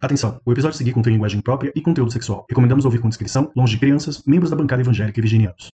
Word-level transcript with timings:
Atenção, 0.00 0.40
o 0.46 0.52
episódio 0.52 0.76
a 0.76 0.78
seguir 0.78 0.92
contém 0.92 1.12
linguagem 1.12 1.40
própria 1.40 1.72
e 1.74 1.80
conteúdo 1.80 2.12
sexual. 2.12 2.46
Recomendamos 2.48 2.84
ouvir 2.84 3.00
com 3.00 3.08
discrição, 3.08 3.50
longe 3.56 3.72
de 3.74 3.80
crianças, 3.80 4.22
membros 4.24 4.48
da 4.48 4.56
bancada 4.56 4.80
evangélica 4.80 5.18
e 5.18 5.22
virginianos. 5.22 5.66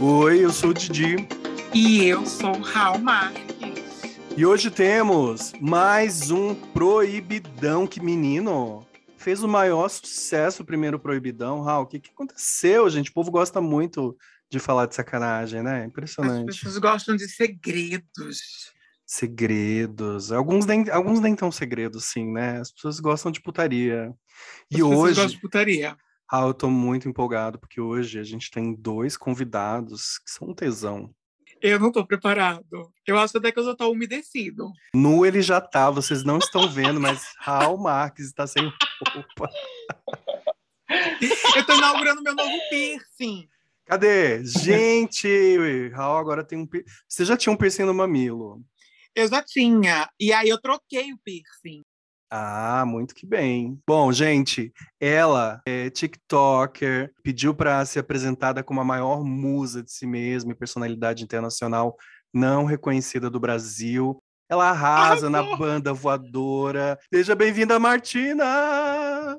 Oi, 0.00 0.42
eu 0.42 0.50
sou 0.50 0.70
o 0.70 0.74
Didi. 0.74 1.28
E 1.74 2.06
eu 2.06 2.24
sou 2.24 2.56
o 2.56 2.62
Raul 2.62 2.98
Marques. 2.98 4.16
E 4.34 4.46
hoje 4.46 4.70
temos 4.70 5.52
mais 5.60 6.30
um 6.30 6.54
Proibidão. 6.54 7.86
Que 7.86 8.00
menino! 8.00 8.87
Fez 9.28 9.42
o 9.42 9.46
maior 9.46 9.90
sucesso 9.90 10.62
o 10.62 10.64
primeiro 10.64 10.98
Proibidão. 10.98 11.60
Raul, 11.60 11.82
o 11.84 11.86
que, 11.86 12.00
que 12.00 12.08
aconteceu, 12.08 12.88
gente? 12.88 13.10
O 13.10 13.12
povo 13.12 13.30
gosta 13.30 13.60
muito 13.60 14.16
de 14.50 14.58
falar 14.58 14.86
de 14.86 14.94
sacanagem, 14.94 15.62
né? 15.62 15.82
As 15.82 15.86
Impressionante. 15.86 16.46
pessoas 16.46 16.78
gostam 16.78 17.14
de 17.14 17.28
segredos. 17.28 18.72
Segredos. 19.04 20.32
Alguns 20.32 20.64
nem, 20.64 20.88
alguns 20.88 21.20
nem 21.20 21.36
tão 21.36 21.52
segredos, 21.52 22.06
sim, 22.06 22.32
né? 22.32 22.58
As 22.58 22.72
pessoas 22.72 23.00
gostam 23.00 23.30
de 23.30 23.42
putaria. 23.42 24.14
E 24.70 24.76
As 24.76 24.80
pessoas 24.80 24.98
hoje, 24.98 25.20
gostam 25.20 25.26
de 25.26 25.40
putaria. 25.42 25.96
ah, 26.32 26.46
eu 26.46 26.54
tô 26.54 26.70
muito 26.70 27.06
empolgado, 27.06 27.58
porque 27.58 27.82
hoje 27.82 28.18
a 28.18 28.24
gente 28.24 28.50
tem 28.50 28.74
dois 28.74 29.14
convidados 29.14 30.20
que 30.20 30.30
são 30.30 30.48
um 30.48 30.54
tesão. 30.54 31.14
Eu 31.60 31.78
não 31.80 31.90
tô 31.90 32.06
preparado. 32.06 32.92
Eu 33.06 33.18
acho 33.18 33.38
até 33.38 33.50
que 33.50 33.58
eu 33.58 33.64
já 33.64 33.74
tô 33.74 33.90
umedecido. 33.90 34.70
Nu 34.94 35.26
ele 35.26 35.42
já 35.42 35.60
tá, 35.60 35.90
vocês 35.90 36.22
não 36.24 36.38
estão 36.38 36.68
vendo, 36.68 37.00
mas 37.00 37.34
Raul 37.38 37.78
Marques 37.78 38.26
está 38.26 38.46
sem 38.46 38.64
roupa. 38.64 39.50
Eu 41.56 41.66
tô 41.66 41.74
inaugurando 41.74 42.22
meu 42.22 42.34
novo 42.34 42.56
piercing. 42.70 43.48
Cadê? 43.84 44.44
Gente, 44.44 45.88
Raul 45.92 46.18
agora 46.18 46.44
tem 46.44 46.58
um 46.58 46.66
piercing. 46.66 46.90
Você 47.08 47.24
já 47.24 47.36
tinha 47.36 47.52
um 47.52 47.56
piercing 47.56 47.84
no 47.84 47.94
mamilo. 47.94 48.62
Eu 49.14 49.28
já 49.28 49.42
tinha. 49.42 50.08
E 50.20 50.32
aí 50.32 50.48
eu 50.48 50.60
troquei 50.60 51.12
o 51.12 51.18
piercing. 51.18 51.82
Ah, 52.30 52.84
muito 52.86 53.14
que 53.14 53.24
bem. 53.24 53.80
Bom, 53.86 54.12
gente, 54.12 54.72
ela 55.00 55.62
é 55.64 55.88
TikToker, 55.88 57.10
pediu 57.22 57.54
para 57.54 57.82
ser 57.86 58.00
apresentada 58.00 58.62
como 58.62 58.80
a 58.80 58.84
maior 58.84 59.24
musa 59.24 59.82
de 59.82 59.90
si 59.90 60.06
mesma 60.06 60.52
e 60.52 60.54
personalidade 60.54 61.24
internacional 61.24 61.96
não 62.32 62.66
reconhecida 62.66 63.30
do 63.30 63.40
Brasil. 63.40 64.22
Ela 64.46 64.70
arrasa 64.70 65.30
na 65.30 65.38
Arrasou! 65.38 65.58
banda 65.58 65.92
voadora. 65.94 66.98
Seja 67.12 67.34
bem-vinda, 67.34 67.78
Martina! 67.78 69.38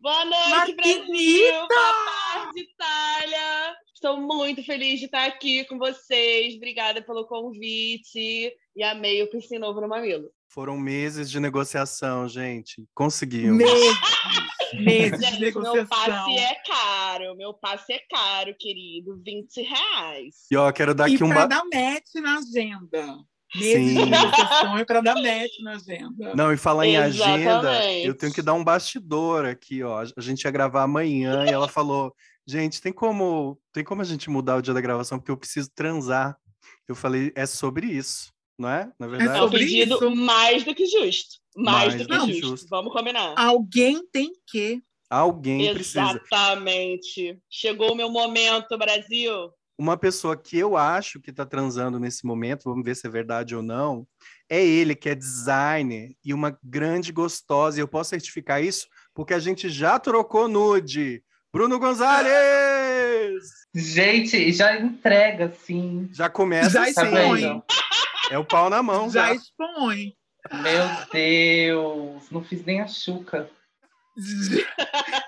Boa 0.00 0.24
noite, 0.26 0.50
Marquinhita! 0.50 1.06
Brasil! 1.06 1.68
Boa 1.68 1.94
tarde, 2.04 2.60
Itália! 2.60 3.63
Estou 4.04 4.20
muito 4.20 4.62
feliz 4.62 4.98
de 5.00 5.06
estar 5.06 5.24
aqui 5.24 5.64
com 5.64 5.78
vocês. 5.78 6.56
Obrigada 6.56 7.00
pelo 7.00 7.26
convite. 7.26 8.52
E 8.76 8.82
amei 8.82 9.22
o 9.22 9.30
piercing 9.30 9.56
novo 9.58 9.80
no 9.80 9.88
mamilo. 9.88 10.28
Foram 10.46 10.76
meses 10.76 11.30
de 11.30 11.40
negociação, 11.40 12.28
gente. 12.28 12.84
Conseguimos. 12.94 13.56
Meses. 13.56 13.98
Meses 14.74 15.18
de 15.20 15.24
Gente, 15.24 15.40
meu 15.40 15.62
negociação. 15.62 15.86
passe 15.88 16.36
é 16.36 16.54
caro. 16.66 17.34
Meu 17.34 17.54
passe 17.54 17.94
é 17.94 18.00
caro, 18.10 18.54
querido. 18.58 19.18
20 19.24 19.62
reais. 19.62 20.34
E 20.50 20.56
ó, 20.58 20.70
quero 20.70 20.94
dar 20.94 21.08
E 21.08 21.14
aqui 21.14 21.24
um. 21.24 21.28
para 21.30 21.46
ba- 21.46 21.46
dar 21.46 21.62
match 21.64 22.14
na 22.16 22.36
agenda. 22.40 23.16
Meses 23.56 23.88
de 23.94 24.00
Sim. 24.00 24.10
negociação 24.10 24.76
é 24.78 24.84
para 24.84 25.00
dar 25.00 25.14
match 25.14 25.52
na 25.62 25.76
agenda. 25.76 26.34
Não, 26.34 26.52
e 26.52 26.58
falar 26.58 26.86
em 26.86 26.98
agenda, 26.98 27.90
eu 28.02 28.14
tenho 28.14 28.34
que 28.34 28.42
dar 28.42 28.52
um 28.52 28.64
bastidor 28.64 29.46
aqui, 29.46 29.82
ó. 29.82 30.00
A 30.14 30.20
gente 30.20 30.42
ia 30.42 30.50
gravar 30.50 30.82
amanhã 30.82 31.46
e 31.46 31.50
ela 31.50 31.68
falou: 31.68 32.12
gente, 32.46 32.80
tem 32.80 32.92
como, 32.92 33.58
tem 33.72 33.84
como 33.84 34.02
a 34.02 34.04
gente 34.04 34.28
mudar 34.30 34.56
o 34.56 34.62
dia 34.62 34.74
da 34.74 34.80
gravação, 34.80 35.18
porque 35.18 35.30
eu 35.30 35.36
preciso 35.36 35.70
transar. 35.74 36.36
Eu 36.88 36.94
falei, 36.94 37.32
é 37.34 37.46
sobre 37.46 37.86
isso, 37.86 38.32
não 38.58 38.68
é? 38.68 38.90
Na 38.98 39.06
É 39.06 39.10
verdade. 39.10 39.38
um 39.38 39.42
sobre 39.42 39.58
pedido 39.60 39.94
isso. 39.96 40.16
mais 40.16 40.64
do 40.64 40.74
que 40.74 40.86
justo. 40.86 41.36
Mais, 41.56 41.94
Mais 41.94 42.06
do 42.06 42.08
que 42.08 42.18
que 42.18 42.32
justo. 42.32 42.46
justo. 42.48 42.66
Vamos 42.68 42.92
combinar. 42.92 43.34
Alguém 43.36 44.06
tem 44.10 44.32
que. 44.46 44.82
Alguém 45.08 45.72
precisa. 45.72 46.00
Exatamente. 46.00 47.38
Chegou 47.48 47.92
o 47.92 47.94
meu 47.94 48.10
momento, 48.10 48.76
Brasil. 48.76 49.50
Uma 49.78 49.96
pessoa 49.96 50.36
que 50.36 50.56
eu 50.56 50.76
acho 50.76 51.20
que 51.20 51.30
está 51.30 51.44
transando 51.44 51.98
nesse 51.98 52.24
momento, 52.24 52.64
vamos 52.64 52.84
ver 52.84 52.94
se 52.94 53.06
é 53.06 53.10
verdade 53.10 53.56
ou 53.56 53.62
não, 53.62 54.06
é 54.48 54.64
ele, 54.64 54.94
que 54.94 55.08
é 55.08 55.14
designer 55.16 56.14
e 56.24 56.32
uma 56.32 56.56
grande 56.62 57.10
gostosa. 57.12 57.78
E 57.78 57.82
eu 57.82 57.88
posso 57.88 58.10
certificar 58.10 58.62
isso 58.62 58.86
porque 59.12 59.34
a 59.34 59.38
gente 59.40 59.68
já 59.68 59.98
trocou 59.98 60.46
nude. 60.48 61.22
Bruno 61.54 61.78
Gonzalez! 61.78 63.44
Gente, 63.72 64.52
já 64.52 64.76
entrega, 64.76 65.52
sim. 65.52 66.08
Já 66.12 66.28
começa 66.28 66.68
Já 66.68 66.82
assim. 66.82 66.90
Expõe. 66.90 67.62
É 68.28 68.36
o 68.36 68.44
pau 68.44 68.68
na 68.68 68.82
mão 68.82 69.08
já 69.08 69.28
já. 69.28 69.34
expõe. 69.34 70.16
Meu 70.52 70.84
Deus, 71.12 72.28
não 72.32 72.42
fiz 72.42 72.64
nem 72.64 72.80
a 72.80 72.88
chuca. 72.88 73.48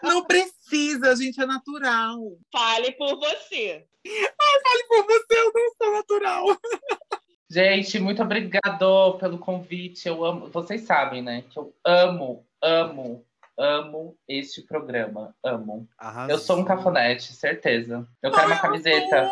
Não 0.02 0.24
precisa, 0.24 1.14
gente, 1.14 1.40
é 1.40 1.46
natural. 1.46 2.18
Fale 2.52 2.90
por 2.92 3.20
você. 3.20 3.86
Fale 4.04 4.84
por 4.88 5.06
você, 5.06 5.40
eu 5.40 5.52
não 5.54 5.74
sou 5.76 5.92
natural. 5.92 6.46
Gente, 7.48 8.00
muito 8.00 8.20
obrigado 8.20 9.16
pelo 9.18 9.38
convite. 9.38 10.08
Eu 10.08 10.24
amo, 10.24 10.48
vocês 10.48 10.82
sabem, 10.82 11.22
né? 11.22 11.44
Que 11.48 11.56
eu 11.56 11.72
amo, 11.84 12.44
amo, 12.60 13.24
amo 13.58 14.16
este 14.28 14.62
programa. 14.62 15.34
Amo. 15.42 15.88
Eu 16.28 16.38
sou 16.38 16.58
um 16.58 16.64
cafonete, 16.64 17.32
certeza. 17.32 18.06
Eu 18.22 18.30
quero 18.30 18.46
uma 18.46 18.56
Ai, 18.56 18.60
camiseta. 18.62 19.30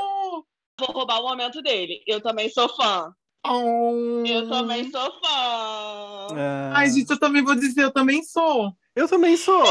Vou 0.79 0.89
roubar 0.93 1.21
o 1.21 1.29
momento 1.29 1.63
dele. 1.63 2.03
Eu 2.07 2.21
também 2.21 2.49
sou 2.49 2.69
fã. 2.69 3.15
Oh. 3.47 4.25
Eu 4.27 4.49
também 4.49 4.91
sou 4.91 5.13
fã. 5.21 6.29
Ah, 6.37 6.73
Ai, 6.77 6.91
gente, 6.91 7.11
eu 7.11 7.19
também 7.19 7.43
vou 7.45 7.55
dizer, 7.55 7.83
eu 7.83 7.93
também 7.93 8.23
sou. 8.23 8.73
eu 8.97 9.09
também 9.09 9.37
sou. 9.37 9.63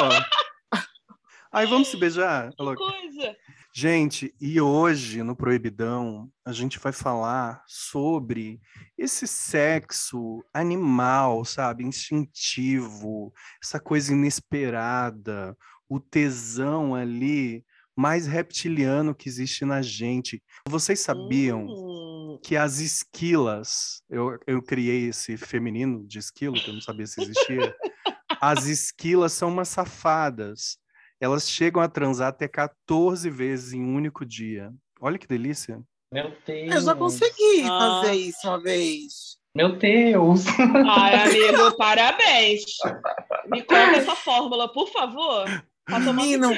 Aí 1.51 1.67
vamos 1.67 1.87
se 1.87 1.97
beijar? 1.97 2.51
Tá 2.53 2.63
louca? 2.63 2.83
Coisa. 2.83 3.35
Gente, 3.75 4.35
e 4.39 4.61
hoje 4.61 5.23
no 5.23 5.35
Proibidão 5.35 6.31
a 6.45 6.51
gente 6.51 6.77
vai 6.77 6.93
falar 6.93 7.63
sobre 7.65 8.61
esse 8.95 9.25
sexo 9.25 10.45
animal, 10.53 11.43
sabe? 11.43 11.83
Instintivo, 11.83 13.33
essa 13.63 13.79
coisa 13.79 14.13
inesperada, 14.13 15.57
o 15.89 15.99
tesão 15.99 16.93
ali 16.93 17.65
mais 17.95 18.27
reptiliano 18.27 19.15
que 19.15 19.27
existe 19.27 19.65
na 19.65 19.81
gente. 19.81 20.43
Vocês 20.69 20.99
sabiam 20.99 21.65
Hum. 21.67 22.39
que 22.43 22.55
as 22.55 22.77
esquilas, 22.77 24.03
eu, 24.07 24.37
eu 24.45 24.61
criei 24.61 25.07
esse 25.07 25.35
feminino 25.35 26.05
de 26.05 26.19
esquilo, 26.19 26.53
que 26.53 26.69
eu 26.69 26.75
não 26.75 26.81
sabia 26.81 27.07
se 27.07 27.21
existia. 27.23 27.75
As 28.39 28.65
esquilas 28.65 29.33
são 29.33 29.49
umas 29.49 29.69
safadas. 29.69 30.77
Elas 31.23 31.49
chegam 31.49 31.81
a 31.81 31.87
transar 31.87 32.27
até 32.27 32.49
14 32.49 33.29
vezes 33.29 33.71
em 33.71 33.81
um 33.81 33.95
único 33.95 34.25
dia. 34.25 34.73
Olha 34.99 35.17
que 35.17 35.25
delícia. 35.25 35.81
Meu 36.11 36.35
Deus. 36.45 36.75
Eu 36.75 36.81
já 36.81 36.93
consegui 36.93 37.63
Ah. 37.63 38.01
fazer 38.03 38.13
isso 38.15 38.45
uma 38.45 38.61
vez. 38.61 39.37
Meu 39.55 39.77
Deus. 39.77 40.41
Ai, 40.85 41.15
amigo, 41.23 41.77
parabéns. 41.77 42.63
Me 43.47 43.61
conta 43.63 43.95
essa 43.95 44.15
fórmula, 44.17 44.67
por 44.73 44.89
favor. 44.91 45.45
Tá 45.87 45.97
Menino. 45.99 46.49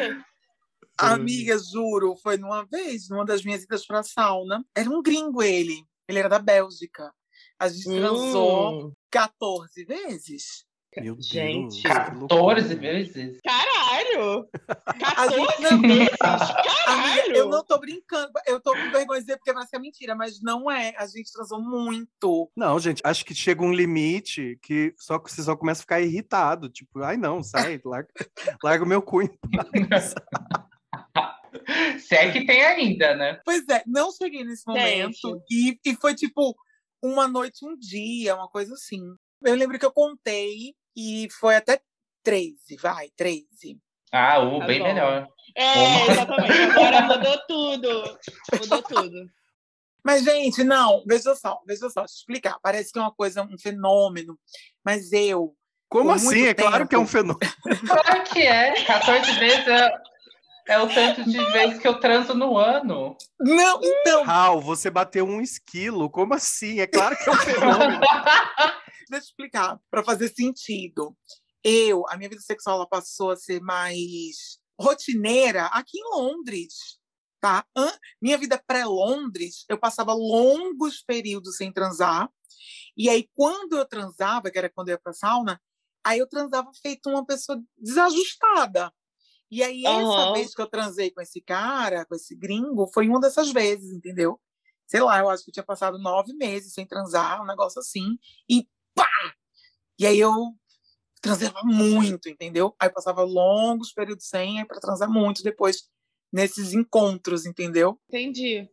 Amiga, 0.98 1.60
juro, 1.60 2.16
foi 2.24 2.36
numa 2.38 2.66
vez, 2.66 3.08
numa 3.08 3.24
das 3.24 3.44
minhas 3.46 3.62
idas 3.62 3.86
pra 3.86 4.02
sauna. 4.02 4.66
Era 4.76 4.90
um 4.90 5.00
gringo 5.04 5.44
ele. 5.44 5.86
Ele 6.08 6.18
era 6.18 6.30
da 6.30 6.40
Bélgica. 6.40 7.14
A 7.60 7.68
gente 7.68 7.84
transou 7.86 8.88
Hum, 8.88 8.94
14 9.12 9.86
vezes. 9.86 10.66
Meu 10.98 11.16
Deus. 11.16 11.28
Gente, 11.28 11.82
que 11.82 11.88
14 11.88 12.18
loucura. 12.20 12.62
vezes? 12.76 13.40
caralho! 13.44 14.48
A 14.68 14.94
14 14.94 15.36
gente 15.36 15.62
não- 15.62 15.82
vezes? 15.82 16.10
Amiga, 16.10 16.18
Caralho! 16.18 17.36
eu 17.36 17.50
não 17.50 17.64
tô 17.66 17.80
brincando. 17.80 18.32
Eu 18.46 18.60
tô 18.60 18.72
com 18.72 18.92
vergonha 18.92 19.20
de 19.20 19.26
dizer 19.26 19.38
porque 19.38 19.54
parece 19.54 19.70
que 19.72 19.76
é 19.76 19.80
mentira, 19.80 20.16
mas 20.16 20.42
não 20.42 20.70
é. 20.70 20.94
A 20.98 21.06
gente 21.08 21.32
transou 21.32 21.62
muito. 21.62 22.52
Não, 22.56 22.80
gente, 22.80 23.02
acho 23.04 23.26
que 23.26 23.34
chega 23.36 23.64
um 23.64 23.74
limite 23.74 24.58
que 24.62 24.94
só 24.98 25.20
que 25.20 25.32
você 25.32 25.44
só 25.44 25.56
começa 25.56 25.82
a 25.82 25.84
ficar 25.84 26.02
irritado. 26.02 26.70
Tipo, 26.70 27.02
ai 27.04 27.18
não, 27.18 27.42
sai, 27.44 27.80
larga, 27.86 28.10
larga 28.64 28.84
o 28.84 28.88
meu 28.88 29.02
cu. 29.02 29.22
Se 32.00 32.16
é 32.16 32.32
que 32.32 32.46
tem 32.46 32.62
ainda, 32.64 33.16
né? 33.16 33.40
Pois 33.46 33.68
é, 33.70 33.82
não 33.88 34.12
cheguei 34.12 34.44
nesse 34.44 34.64
momento. 34.68 35.42
E, 35.50 35.80
e 35.86 35.96
foi 35.96 36.14
tipo 36.14 36.56
uma 37.02 37.28
noite, 37.28 37.66
um 37.66 37.76
dia, 37.78 38.36
uma 38.36 38.50
coisa 38.50 38.74
assim. 38.74 39.02
Eu 39.44 39.56
lembro 39.56 39.80
que 39.80 39.86
eu 39.86 39.92
contei 39.92 40.74
e 40.96 41.28
foi 41.40 41.56
até 41.56 41.82
13, 42.24 42.76
vai, 42.82 43.10
13. 43.16 43.80
Ah, 44.12 44.40
o 44.40 44.60
Tá 44.60 44.66
bem 44.66 44.80
bom. 44.80 44.86
melhor. 44.86 45.28
É, 45.56 46.12
exatamente. 46.12 46.52
Agora 46.72 47.02
mudou 47.02 47.38
tudo. 47.48 48.20
Mudou 48.60 48.82
tudo. 48.84 49.30
Mas, 50.04 50.24
gente, 50.24 50.64
não, 50.64 51.04
veja 51.08 51.34
só, 51.36 51.60
veja 51.66 51.90
só, 51.90 52.02
deixa 52.02 52.14
eu 52.14 52.20
explicar. 52.20 52.60
Parece 52.62 52.92
que 52.92 53.00
é 53.00 53.02
uma 53.02 53.12
coisa, 53.14 53.42
um 53.44 53.58
fenômeno, 53.58 54.38
mas 54.86 55.12
eu, 55.12 55.56
Como 55.90 56.10
Por 56.10 56.16
assim? 56.16 56.26
muito 56.26 56.48
É 56.48 56.54
claro 56.54 56.88
que 56.88 56.94
é 56.96 56.98
um 56.98 57.06
tempo. 57.06 57.12
fenômeno. 57.12 57.40
Claro 57.88 58.24
que 58.26 58.42
é. 58.44 58.84
14 58.86 59.32
vezes 59.40 59.68
é, 59.68 59.92
É 60.68 60.80
o 60.80 60.88
tanto 60.88 61.24
de 61.24 61.44
vezes 61.52 61.80
que 61.80 61.88
eu 61.88 62.00
transo 62.00 62.34
no 62.36 62.58
ano. 62.58 63.16
Não, 63.40 63.80
então. 63.84 64.24
Raul, 64.24 64.62
você 64.62 64.90
bateu 64.92 65.26
um 65.26 65.42
esquilo? 65.42 66.10
Como 66.10 66.34
assim? 66.36 66.80
É 66.80 66.88
claro 66.88 67.16
que 67.18 67.30
é 67.30 67.34
um 67.34 67.38
fenômeno. 67.38 68.00
Deixa 69.10 69.26
eu 69.26 69.30
explicar, 69.30 69.80
para 69.90 70.04
fazer 70.04 70.30
sentido. 70.30 71.16
Eu, 71.64 72.08
a 72.10 72.18
minha 72.18 72.30
vida 72.30 72.42
sexual 72.42 72.78
ela 72.78 72.88
passou 72.88 73.32
a 73.32 73.36
ser 73.36 73.62
mais 73.62 74.60
rotineira 74.80 75.66
aqui 75.68 75.98
em 75.98 76.16
Londres. 76.16 77.00
Tá? 77.40 77.66
Minha 78.22 78.38
vida 78.38 78.62
pré-Londres, 78.66 79.66
eu 79.70 79.78
passava 79.78 80.14
longos 80.14 81.04
períodos 81.04 81.58
sem 81.58 81.72
transar. 81.72 82.30
E 82.98 83.10
aí, 83.10 83.30
quando 83.34 83.78
eu 83.78 83.86
transava, 83.86 84.50
que 84.50 84.58
era 84.58 84.70
quando 84.70 84.90
eu 84.90 84.94
ia 84.94 85.00
para 85.00 85.14
sauna, 85.14 85.62
aí 86.04 86.20
eu 86.20 86.28
transava 86.28 86.72
feito 86.82 87.10
uma 87.10 87.26
pessoa 87.26 87.62
desajustada. 87.78 88.92
E 89.52 89.62
aí, 89.64 89.86
essa 89.86 90.34
vez 90.34 90.56
que 90.56 90.62
eu 90.62 90.68
transei 90.68 91.12
com 91.12 91.22
esse 91.22 91.40
cara, 91.40 92.06
com 92.06 92.16
esse 92.16 92.36
gringo, 92.36 92.90
foi 92.94 93.08
uma 93.08 93.20
dessas 93.20 93.52
vezes, 93.52 93.92
entendeu? 93.92 94.40
Sei 94.88 95.02
lá, 95.02 95.20
eu 95.20 95.30
acho 95.30 95.44
que 95.44 95.50
eu 95.50 95.54
tinha 95.54 95.66
passado 95.66 96.00
nove 96.00 96.34
meses 96.34 96.74
sem 96.74 96.86
transar, 96.86 97.42
um 97.42 97.46
negócio 97.46 97.80
assim, 97.80 98.18
e 98.50 98.68
pá! 98.96 99.10
E 100.00 100.08
aí 100.08 100.20
eu 100.20 100.34
transava 101.22 101.62
muito, 101.64 102.30
entendeu? 102.30 102.76
Aí 102.80 102.90
passava 102.90 103.24
longos 103.24 103.92
períodos 103.92 104.28
sem, 104.28 104.60
aí 104.60 104.66
para 104.66 104.80
transar 104.80 105.10
muito 105.10 105.44
depois 105.44 105.84
nesses 106.32 106.74
encontros, 106.74 107.46
entendeu? 107.46 108.00
Entendi. 108.10 108.70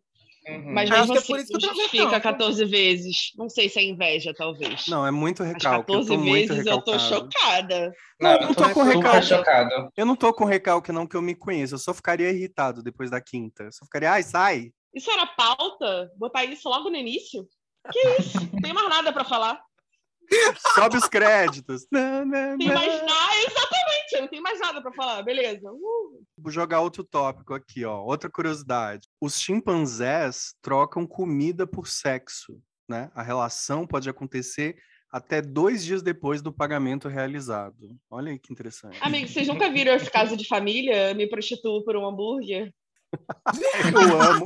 Uhum. 0.46 0.74
Mas 0.74 0.90
mesmo 0.90 1.16
assim, 1.16 1.34
é 1.36 1.60
justifica 1.60 2.20
14 2.20 2.64
vezes. 2.64 3.30
Não 3.36 3.48
sei 3.48 3.68
se 3.68 3.78
é 3.78 3.84
inveja, 3.84 4.34
talvez. 4.36 4.86
Não, 4.88 5.06
é 5.06 5.10
muito 5.10 5.42
recalque. 5.42 5.92
Mas 5.92 6.08
14 6.08 6.12
eu 6.12 6.20
vezes 6.20 6.66
eu 6.66 6.82
tô 6.82 6.98
chocada. 6.98 7.92
Não, 8.20 8.32
eu 8.32 8.40
não 8.40 8.54
tô, 8.54 8.64
tô 8.64 8.74
com 8.74 8.82
recalque. 8.82 9.26
Chocado. 9.26 9.92
Eu 9.96 10.06
não 10.06 10.16
tô 10.16 10.34
com 10.34 10.44
recalque, 10.44 10.92
não, 10.92 11.06
que 11.06 11.16
eu 11.16 11.22
me 11.22 11.34
conheço. 11.34 11.74
Eu 11.74 11.78
só 11.78 11.94
ficaria 11.94 12.30
irritado 12.30 12.82
depois 12.82 13.10
da 13.10 13.20
quinta. 13.20 13.64
Eu 13.64 13.72
só 13.72 13.84
ficaria, 13.84 14.10
ai, 14.10 14.22
sai. 14.24 14.72
Isso 14.92 15.10
era 15.10 15.26
pauta? 15.26 16.10
Botar 16.16 16.44
isso 16.44 16.68
logo 16.68 16.90
no 16.90 16.96
início? 16.96 17.46
Que 17.92 18.00
isso? 18.20 18.38
não 18.52 18.60
tem 18.60 18.72
mais 18.72 18.88
nada 18.88 19.12
para 19.12 19.24
falar. 19.24 19.60
Sobe 20.74 20.96
os 20.96 21.08
créditos. 21.08 21.86
Não, 21.90 22.24
não, 22.24 22.58
tem 22.58 22.68
mais 22.68 23.02
nada, 23.02 23.36
exatamente, 23.46 24.20
não 24.20 24.28
tem 24.28 24.40
mais 24.40 24.60
nada 24.60 24.82
para 24.82 24.92
falar, 24.92 25.22
beleza. 25.22 25.70
Uh. 25.70 26.22
Vou 26.36 26.50
jogar 26.50 26.80
outro 26.80 27.04
tópico 27.04 27.54
aqui, 27.54 27.84
ó. 27.84 28.02
Outra 28.02 28.30
curiosidade. 28.30 29.08
Os 29.20 29.38
chimpanzés 29.38 30.54
trocam 30.62 31.06
comida 31.06 31.66
por 31.66 31.86
sexo, 31.86 32.60
né? 32.88 33.10
A 33.14 33.22
relação 33.22 33.86
pode 33.86 34.08
acontecer 34.08 34.76
até 35.10 35.42
dois 35.42 35.84
dias 35.84 36.02
depois 36.02 36.40
do 36.40 36.50
pagamento 36.50 37.06
realizado. 37.06 37.94
Olha 38.10 38.32
aí 38.32 38.38
que 38.38 38.50
interessante. 38.50 38.98
Amigo, 39.02 39.28
vocês 39.28 39.46
nunca 39.46 39.70
viram 39.70 39.94
esse 39.94 40.10
caso 40.10 40.36
de 40.36 40.48
família? 40.48 41.12
Me 41.12 41.28
prostituo 41.28 41.84
por 41.84 41.96
um 41.96 42.06
hambúrguer? 42.06 42.72
Eu 43.92 44.20
amo. 44.20 44.44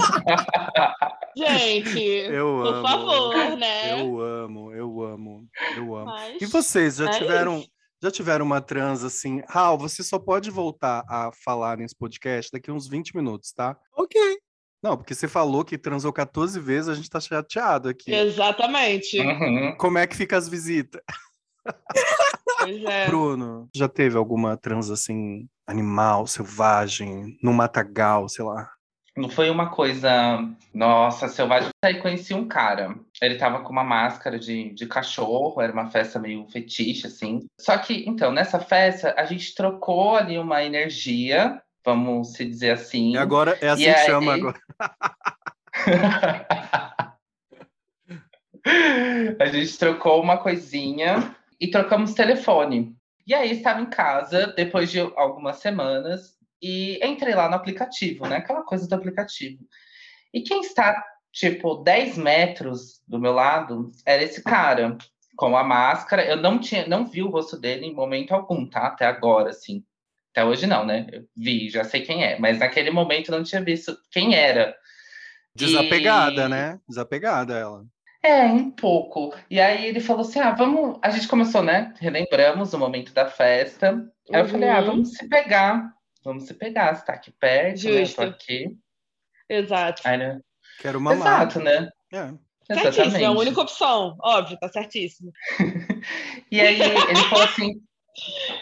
Gente, 1.37 2.01
eu 2.01 2.47
por 2.63 2.75
amo, 2.75 2.89
favor, 2.89 3.57
né? 3.57 4.01
Eu 4.01 4.21
amo, 4.21 4.73
eu 4.73 5.03
amo, 5.03 5.49
eu 5.77 5.95
amo. 5.97 6.07
Mas 6.07 6.41
e 6.41 6.47
vocês 6.47 6.97
já 6.97 7.07
é 7.11 7.19
tiveram 7.19 7.59
isso. 7.59 7.69
já 8.03 8.11
tiveram 8.11 8.45
uma 8.45 8.61
trans 8.61 9.05
assim? 9.05 9.43
Raul, 9.49 9.79
você 9.79 10.03
só 10.03 10.19
pode 10.19 10.51
voltar 10.51 11.05
a 11.09 11.31
falar 11.45 11.77
nesse 11.79 11.95
podcast 11.97 12.51
daqui 12.51 12.71
uns 12.71 12.89
20 12.89 13.15
minutos, 13.15 13.53
tá? 13.53 13.77
Ok. 13.97 14.21
Não, 14.83 14.97
porque 14.97 15.15
você 15.15 15.27
falou 15.29 15.65
que 15.65 15.77
transou 15.77 16.13
14 16.13 16.59
vezes, 16.61 16.89
a 16.89 16.95
gente 16.95 17.11
tá 17.11 17.21
chateado 17.21 17.89
aqui. 17.89 18.13
Exatamente. 18.15 19.19
Uhum. 19.21 19.77
Como 19.79 19.99
é 19.99 20.07
que 20.07 20.17
fica 20.17 20.37
as 20.37 20.49
visitas? 20.49 21.01
É. 22.89 23.07
Bruno, 23.07 23.69
já 23.75 23.89
teve 23.89 24.17
alguma 24.17 24.57
trans 24.57 24.91
assim, 24.91 25.49
animal, 25.67 26.27
selvagem, 26.27 27.37
no 27.43 27.53
matagal, 27.53 28.29
sei 28.29 28.45
lá? 28.45 28.71
Não 29.17 29.31
foi 29.31 29.49
uma 29.49 29.71
coisa, 29.71 30.47
nossa, 30.75 31.27
selvagem. 31.27 31.71
Aí 31.83 31.99
conheci 32.01 32.35
um 32.35 32.47
cara. 32.47 32.95
Ele 33.23 33.37
tava 33.37 33.61
com 33.61 33.73
uma 33.73 33.83
máscara 33.83 34.39
de, 34.39 34.75
de 34.75 34.87
cachorro, 34.87 35.63
era 35.63 35.73
uma 35.73 35.91
festa 35.91 36.19
meio 36.19 36.47
fetiche, 36.49 37.07
assim. 37.07 37.47
Só 37.59 37.79
que, 37.79 38.05
então, 38.07 38.31
nessa 38.31 38.59
festa, 38.59 39.15
a 39.17 39.25
gente 39.25 39.55
trocou 39.55 40.17
ali 40.17 40.39
uma 40.39 40.63
energia, 40.63 41.63
vamos 41.83 42.35
se 42.35 42.45
dizer 42.45 42.73
assim. 42.73 43.13
E 43.13 43.17
agora 43.17 43.57
é 43.63 43.71
assim 43.71 43.85
que 43.85 43.89
aí... 43.89 44.07
chama 44.07 44.35
agora. 44.35 44.61
a 49.41 49.47
gente 49.47 49.79
trocou 49.79 50.21
uma 50.21 50.37
coisinha 50.37 51.35
e 51.61 51.69
trocamos 51.71 52.15
telefone. 52.15 52.95
E 53.27 53.35
aí 53.35 53.51
estava 53.51 53.81
em 53.81 53.87
casa, 53.87 54.53
depois 54.57 54.91
de 54.91 55.01
algumas 55.01 55.57
semanas, 55.57 56.37
e 56.63 56.99
entrei 57.05 57.35
lá 57.35 57.49
no 57.49 57.57
aplicativo, 57.57 58.27
né? 58.27 58.37
Aquela 58.37 58.63
coisa 58.63 58.89
do 58.89 58.95
aplicativo. 58.95 59.65
E 60.33 60.43
quem 60.43 60.61
está, 60.61 61.05
tipo, 61.33 61.77
10 61.77 62.19
metros 62.19 63.01
do 63.07 63.19
meu 63.19 63.33
lado 63.33 63.91
era 64.05 64.23
esse 64.23 64.43
cara, 64.43 64.97
com 65.37 65.57
a 65.57 65.65
máscara. 65.65 66.25
Eu 66.25 66.37
não 66.37 66.59
tinha, 66.59 66.87
não 66.87 67.07
vi 67.07 67.23
o 67.23 67.31
rosto 67.31 67.59
dele 67.59 67.87
em 67.87 67.95
momento 67.95 68.33
algum, 68.33 68.67
tá? 68.67 68.87
Até 68.87 69.07
agora, 69.07 69.51
assim. 69.51 69.85
Até 70.31 70.45
hoje 70.45 70.67
não, 70.67 70.85
né? 70.85 71.07
Eu 71.13 71.25
vi, 71.37 71.69
já 71.69 71.85
sei 71.85 72.03
quem 72.03 72.25
é. 72.25 72.39
Mas 72.39 72.59
naquele 72.59 72.91
momento 72.91 73.31
não 73.31 73.43
tinha 73.43 73.63
visto 73.63 73.97
quem 74.11 74.35
era. 74.35 74.77
Desapegada, 75.55 76.45
e... 76.45 76.49
né? 76.49 76.81
Desapegada 76.89 77.55
ela. 77.57 77.85
É, 78.27 78.45
um 78.47 78.73
pouco. 78.73 79.33
E 79.49 79.61
aí 79.61 79.87
ele 79.87 80.01
falou 80.01 80.23
assim: 80.23 80.41
ah, 80.41 80.51
vamos. 80.51 80.99
A 81.01 81.11
gente 81.11 81.29
começou, 81.29 81.63
né? 81.63 81.95
Relembramos 82.01 82.75
o 82.75 82.79
momento 82.79 83.15
da 83.15 83.29
festa. 83.29 84.05
Aí 84.33 84.41
eu 84.41 84.49
falei: 84.49 84.69
ah, 84.69 84.81
uhum. 84.81 84.87
vamos 84.87 85.13
se 85.13 85.29
pegar. 85.29 85.93
Vamos 86.25 86.45
se 86.45 86.55
pegar. 86.55 86.97
Você 86.97 87.05
tá 87.05 87.13
aqui 87.13 87.31
perto, 87.31 87.79
Justo. 87.79 88.21
né? 88.21 88.27
Eu 88.27 88.31
tô 88.31 88.37
aqui. 88.37 88.77
Exato. 89.49 90.03
Aí, 90.05 90.17
né? 90.19 90.41
Quero 90.81 91.01
mamar. 91.01 91.43
Exato, 91.43 91.61
né? 91.61 91.89
É. 92.13 92.33
Certíssimo, 92.75 93.17
é 93.17 93.25
a 93.27 93.31
única 93.31 93.61
opção. 93.61 94.17
Óbvio, 94.21 94.59
tá 94.59 94.69
certíssimo. 94.69 95.33
e 96.51 96.61
aí 96.61 96.81
ele 96.81 97.23
falou 97.29 97.45
assim: 97.45 97.81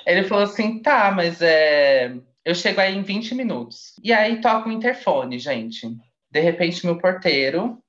ele 0.06 0.25
falou 0.25 0.44
assim, 0.44 0.82
tá, 0.82 1.11
mas 1.11 1.40
é. 1.40 2.14
Eu 2.44 2.55
chego 2.55 2.82
aí 2.82 2.94
em 2.94 3.02
20 3.02 3.34
minutos. 3.34 3.94
E 4.02 4.12
aí 4.12 4.43
toca 4.43 4.69
o 4.69 4.72
interfone, 4.72 5.38
gente. 5.38 5.88
De 6.31 6.40
repente, 6.40 6.84
meu 6.84 6.99
porteiro 6.99 7.82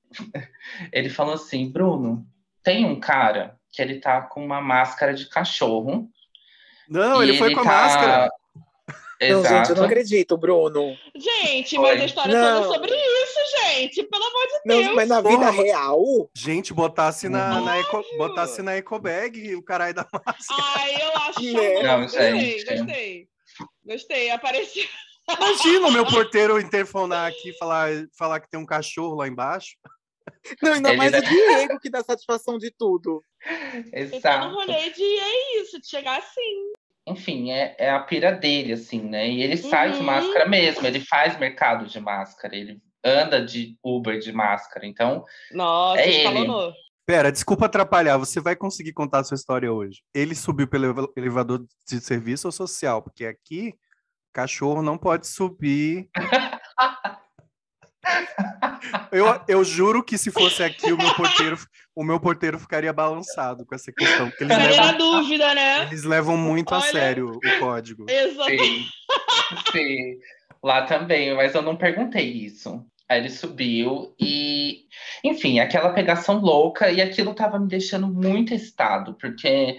ele 0.92 1.08
falou 1.08 1.34
assim: 1.34 1.70
Bruno, 1.70 2.26
tem 2.62 2.84
um 2.84 2.98
cara 2.98 3.56
que 3.72 3.82
ele 3.82 4.00
tá 4.00 4.22
com 4.22 4.44
uma 4.44 4.60
máscara 4.60 5.14
de 5.14 5.28
cachorro. 5.28 6.08
Não, 6.88 7.22
ele 7.22 7.36
foi 7.36 7.54
com 7.54 7.62
tá... 7.62 7.70
a 7.70 7.82
máscara. 7.82 8.30
Não, 9.20 9.42
gente, 9.42 9.70
eu 9.70 9.76
não 9.76 9.84
acredito, 9.84 10.36
Bruno. 10.36 10.94
Gente, 11.14 11.78
mas 11.78 12.00
a 12.00 12.04
história 12.04 12.38
não. 12.38 12.62
toda 12.62 12.74
sobre 12.74 12.92
isso, 12.94 13.38
gente. 13.62 14.02
Pelo 14.02 14.24
amor 14.24 14.46
de 14.46 14.60
Deus. 14.66 14.86
Não, 14.86 14.94
mas 14.94 15.08
na 15.08 15.20
vida 15.22 15.38
Porra, 15.38 15.50
real. 15.50 16.30
Gente, 16.34 16.74
botasse 16.74 17.28
na, 17.28 17.60
na, 17.62 17.78
eco, 17.78 18.04
botasse 18.18 18.60
na 18.60 18.76
ecobag 18.76 19.56
o 19.56 19.62
caralho 19.62 19.94
da 19.94 20.06
máscara. 20.12 20.62
Ai, 20.76 21.02
eu 21.02 21.16
acho 21.16 21.40
que. 21.40 21.82
Não, 21.82 22.02
gostei, 22.02 22.64
gostei. 22.64 23.28
Gostei, 23.84 24.30
apareceu. 24.30 24.84
Imagina 25.28 25.88
o 25.88 25.92
meu 25.92 26.06
porteiro 26.06 26.60
interfonar 26.60 27.28
aqui 27.28 27.50
e 27.50 27.58
falar, 27.58 27.90
falar 28.16 28.40
que 28.40 28.50
tem 28.50 28.60
um 28.60 28.66
cachorro 28.66 29.16
lá 29.16 29.26
embaixo. 29.26 29.76
Não, 30.62 30.72
ainda 30.72 30.90
Ele 30.90 30.98
mais 30.98 31.12
o 31.12 31.20
Diego 31.20 31.80
que 31.80 31.90
dá 31.90 32.02
satisfação 32.02 32.58
de 32.58 32.70
tudo. 32.70 33.22
Exato. 33.92 34.16
Então, 34.16 34.50
no 34.50 34.54
rolê 34.54 34.90
de 34.90 35.02
é 35.02 35.60
isso, 35.60 35.80
de 35.80 35.88
chegar 35.88 36.18
assim. 36.18 36.72
Enfim, 37.06 37.52
é, 37.52 37.76
é 37.78 37.90
a 37.90 38.00
pira 38.00 38.32
dele, 38.32 38.72
assim, 38.72 39.00
né? 39.00 39.28
E 39.28 39.42
ele 39.42 39.56
sai 39.56 39.90
uhum. 39.90 39.98
de 39.98 40.02
máscara 40.02 40.48
mesmo, 40.48 40.86
ele 40.86 41.00
faz 41.00 41.38
mercado 41.38 41.86
de 41.86 42.00
máscara, 42.00 42.56
ele 42.56 42.80
anda 43.04 43.44
de 43.44 43.76
Uber 43.84 44.18
de 44.18 44.32
máscara, 44.32 44.86
então. 44.86 45.24
Nossa, 45.52 46.00
é 46.00 46.26
ele. 46.26 46.46
Pera, 47.06 47.30
desculpa 47.30 47.66
atrapalhar, 47.66 48.16
você 48.16 48.40
vai 48.40 48.56
conseguir 48.56 48.92
contar 48.92 49.20
a 49.20 49.24
sua 49.24 49.36
história 49.36 49.72
hoje. 49.72 50.02
Ele 50.12 50.34
subiu 50.34 50.66
pelo 50.66 51.12
elevador 51.16 51.64
de 51.88 52.00
serviço 52.00 52.48
ou 52.48 52.52
social? 52.52 53.00
Porque 53.00 53.24
aqui, 53.24 53.72
cachorro 54.32 54.82
não 54.82 54.98
pode 54.98 55.28
subir 55.28 56.10
Eu, 59.10 59.40
eu 59.48 59.64
juro 59.64 60.02
que 60.02 60.16
se 60.18 60.30
fosse 60.30 60.62
aqui, 60.62 60.92
o 60.92 60.96
meu 60.96 61.14
porteiro, 61.14 61.58
o 61.94 62.04
meu 62.04 62.20
porteiro 62.20 62.58
ficaria 62.58 62.92
balançado 62.92 63.64
com 63.64 63.74
essa 63.74 63.92
questão. 63.92 64.28
Porque 64.28 64.44
eles 64.44 64.56
levam, 64.56 64.86
na 64.86 64.92
dúvida, 64.92 65.54
né? 65.54 65.82
Eles 65.84 66.04
levam 66.04 66.36
muito 66.36 66.74
Olha, 66.74 66.84
a 66.84 66.90
sério 66.90 67.30
o 67.32 67.58
código. 67.60 68.06
Exatamente. 68.08 68.62
Sim, 68.62 69.72
sim, 69.72 70.18
lá 70.62 70.82
também, 70.82 71.34
mas 71.34 71.54
eu 71.54 71.62
não 71.62 71.76
perguntei 71.76 72.30
isso. 72.30 72.84
Aí 73.08 73.20
ele 73.20 73.30
subiu 73.30 74.14
e, 74.18 74.86
enfim, 75.22 75.60
aquela 75.60 75.92
pegação 75.92 76.40
louca 76.40 76.90
e 76.90 77.00
aquilo 77.00 77.34
tava 77.34 77.58
me 77.58 77.68
deixando 77.68 78.08
muito 78.08 78.52
excitado, 78.52 79.14
porque 79.14 79.78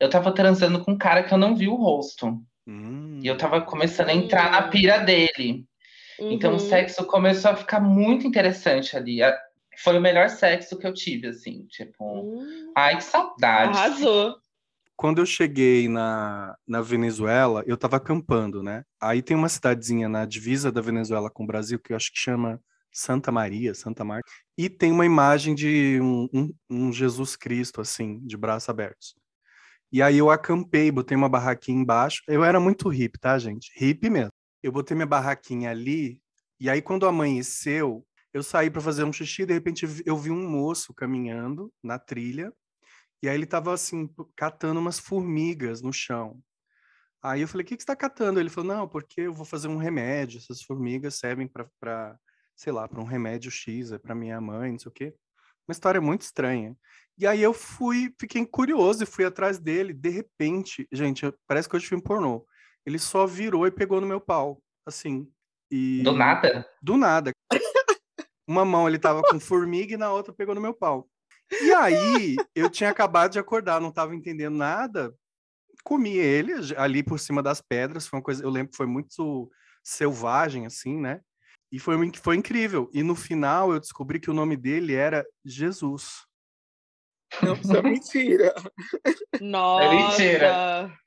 eu 0.00 0.08
tava 0.08 0.32
transando 0.32 0.82
com 0.82 0.92
um 0.92 0.98
cara 0.98 1.22
que 1.22 1.34
eu 1.34 1.38
não 1.38 1.54
vi 1.54 1.68
o 1.68 1.74
rosto. 1.74 2.42
Hum. 2.66 3.20
E 3.22 3.26
eu 3.26 3.36
tava 3.36 3.60
começando 3.60 4.08
a 4.08 4.14
entrar 4.14 4.50
na 4.50 4.62
pira 4.62 4.98
dele. 4.98 5.66
Uhum. 6.22 6.32
Então 6.32 6.50
o 6.50 6.54
uhum. 6.54 6.58
sexo 6.58 7.04
começou 7.04 7.50
a 7.50 7.56
ficar 7.56 7.80
muito 7.80 8.26
interessante 8.26 8.96
ali. 8.96 9.18
Foi 9.82 9.98
o 9.98 10.00
melhor 10.00 10.28
sexo 10.28 10.78
que 10.78 10.86
eu 10.86 10.94
tive, 10.94 11.28
assim, 11.28 11.66
tipo. 11.66 12.04
Uhum. 12.04 12.72
Ai, 12.76 12.96
que 12.96 13.04
saudade. 13.04 13.76
Arrasou. 13.76 14.36
quando 14.96 15.20
eu 15.20 15.26
cheguei 15.26 15.88
na, 15.88 16.54
na 16.66 16.80
Venezuela, 16.80 17.64
eu 17.66 17.74
estava 17.74 17.96
acampando, 17.96 18.62
né? 18.62 18.84
Aí 19.00 19.20
tem 19.20 19.36
uma 19.36 19.48
cidadezinha 19.48 20.08
na 20.08 20.24
divisa 20.24 20.70
da 20.70 20.80
Venezuela 20.80 21.28
com 21.28 21.42
o 21.42 21.46
Brasil 21.46 21.80
que 21.80 21.92
eu 21.92 21.96
acho 21.96 22.12
que 22.12 22.18
chama 22.20 22.60
Santa 22.92 23.32
Maria, 23.32 23.74
Santa 23.74 24.04
Marta, 24.04 24.30
e 24.56 24.68
tem 24.68 24.92
uma 24.92 25.06
imagem 25.06 25.54
de 25.54 25.98
um, 26.00 26.28
um, 26.32 26.54
um 26.70 26.92
Jesus 26.92 27.34
Cristo, 27.34 27.80
assim, 27.80 28.20
de 28.20 28.36
braços 28.36 28.68
abertos. 28.68 29.14
E 29.90 30.00
aí 30.00 30.16
eu 30.18 30.30
acampei, 30.30 30.90
botei 30.90 31.16
uma 31.16 31.28
barraquinha 31.28 31.78
embaixo. 31.78 32.22
Eu 32.26 32.42
era 32.42 32.58
muito 32.58 32.88
hippie, 32.88 33.18
tá, 33.18 33.38
gente? 33.38 33.70
Hippie 33.76 34.08
mesmo. 34.08 34.31
Eu 34.62 34.72
botei 34.72 34.94
minha 34.94 35.06
barraquinha 35.06 35.70
ali, 35.70 36.22
e 36.60 36.70
aí 36.70 36.80
quando 36.82 37.06
amanheceu, 37.06 38.06
eu 38.32 38.42
saí 38.42 38.70
para 38.70 38.80
fazer 38.80 39.04
um 39.04 39.12
xixi, 39.12 39.44
de 39.44 39.52
repente 39.52 39.86
eu 40.06 40.16
vi 40.16 40.30
um 40.30 40.48
moço 40.48 40.94
caminhando 40.94 41.72
na 41.82 41.98
trilha, 41.98 42.52
e 43.22 43.28
aí 43.28 43.36
ele 43.36 43.46
tava 43.46 43.72
assim, 43.74 44.08
catando 44.36 44.80
umas 44.80 44.98
formigas 44.98 45.82
no 45.82 45.92
chão. 45.92 46.40
Aí 47.22 47.42
eu 47.42 47.48
falei: 47.48 47.64
"O 47.64 47.68
que 47.68 47.76
que 47.76 47.82
você 47.82 47.86
tá 47.86 47.96
catando?" 47.96 48.40
Ele 48.40 48.50
falou: 48.50 48.74
"Não, 48.76 48.88
porque 48.88 49.22
eu 49.22 49.32
vou 49.32 49.46
fazer 49.46 49.68
um 49.68 49.76
remédio, 49.76 50.38
essas 50.38 50.62
formigas 50.62 51.16
servem 51.16 51.48
para, 51.48 52.18
sei 52.56 52.72
lá, 52.72 52.88
para 52.88 53.00
um 53.00 53.04
remédio 53.04 53.50
X, 53.50 53.92
é 53.92 53.98
para 53.98 54.14
minha 54.14 54.40
mãe, 54.40 54.72
não 54.72 54.78
sei 54.78 54.90
o 54.90 54.94
quê". 54.94 55.14
Uma 55.68 55.72
história 55.72 56.00
muito 56.00 56.22
estranha. 56.22 56.76
E 57.18 57.26
aí 57.26 57.42
eu 57.42 57.52
fui, 57.54 58.14
fiquei 58.20 58.44
curioso 58.46 59.04
e 59.04 59.06
fui 59.06 59.24
atrás 59.24 59.58
dele. 59.58 59.92
De 59.94 60.08
repente, 60.10 60.88
gente, 60.92 61.32
parece 61.46 61.68
que 61.68 61.76
eu 61.76 61.80
filme 61.80 62.02
pornô. 62.02 62.44
Ele 62.86 62.98
só 62.98 63.26
virou 63.26 63.66
e 63.66 63.70
pegou 63.70 64.00
no 64.00 64.06
meu 64.06 64.20
pau, 64.20 64.60
assim. 64.86 65.30
E... 65.70 66.02
Do 66.02 66.12
nada? 66.12 66.68
Do 66.82 66.96
nada. 66.96 67.32
Uma 68.46 68.64
mão 68.64 68.88
ele 68.88 68.98
tava 68.98 69.22
com 69.22 69.38
formiga 69.38 69.94
e 69.94 69.96
na 69.96 70.12
outra 70.12 70.32
pegou 70.32 70.54
no 70.54 70.60
meu 70.60 70.74
pau. 70.74 71.08
E 71.60 71.72
aí, 71.72 72.36
eu 72.54 72.68
tinha 72.68 72.90
acabado 72.90 73.32
de 73.32 73.38
acordar, 73.38 73.80
não 73.80 73.92
tava 73.92 74.14
entendendo 74.14 74.56
nada. 74.56 75.14
Comi 75.84 76.16
ele 76.16 76.52
ali 76.76 77.02
por 77.02 77.18
cima 77.18 77.42
das 77.42 77.60
pedras, 77.60 78.06
foi 78.06 78.18
uma 78.18 78.22
coisa, 78.22 78.42
eu 78.42 78.50
lembro 78.50 78.70
que 78.70 78.76
foi 78.76 78.86
muito 78.86 79.50
selvagem 79.82 80.66
assim, 80.66 80.98
né? 80.98 81.20
E 81.70 81.78
foi, 81.78 81.96
foi 82.22 82.36
incrível. 82.36 82.90
E 82.92 83.02
no 83.02 83.14
final 83.14 83.72
eu 83.72 83.80
descobri 83.80 84.20
que 84.20 84.30
o 84.30 84.34
nome 84.34 84.56
dele 84.56 84.94
era 84.94 85.24
Jesus. 85.44 86.26
Não, 87.42 87.54
isso 87.54 87.76
é 87.76 87.82
mentira. 87.82 88.54
Nossa. 89.40 89.84
É 89.84 89.90
mentira. 89.90 90.98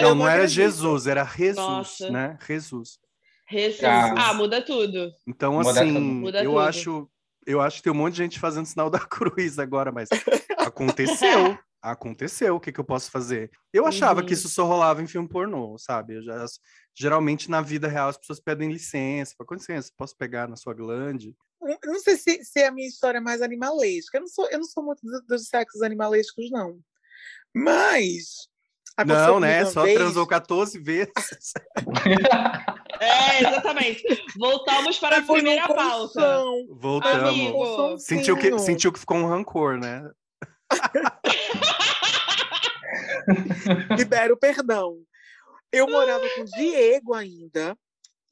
Não, 0.00 0.14
não 0.14 0.28
era 0.28 0.46
Jesus, 0.46 1.06
era 1.06 1.24
Jesus, 1.24 1.56
Nossa. 1.56 2.10
né? 2.10 2.38
Jesus. 2.46 2.98
Jesus. 3.50 3.82
Ah, 3.82 4.32
muda 4.34 4.62
tudo. 4.62 5.12
Então, 5.26 5.54
muda 5.54 5.70
assim, 5.70 6.22
tudo. 6.22 6.36
eu 6.38 6.44
tudo. 6.44 6.58
acho, 6.58 7.10
eu 7.46 7.60
acho 7.60 7.78
que 7.78 7.82
tem 7.82 7.92
um 7.92 7.96
monte 7.96 8.14
de 8.14 8.18
gente 8.18 8.38
fazendo 8.38 8.66
sinal 8.66 8.88
da 8.88 9.00
cruz 9.06 9.58
agora, 9.58 9.90
mas 9.90 10.08
aconteceu. 10.58 11.58
aconteceu, 11.82 12.56
o 12.56 12.60
que, 12.60 12.70
que 12.70 12.78
eu 12.78 12.84
posso 12.84 13.10
fazer? 13.10 13.50
Eu 13.72 13.86
achava 13.86 14.20
uhum. 14.20 14.26
que 14.26 14.34
isso 14.34 14.48
só 14.48 14.66
rolava 14.66 15.02
em 15.02 15.06
filme 15.06 15.26
pornô, 15.26 15.78
sabe? 15.78 16.16
Eu 16.16 16.22
já, 16.22 16.44
geralmente 16.94 17.50
na 17.50 17.62
vida 17.62 17.88
real 17.88 18.10
as 18.10 18.18
pessoas 18.18 18.38
pedem 18.38 18.70
licença, 18.70 19.34
com 19.38 19.54
licença, 19.54 19.90
posso 19.96 20.14
pegar 20.16 20.46
na 20.46 20.56
sua 20.56 20.74
glande? 20.74 21.34
Eu 21.62 21.92
não 21.92 22.00
sei 22.00 22.16
se, 22.16 22.44
se, 22.44 22.60
é 22.60 22.66
a 22.66 22.72
minha 22.72 22.88
história 22.88 23.18
é 23.18 23.20
mais 23.20 23.42
animalesca. 23.42 24.16
Eu 24.16 24.22
não 24.22 24.28
sou, 24.28 24.48
eu 24.50 24.58
não 24.58 24.64
sou 24.64 24.82
muito 24.82 25.00
dos, 25.02 25.22
dos 25.26 25.46
sexos 25.46 25.82
animalescos, 25.82 26.50
não. 26.50 26.78
Mas. 27.54 28.48
Não, 29.06 29.40
né? 29.40 29.64
Só 29.66 29.84
vez... 29.84 29.96
transou 29.96 30.26
14 30.26 30.78
vezes. 30.78 31.12
é, 33.00 33.40
exatamente. 33.40 34.02
Voltamos 34.38 34.98
para 34.98 35.18
a 35.18 35.22
primeira 35.22 35.66
pauta. 35.66 36.44
Voltamos. 36.70 38.04
Sentiu 38.04 38.36
que, 38.36 38.58
sentiu 38.58 38.92
que 38.92 38.98
ficou 38.98 39.16
um 39.16 39.26
rancor, 39.26 39.78
né? 39.78 40.10
Libero 43.96 44.36
perdão. 44.36 44.98
Eu 45.72 45.88
morava 45.88 46.28
com 46.34 46.42
o 46.42 46.44
Diego 46.44 47.14
ainda 47.14 47.76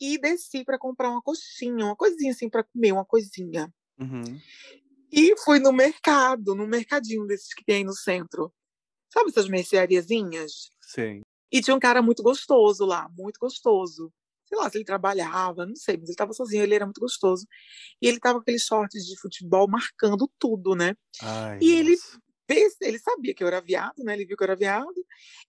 e 0.00 0.18
desci 0.18 0.64
para 0.64 0.78
comprar 0.78 1.10
uma 1.10 1.22
coxinha, 1.22 1.84
uma 1.84 1.96
coisinha 1.96 2.32
assim 2.32 2.48
para 2.48 2.64
comer, 2.64 2.92
uma 2.92 3.04
coisinha. 3.04 3.72
Uhum. 3.98 4.40
E 5.10 5.36
fui 5.38 5.58
no 5.58 5.72
mercado, 5.72 6.54
no 6.54 6.66
mercadinho 6.66 7.26
desses 7.26 7.54
que 7.54 7.64
tem 7.64 7.76
aí 7.76 7.84
no 7.84 7.94
centro. 7.94 8.52
Sabe 9.12 9.30
essas 9.30 9.48
merceariazinhas? 9.48 10.70
Sim. 10.80 11.22
E 11.50 11.60
tinha 11.62 11.74
um 11.74 11.80
cara 11.80 12.02
muito 12.02 12.22
gostoso 12.22 12.84
lá, 12.84 13.08
muito 13.16 13.38
gostoso. 13.38 14.12
Sei 14.46 14.56
lá 14.56 14.70
se 14.70 14.78
ele 14.78 14.84
trabalhava, 14.84 15.66
não 15.66 15.76
sei, 15.76 15.96
mas 15.96 16.04
ele 16.04 16.12
estava 16.12 16.32
sozinho, 16.32 16.62
ele 16.62 16.74
era 16.74 16.86
muito 16.86 17.00
gostoso. 17.00 17.46
E 18.00 18.08
ele 18.08 18.18
tava 18.18 18.38
com 18.38 18.42
aqueles 18.42 18.62
shorts 18.62 19.04
de 19.06 19.18
futebol 19.18 19.68
marcando 19.68 20.30
tudo, 20.38 20.74
né? 20.74 20.94
Ai, 21.22 21.58
e 21.60 21.74
ele 21.74 21.96
ele 22.80 22.98
sabia 22.98 23.34
que 23.34 23.44
eu 23.44 23.46
era 23.46 23.60
viado, 23.60 24.02
né? 24.02 24.14
Ele 24.14 24.24
viu 24.24 24.36
que 24.36 24.42
eu 24.42 24.46
era 24.46 24.56
viado. 24.56 25.04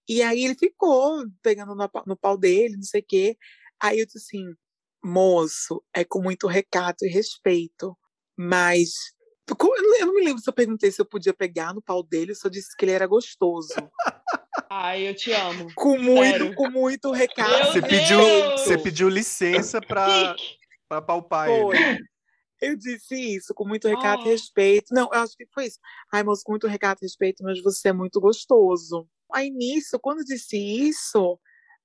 E 0.07 0.21
aí 0.21 0.43
ele 0.43 0.55
ficou 0.55 1.23
pegando 1.41 1.73
no, 1.73 1.89
no 2.05 2.17
pau 2.17 2.37
dele, 2.37 2.75
não 2.75 2.83
sei 2.83 2.99
o 2.99 3.05
quê. 3.07 3.37
Aí 3.79 3.99
eu 3.99 4.05
disse 4.05 4.17
assim, 4.17 4.53
moço, 5.03 5.81
é 5.93 6.03
com 6.03 6.21
muito 6.21 6.45
recato 6.45 7.05
e 7.05 7.09
respeito, 7.09 7.97
mas 8.37 9.13
eu 9.99 10.05
não 10.05 10.15
me 10.15 10.23
lembro 10.23 10.41
se 10.41 10.49
eu 10.49 10.53
perguntei 10.53 10.91
se 10.91 11.01
eu 11.01 11.05
podia 11.05 11.33
pegar 11.33 11.73
no 11.73 11.81
pau 11.81 12.03
dele, 12.03 12.35
só 12.35 12.49
disse 12.49 12.75
que 12.75 12.85
ele 12.85 12.91
era 12.91 13.07
gostoso. 13.07 13.73
Ai, 14.69 15.07
eu 15.07 15.15
te 15.15 15.31
amo. 15.31 15.73
Com 15.75 15.97
muito, 15.97 16.53
com 16.55 16.69
muito 16.69 17.11
recato. 17.11 17.71
Você 17.71 17.81
pediu, 17.81 18.19
você 18.51 18.77
pediu 18.77 19.09
licença 19.09 19.81
para 19.81 20.35
palpar 21.05 21.47
Foi. 21.47 21.75
ele. 21.75 22.03
Eu 22.61 22.75
disse 22.75 23.15
isso, 23.15 23.53
com 23.53 23.65
muito 23.65 23.87
recato 23.87 24.23
oh. 24.23 24.27
e 24.27 24.31
respeito. 24.31 24.93
Não, 24.93 25.09
eu 25.13 25.19
acho 25.19 25.35
que 25.35 25.47
foi 25.53 25.65
isso. 25.65 25.79
Ai, 26.13 26.23
moço, 26.23 26.43
com 26.43 26.51
muito 26.51 26.67
recato 26.67 27.03
e 27.03 27.05
respeito, 27.05 27.43
mas 27.43 27.61
você 27.63 27.89
é 27.89 27.93
muito 27.93 28.19
gostoso. 28.19 29.07
Aí 29.33 29.49
nisso, 29.49 29.97
quando 29.99 30.19
eu 30.19 30.25
disse 30.25 30.57
isso, 30.57 31.39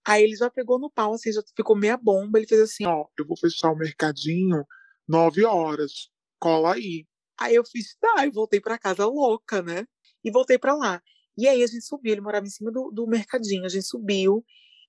aí 0.04 0.24
ele 0.24 0.34
já 0.34 0.50
pegou 0.50 0.78
no 0.78 0.90
pau, 0.90 1.14
assim, 1.14 1.32
já 1.32 1.42
ficou 1.56 1.76
meia 1.76 1.96
bomba. 1.96 2.38
Ele 2.38 2.46
fez 2.46 2.60
assim: 2.60 2.86
ó, 2.86 3.06
eu 3.16 3.26
vou 3.26 3.36
fechar 3.36 3.70
o 3.70 3.76
mercadinho 3.76 4.64
nove 5.06 5.44
horas. 5.44 6.10
Cola 6.40 6.74
aí. 6.74 7.06
Aí 7.38 7.54
eu 7.54 7.64
fiz, 7.64 7.96
tá, 8.00 8.26
e 8.26 8.30
voltei 8.30 8.60
para 8.60 8.78
casa 8.78 9.06
louca, 9.06 9.62
né? 9.62 9.86
E 10.22 10.30
voltei 10.30 10.58
para 10.58 10.74
lá. 10.74 11.02
E 11.36 11.48
aí 11.48 11.62
a 11.62 11.66
gente 11.66 11.84
subiu, 11.84 12.12
ele 12.12 12.20
morava 12.20 12.46
em 12.46 12.50
cima 12.50 12.70
do, 12.70 12.90
do 12.90 13.06
mercadinho, 13.06 13.64
a 13.64 13.68
gente 13.68 13.86
subiu 13.86 14.44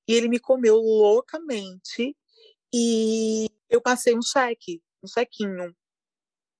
e 0.07 0.13
ele 0.13 0.27
me 0.27 0.39
comeu 0.39 0.75
loucamente 0.75 2.15
e 2.73 3.49
eu 3.69 3.81
passei 3.81 4.15
um 4.15 4.21
cheque 4.21 4.81
um 5.05 5.07
chequinho. 5.07 5.75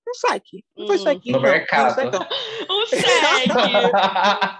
Um 0.07 0.29
cheque. 0.29 0.63
Não 0.77 0.85
foi 0.85 0.97
hum. 0.97 1.03
chequinho. 1.03 1.37
No 1.37 1.41
não, 1.41 1.49
mercado. 1.49 2.11
Não, 2.11 2.19
um 2.83 2.85
cheque. 2.85 3.49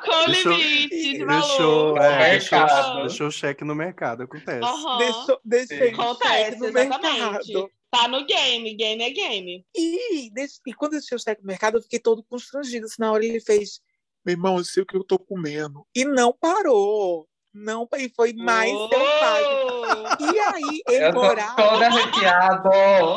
Com 0.04 0.32
limite 0.32 0.90
de 0.90 1.24
valor. 1.24 1.40
Deixou, 1.40 1.98
é, 1.98 2.30
deixou, 2.32 2.96
deixou 3.02 3.28
o 3.28 3.32
cheque 3.32 3.64
no 3.64 3.76
mercado, 3.76 4.24
acontece. 4.24 4.68
Uhum. 4.68 4.98
Deixou, 4.98 5.40
deixei 5.46 5.92
acontece, 5.92 6.58
no 6.58 6.66
exatamente. 6.66 7.54
mercado. 7.54 7.72
Tá 7.96 8.10
no 8.10 8.26
game, 8.26 8.76
game 8.76 9.02
é 9.02 9.10
game. 9.10 9.66
E, 9.74 10.30
e 10.68 10.74
quando 10.74 10.94
eu 10.94 11.00
deixei 11.00 11.16
o 11.16 11.20
cheque 11.20 11.42
no 11.42 11.48
mercado, 11.48 11.78
eu 11.78 11.82
fiquei 11.82 11.98
todo 11.98 12.22
constrangido. 12.24 12.88
Assim, 12.88 12.96
na 13.00 13.10
hora 13.10 13.24
ele 13.24 13.40
fez, 13.40 13.80
meu 14.26 14.34
irmão, 14.34 14.58
eu 14.58 14.66
sei 14.66 14.84
o 14.84 14.86
que 14.86 14.98
eu 14.98 15.04
tô 15.04 15.18
comendo. 15.18 15.88
E 15.96 16.04
não 16.04 16.34
parou. 16.34 17.26
Não, 17.54 17.88
e 17.98 18.10
foi 18.10 18.34
mais 18.34 18.74
oh! 18.74 18.90
selvagem. 18.90 20.34
E 20.34 20.40
aí, 20.40 20.82
ele 20.90 21.06
eu 21.06 21.14
tô 21.14 21.22
morava. 21.22 21.56
Todo 21.56 21.84
arrepiado. 21.84 22.68
eu 22.68 23.16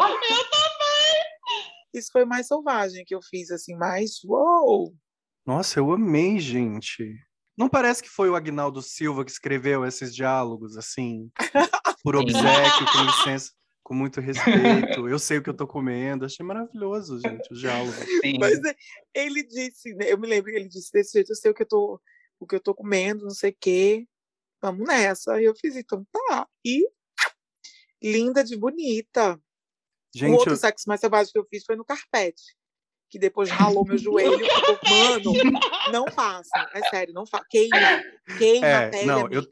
também. 0.50 1.22
Isso 1.92 2.10
foi 2.12 2.24
mais 2.24 2.46
selvagem 2.46 3.04
que 3.04 3.16
eu 3.16 3.20
fiz, 3.20 3.50
assim, 3.50 3.74
mais. 3.74 4.22
Uou! 4.22 4.94
Nossa, 5.44 5.80
eu 5.80 5.90
amei, 5.90 6.38
gente. 6.38 7.16
Não 7.56 7.68
parece 7.68 8.00
que 8.00 8.08
foi 8.08 8.30
o 8.30 8.36
Agnaldo 8.36 8.80
Silva 8.80 9.24
que 9.24 9.32
escreveu 9.32 9.84
esses 9.84 10.14
diálogos, 10.14 10.76
assim, 10.76 11.28
por 12.04 12.14
obsequio, 12.14 12.86
com 12.92 13.02
licença, 13.02 13.50
com 13.88 13.94
muito 13.94 14.20
respeito. 14.22 15.08
Eu 15.08 15.18
sei 15.18 15.38
o 15.38 15.42
que 15.42 15.50
eu 15.50 15.56
tô 15.56 15.66
comendo. 15.66 16.24
Achei 16.24 16.44
maravilhoso, 16.44 17.18
gente, 17.20 17.52
o 17.52 17.56
diálogo. 17.56 17.92
Sim. 18.22 18.38
Mas 18.38 18.62
é, 18.62 18.76
ele 19.14 19.42
disse, 19.42 19.94
né, 19.94 20.12
eu 20.12 20.18
me 20.18 20.28
lembro 20.28 20.52
que 20.52 20.58
ele 20.58 20.68
disse 20.68 20.92
desse 20.92 21.12
jeito, 21.12 21.32
eu 21.32 21.36
sei 21.36 21.50
o 21.50 21.54
que 21.54 21.62
eu 21.62 21.68
tô, 21.68 22.00
o 22.38 22.46
que 22.46 22.54
eu 22.54 22.60
tô 22.60 22.74
comendo, 22.74 23.24
não 23.24 23.30
sei 23.30 23.50
o 23.50 23.56
quê 23.58 24.06
vamos 24.60 24.86
nessa. 24.86 25.34
Aí 25.34 25.44
eu 25.44 25.54
fiz, 25.54 25.76
então 25.76 26.06
tá. 26.12 26.46
E 26.64 26.88
linda 28.02 28.44
de 28.44 28.56
bonita. 28.56 29.40
Gente, 30.14 30.30
o 30.30 30.34
outro 30.34 30.52
eu... 30.52 30.56
sexo 30.56 30.88
mais 30.88 31.00
selvagem 31.00 31.32
que 31.32 31.38
eu 31.38 31.46
fiz 31.46 31.64
foi 31.64 31.76
no 31.76 31.84
carpete. 31.84 32.56
Que 33.10 33.18
depois 33.18 33.50
ralou 33.50 33.86
meu 33.86 33.96
joelho. 33.96 34.38
Ficou, 34.38 34.78
mano, 34.90 35.60
não 35.92 36.10
faça. 36.10 36.70
É 36.74 36.88
sério, 36.90 37.14
não 37.14 37.26
faça. 37.26 37.44
Queima. 37.48 38.02
Queima 38.36 38.66
é, 38.66 38.86
a 38.86 38.90
pele, 38.90 39.06
não, 39.06 39.20
amiga. 39.20 39.34
Eu 39.34 39.48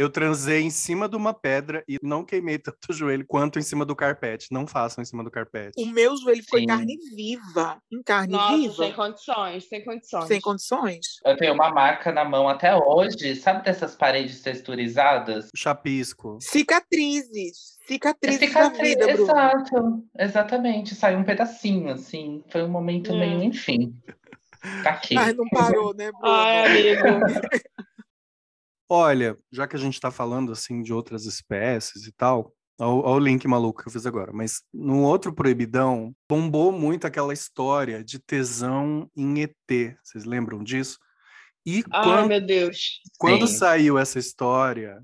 eu 0.00 0.08
transei 0.08 0.62
em 0.62 0.70
cima 0.70 1.06
de 1.06 1.14
uma 1.14 1.34
pedra 1.34 1.84
e 1.86 1.98
não 2.02 2.24
queimei 2.24 2.58
tanto 2.58 2.78
o 2.88 2.92
joelho 2.94 3.22
quanto 3.26 3.58
em 3.58 3.62
cima 3.62 3.84
do 3.84 3.94
carpete. 3.94 4.46
Não 4.50 4.66
façam 4.66 5.02
em 5.02 5.04
cima 5.04 5.22
do 5.22 5.30
carpete. 5.30 5.74
O 5.76 5.84
meu 5.84 6.16
joelho 6.16 6.42
ficou 6.42 6.58
em 6.58 6.66
carne 6.66 6.96
viva. 7.14 7.76
Em 7.92 8.02
carne 8.02 8.32
Nossa, 8.32 8.56
viva. 8.56 8.74
Sem 8.76 8.92
condições, 8.94 9.68
sem 9.68 9.84
condições. 9.84 10.26
Sem 10.26 10.40
condições. 10.40 11.06
Eu 11.22 11.36
tenho 11.36 11.52
uma 11.52 11.70
marca 11.70 12.10
na 12.10 12.24
mão 12.24 12.48
até 12.48 12.74
hoje. 12.74 13.36
Sabe 13.36 13.62
dessas 13.62 13.94
paredes 13.94 14.40
texturizadas? 14.40 15.50
Chapisco. 15.54 16.38
Cicatrizes. 16.40 17.78
Cicatrizes 17.86 18.40
Cicatriz, 18.40 18.96
da 18.96 19.04
vida, 19.04 19.12
Bruno. 19.12 19.32
Exato. 19.32 20.04
Exatamente. 20.18 20.94
Saiu 20.94 21.18
um 21.18 21.24
pedacinho, 21.24 21.90
assim. 21.90 22.42
Foi 22.48 22.62
um 22.62 22.70
momento 22.70 23.12
hum. 23.12 23.18
meio, 23.18 23.42
enfim. 23.42 23.94
Tá 24.82 24.92
aqui. 24.92 25.14
Mas 25.14 25.36
não 25.36 25.46
parou, 25.50 25.94
né, 25.94 26.10
Bruno? 26.18 26.34
Ai, 26.34 26.66
amigo. 26.66 27.02
Olha, 28.92 29.38
já 29.52 29.68
que 29.68 29.76
a 29.76 29.78
gente 29.78 29.94
está 29.94 30.10
falando 30.10 30.50
assim 30.50 30.82
de 30.82 30.92
outras 30.92 31.24
espécies 31.24 32.08
e 32.08 32.12
tal, 32.12 32.52
olha 32.76 33.14
o 33.14 33.18
link 33.20 33.46
maluco 33.46 33.80
que 33.80 33.88
eu 33.88 33.92
fiz 33.92 34.04
agora, 34.04 34.32
mas 34.32 34.64
no 34.74 35.02
outro 35.04 35.32
proibidão 35.32 36.12
bombou 36.28 36.72
muito 36.72 37.06
aquela 37.06 37.32
história 37.32 38.02
de 38.02 38.18
tesão 38.18 39.08
em 39.16 39.42
ET. 39.42 39.96
Vocês 40.02 40.24
lembram 40.24 40.64
disso? 40.64 40.98
E 41.64 41.84
Ai, 41.92 42.04
quando, 42.04 42.28
meu 42.28 42.40
Deus. 42.44 43.00
Quando 43.16 43.46
Sim. 43.46 43.58
saiu 43.58 43.96
essa 43.96 44.18
história, 44.18 45.00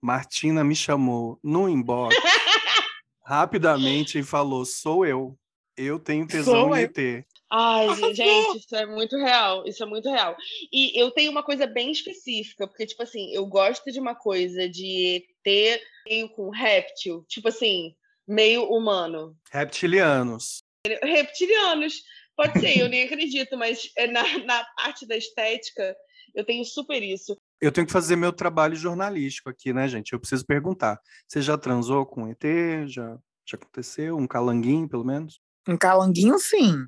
Martina 0.00 0.64
me 0.64 0.74
chamou 0.74 1.38
no 1.44 1.68
inbox 1.68 2.16
rapidamente 3.22 4.18
e 4.18 4.22
falou: 4.22 4.64
sou 4.64 5.04
eu. 5.04 5.38
Eu 5.76 5.98
tenho 5.98 6.26
tesão 6.26 6.74
em 6.74 6.84
ET. 6.84 7.26
Ai, 7.50 8.14
gente, 8.14 8.58
isso 8.58 8.74
é 8.74 8.86
muito 8.86 9.16
real. 9.16 9.66
Isso 9.66 9.82
é 9.82 9.86
muito 9.86 10.10
real. 10.10 10.36
E 10.72 10.98
eu 11.00 11.10
tenho 11.10 11.30
uma 11.30 11.42
coisa 11.42 11.66
bem 11.66 11.92
específica, 11.92 12.66
porque, 12.66 12.86
tipo 12.86 13.02
assim, 13.02 13.32
eu 13.32 13.46
gosto 13.46 13.90
de 13.90 14.00
uma 14.00 14.14
coisa 14.14 14.68
de 14.68 15.24
ET 15.44 15.80
meio 16.06 16.28
com 16.30 16.50
réptil, 16.50 17.24
tipo 17.28 17.48
assim, 17.48 17.94
meio 18.26 18.64
humano. 18.64 19.36
Reptilianos. 19.50 20.58
Reptilianos. 21.02 22.02
Pode 22.36 22.60
ser, 22.60 22.78
eu 22.78 22.88
nem 22.90 23.04
acredito, 23.04 23.56
mas 23.56 23.90
é, 23.96 24.06
na, 24.06 24.38
na 24.44 24.64
parte 24.76 25.06
da 25.06 25.16
estética, 25.16 25.96
eu 26.34 26.44
tenho 26.44 26.64
super 26.64 27.02
isso. 27.02 27.36
Eu 27.60 27.72
tenho 27.72 27.86
que 27.86 27.92
fazer 27.92 28.16
meu 28.16 28.32
trabalho 28.32 28.76
jornalístico 28.76 29.48
aqui, 29.48 29.72
né, 29.72 29.88
gente? 29.88 30.12
Eu 30.12 30.20
preciso 30.20 30.44
perguntar. 30.44 31.00
Você 31.26 31.40
já 31.40 31.56
transou 31.56 32.04
com 32.04 32.28
ET? 32.28 32.42
Já, 32.86 33.18
já 33.48 33.56
aconteceu? 33.56 34.16
Um 34.16 34.26
calanguinho, 34.26 34.88
pelo 34.88 35.04
menos? 35.04 35.40
Um 35.66 35.76
calanguinho, 35.76 36.38
sim. 36.38 36.86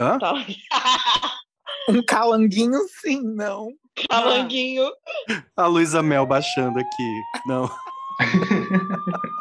Hã? 0.00 0.18
Tá. 0.18 0.34
um 1.88 2.02
calanguinho, 2.04 2.78
sim, 3.00 3.20
não. 3.22 3.72
Calanguinho. 4.08 4.90
A 5.56 5.66
Luísa 5.66 6.02
Mel 6.02 6.26
baixando 6.26 6.78
aqui. 6.78 7.20
Não. 7.46 7.70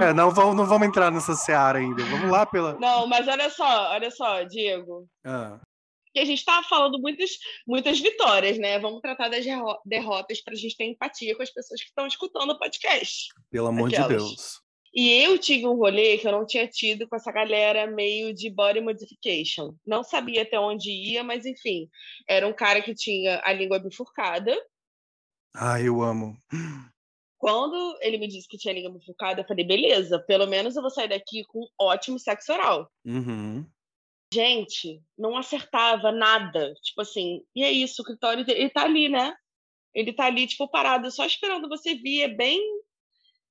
é, 0.00 0.12
não, 0.12 0.30
vamos, 0.30 0.56
não 0.56 0.66
vamos 0.66 0.86
entrar 0.86 1.10
nessa 1.10 1.34
seara 1.34 1.78
ainda. 1.78 2.04
Vamos 2.04 2.30
lá 2.30 2.46
pela. 2.46 2.78
Não, 2.78 3.06
mas 3.06 3.26
olha 3.26 3.50
só, 3.50 3.90
olha 3.90 4.10
só, 4.10 4.42
Diego. 4.44 5.08
Ah. 5.24 5.58
Que 6.12 6.20
a 6.20 6.24
gente 6.24 6.38
está 6.38 6.62
falando 6.62 6.98
muitas, 7.00 7.30
muitas 7.66 8.00
vitórias, 8.00 8.58
né? 8.58 8.78
Vamos 8.78 9.00
tratar 9.00 9.28
das 9.28 9.44
derrotas 9.84 10.40
para 10.40 10.54
a 10.54 10.56
gente 10.56 10.76
ter 10.76 10.84
empatia 10.84 11.36
com 11.36 11.42
as 11.42 11.50
pessoas 11.50 11.80
que 11.80 11.88
estão 11.88 12.06
escutando 12.06 12.50
o 12.50 12.58
podcast. 12.58 13.28
Pelo 13.50 13.68
amor 13.68 13.88
Aquelas. 13.88 14.08
de 14.08 14.16
Deus. 14.16 14.67
E 14.98 15.12
eu 15.12 15.38
tive 15.38 15.64
um 15.64 15.76
rolê 15.76 16.18
que 16.18 16.26
eu 16.26 16.32
não 16.32 16.44
tinha 16.44 16.66
tido 16.66 17.06
com 17.06 17.14
essa 17.14 17.30
galera 17.30 17.86
meio 17.86 18.34
de 18.34 18.50
body 18.50 18.80
modification. 18.80 19.72
Não 19.86 20.02
sabia 20.02 20.42
até 20.42 20.58
onde 20.58 20.90
ia, 20.90 21.22
mas 21.22 21.46
enfim. 21.46 21.88
Era 22.28 22.48
um 22.48 22.52
cara 22.52 22.82
que 22.82 22.92
tinha 22.96 23.40
a 23.44 23.52
língua 23.52 23.78
bifurcada. 23.78 24.52
Ah, 25.54 25.80
eu 25.80 26.02
amo. 26.02 26.36
Quando 27.38 27.96
ele 28.00 28.18
me 28.18 28.26
disse 28.26 28.48
que 28.48 28.58
tinha 28.58 28.74
língua 28.74 28.90
bifurcada, 28.90 29.42
eu 29.42 29.46
falei, 29.46 29.64
beleza, 29.64 30.18
pelo 30.18 30.48
menos 30.48 30.74
eu 30.74 30.82
vou 30.82 30.90
sair 30.90 31.10
daqui 31.10 31.44
com 31.44 31.64
ótimo 31.80 32.18
sexo 32.18 32.52
oral. 32.52 32.90
Uhum. 33.04 33.64
Gente, 34.34 35.00
não 35.16 35.36
acertava 35.36 36.10
nada. 36.10 36.74
Tipo 36.82 37.02
assim, 37.02 37.44
e 37.54 37.62
é 37.62 37.70
isso, 37.70 38.02
o 38.02 38.04
clitóris, 38.04 38.48
ele 38.48 38.68
tá 38.68 38.82
ali, 38.82 39.08
né? 39.08 39.32
Ele 39.94 40.12
tá 40.12 40.26
ali, 40.26 40.44
tipo, 40.48 40.66
parado, 40.68 41.08
só 41.12 41.24
esperando 41.24 41.68
você 41.68 41.94
vir. 41.94 42.22
É 42.22 42.28
bem. 42.28 42.60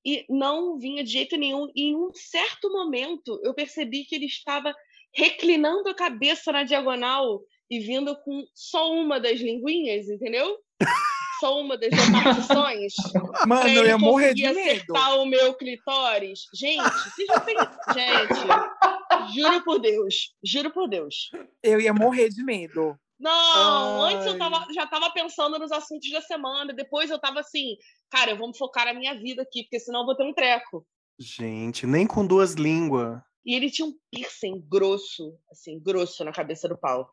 E 0.08 0.26
não 0.30 0.80
vinha 0.80 1.04
de 1.04 1.12
jeito 1.12 1.36
nenhum. 1.36 1.70
E 1.76 1.90
em 1.90 1.96
um 1.98 2.10
certo 2.14 2.72
momento, 2.72 3.42
eu 3.44 3.54
percebi 3.54 4.06
que 4.06 4.16
ele 4.16 4.28
estava 4.28 4.74
reclinando 5.14 5.90
a 5.90 5.94
cabeça 5.94 6.50
na 6.50 6.64
diagonal 6.64 7.42
e 7.70 7.80
vindo 7.80 8.16
com 8.22 8.46
só 8.54 8.90
uma 8.94 9.20
das 9.20 9.42
linguinhas, 9.42 10.08
entendeu? 10.08 10.58
só 11.42 11.60
uma 11.60 11.78
das 11.78 11.90
repartições. 11.92 12.94
Mano, 13.46 13.70
eu 13.70 13.86
ia 13.86 13.98
morrer 13.98 14.34
de 14.34 14.44
medo. 14.44 14.60
acertar 14.60 15.20
o 15.20 15.26
meu 15.26 15.54
clitóris. 15.56 16.46
Gente, 16.54 16.84
vocês 16.84 17.28
já 17.28 17.40
pensam... 17.42 17.68
Gente, 17.94 19.36
juro 19.36 19.64
por 19.66 19.80
Deus. 19.80 20.34
Juro 20.42 20.72
por 20.72 20.88
Deus. 20.88 21.30
Eu 21.62 21.82
ia 21.82 21.94
morrer 21.94 22.30
de 22.30 22.44
medo. 22.46 22.98
Não, 23.20 24.04
Ai. 24.04 24.14
antes 24.14 24.28
eu 24.28 24.38
tava, 24.38 24.68
já 24.74 24.86
tava 24.86 25.12
pensando 25.12 25.58
nos 25.58 25.72
assuntos 25.72 26.10
da 26.12 26.22
semana. 26.22 26.74
Depois 26.74 27.10
eu 27.10 27.20
tava 27.20 27.40
assim, 27.40 27.76
cara, 28.10 28.32
eu 28.32 28.38
vou 28.38 28.48
me 28.48 28.58
focar 28.58 28.86
na 28.86 28.94
minha 28.94 29.14
vida 29.20 29.42
aqui, 29.42 29.64
porque 29.64 29.80
senão 29.80 30.02
eu 30.02 30.06
vou 30.06 30.16
ter 30.16 30.24
um 30.24 30.34
treco. 30.34 30.86
Gente, 31.20 31.88
nem 31.88 32.06
com 32.06 32.26
duas 32.26 32.54
línguas. 32.54 33.20
E 33.44 33.56
ele 33.56 33.72
tinha 33.72 33.88
um 33.88 33.94
piercing 34.12 34.62
grosso, 34.68 35.40
assim, 35.50 35.80
grosso 35.80 36.24
na 36.24 36.32
cabeça 36.32 36.68
do 36.68 36.78
pau. 36.78 37.12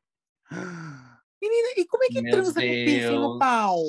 Menina, 1.40 1.68
e 1.76 1.86
como 1.86 2.04
é 2.04 2.08
que 2.08 2.20
Meu 2.20 2.32
transa 2.32 2.60
Deus. 2.60 2.70
com 2.70 2.84
piercing 2.84 3.18
no 3.18 3.38
pau? 3.38 3.80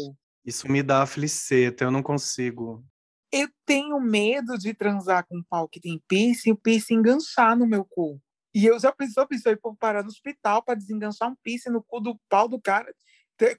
Isso 0.46 0.72
me 0.72 0.84
dá 0.84 1.02
afliceta, 1.02 1.84
eu 1.84 1.92
não 1.92 2.04
consigo. 2.04 2.86
Eu 3.32 3.50
tenho 3.66 4.00
medo 4.00 4.58
de 4.58 4.74
transar 4.74 5.26
com 5.28 5.40
um 5.40 5.44
pau 5.44 5.68
que 5.68 5.82
tem 5.82 6.02
piercing, 6.08 6.52
o 6.52 6.56
piercing 6.56 6.96
enganchar 6.96 7.58
no 7.58 7.68
meu 7.68 7.84
cu. 7.84 8.22
E 8.56 8.66
eu 8.66 8.80
já 8.80 8.90
pensou, 8.90 9.28
pensou 9.28 9.52
em 9.52 9.58
parar 9.78 10.02
no 10.02 10.08
hospital 10.08 10.64
para 10.64 10.76
desenganchar 10.76 11.30
um 11.30 11.36
piercing 11.44 11.72
no 11.72 11.84
cu 11.84 12.00
do 12.00 12.18
pau 12.30 12.48
do 12.48 12.58
cara. 12.60 12.90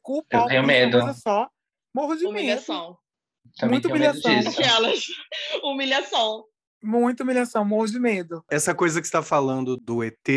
Cu, 0.03 0.25
pau, 0.25 0.45
eu 0.45 0.49
tenho 0.49 0.67
medo. 0.67 0.99
Coisa 0.99 1.13
só. 1.13 1.51
Morro 1.95 2.17
de 2.17 2.25
humilhação. 2.25 2.97
medo. 3.61 3.71
Muito 3.71 3.89
humilhação. 3.89 4.39
Aquelas. 4.39 5.05
humilhação. 5.63 6.45
Muita 6.83 7.25
humilhação, 7.25 7.63
morro 7.63 7.87
de 7.87 7.99
medo. 7.99 8.43
Essa 8.51 8.75
coisa 8.75 8.99
que 8.99 9.07
está 9.07 9.23
falando 9.23 9.77
do 9.77 10.03
ET 10.03 10.29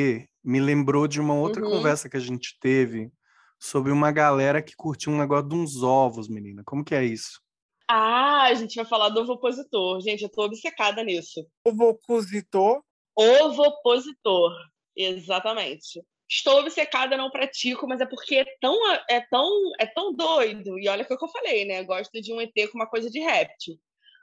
me 0.44 0.60
lembrou 0.60 1.08
de 1.08 1.22
uma 1.22 1.36
outra 1.36 1.64
uhum. 1.64 1.78
conversa 1.78 2.10
que 2.10 2.18
a 2.18 2.22
gente 2.22 2.58
teve 2.60 3.10
sobre 3.58 3.94
uma 3.94 4.12
galera 4.12 4.62
que 4.62 4.76
curtiu 4.76 5.14
um 5.14 5.18
negócio 5.18 5.48
de 5.48 5.56
uns 5.56 5.82
ovos, 5.84 6.28
menina. 6.28 6.64
Como 6.66 6.84
que 6.84 6.96
é 6.96 7.06
isso? 7.06 7.40
Ah, 7.88 8.44
a 8.44 8.54
gente 8.56 8.76
vai 8.76 8.86
falar 8.86 9.08
do 9.10 9.22
ovopositor. 9.22 10.02
Gente, 10.02 10.24
eu 10.24 10.30
tô 10.30 10.44
obcecada 10.44 11.02
nisso. 11.02 11.48
Ovopositor? 11.66 12.84
Ovopositor, 13.16 14.54
exatamente. 14.96 16.02
Estou 16.30 16.60
obcecada, 16.60 17.18
não 17.18 17.32
pratico, 17.32 17.88
mas 17.88 18.02
é 18.02 18.06
porque 18.06 18.36
é 18.36 18.46
tão, 18.62 18.76
é 19.10 19.22
tão, 19.30 19.50
é 19.80 19.86
tão 19.88 20.14
doido. 20.14 20.78
E 20.78 20.88
olha 20.88 21.04
o 21.04 21.06
que 21.06 21.14
eu 21.14 21.30
falei, 21.30 21.66
né? 21.66 21.84
Gosto 21.84 22.22
de 22.22 22.32
um 22.32 22.40
ET 22.40 22.54
com 22.72 22.78
uma 22.78 22.90
coisa 22.90 23.10
de 23.10 23.20
réptil. 23.20 23.76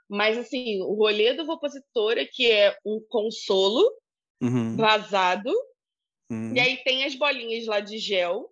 Mas, 0.09 0.37
assim, 0.37 0.81
o 0.81 0.93
rolê 0.93 1.33
do 1.33 1.43
ovopositor 1.43 2.17
é 2.17 2.25
que 2.25 2.49
é 2.49 2.77
um 2.85 3.03
consolo 3.09 3.91
uhum. 4.41 4.77
vazado. 4.77 5.51
Uhum. 6.31 6.55
E 6.55 6.59
aí 6.59 6.77
tem 6.77 7.03
as 7.03 7.13
bolinhas 7.13 7.65
lá 7.65 7.81
de 7.81 7.97
gel 7.97 8.49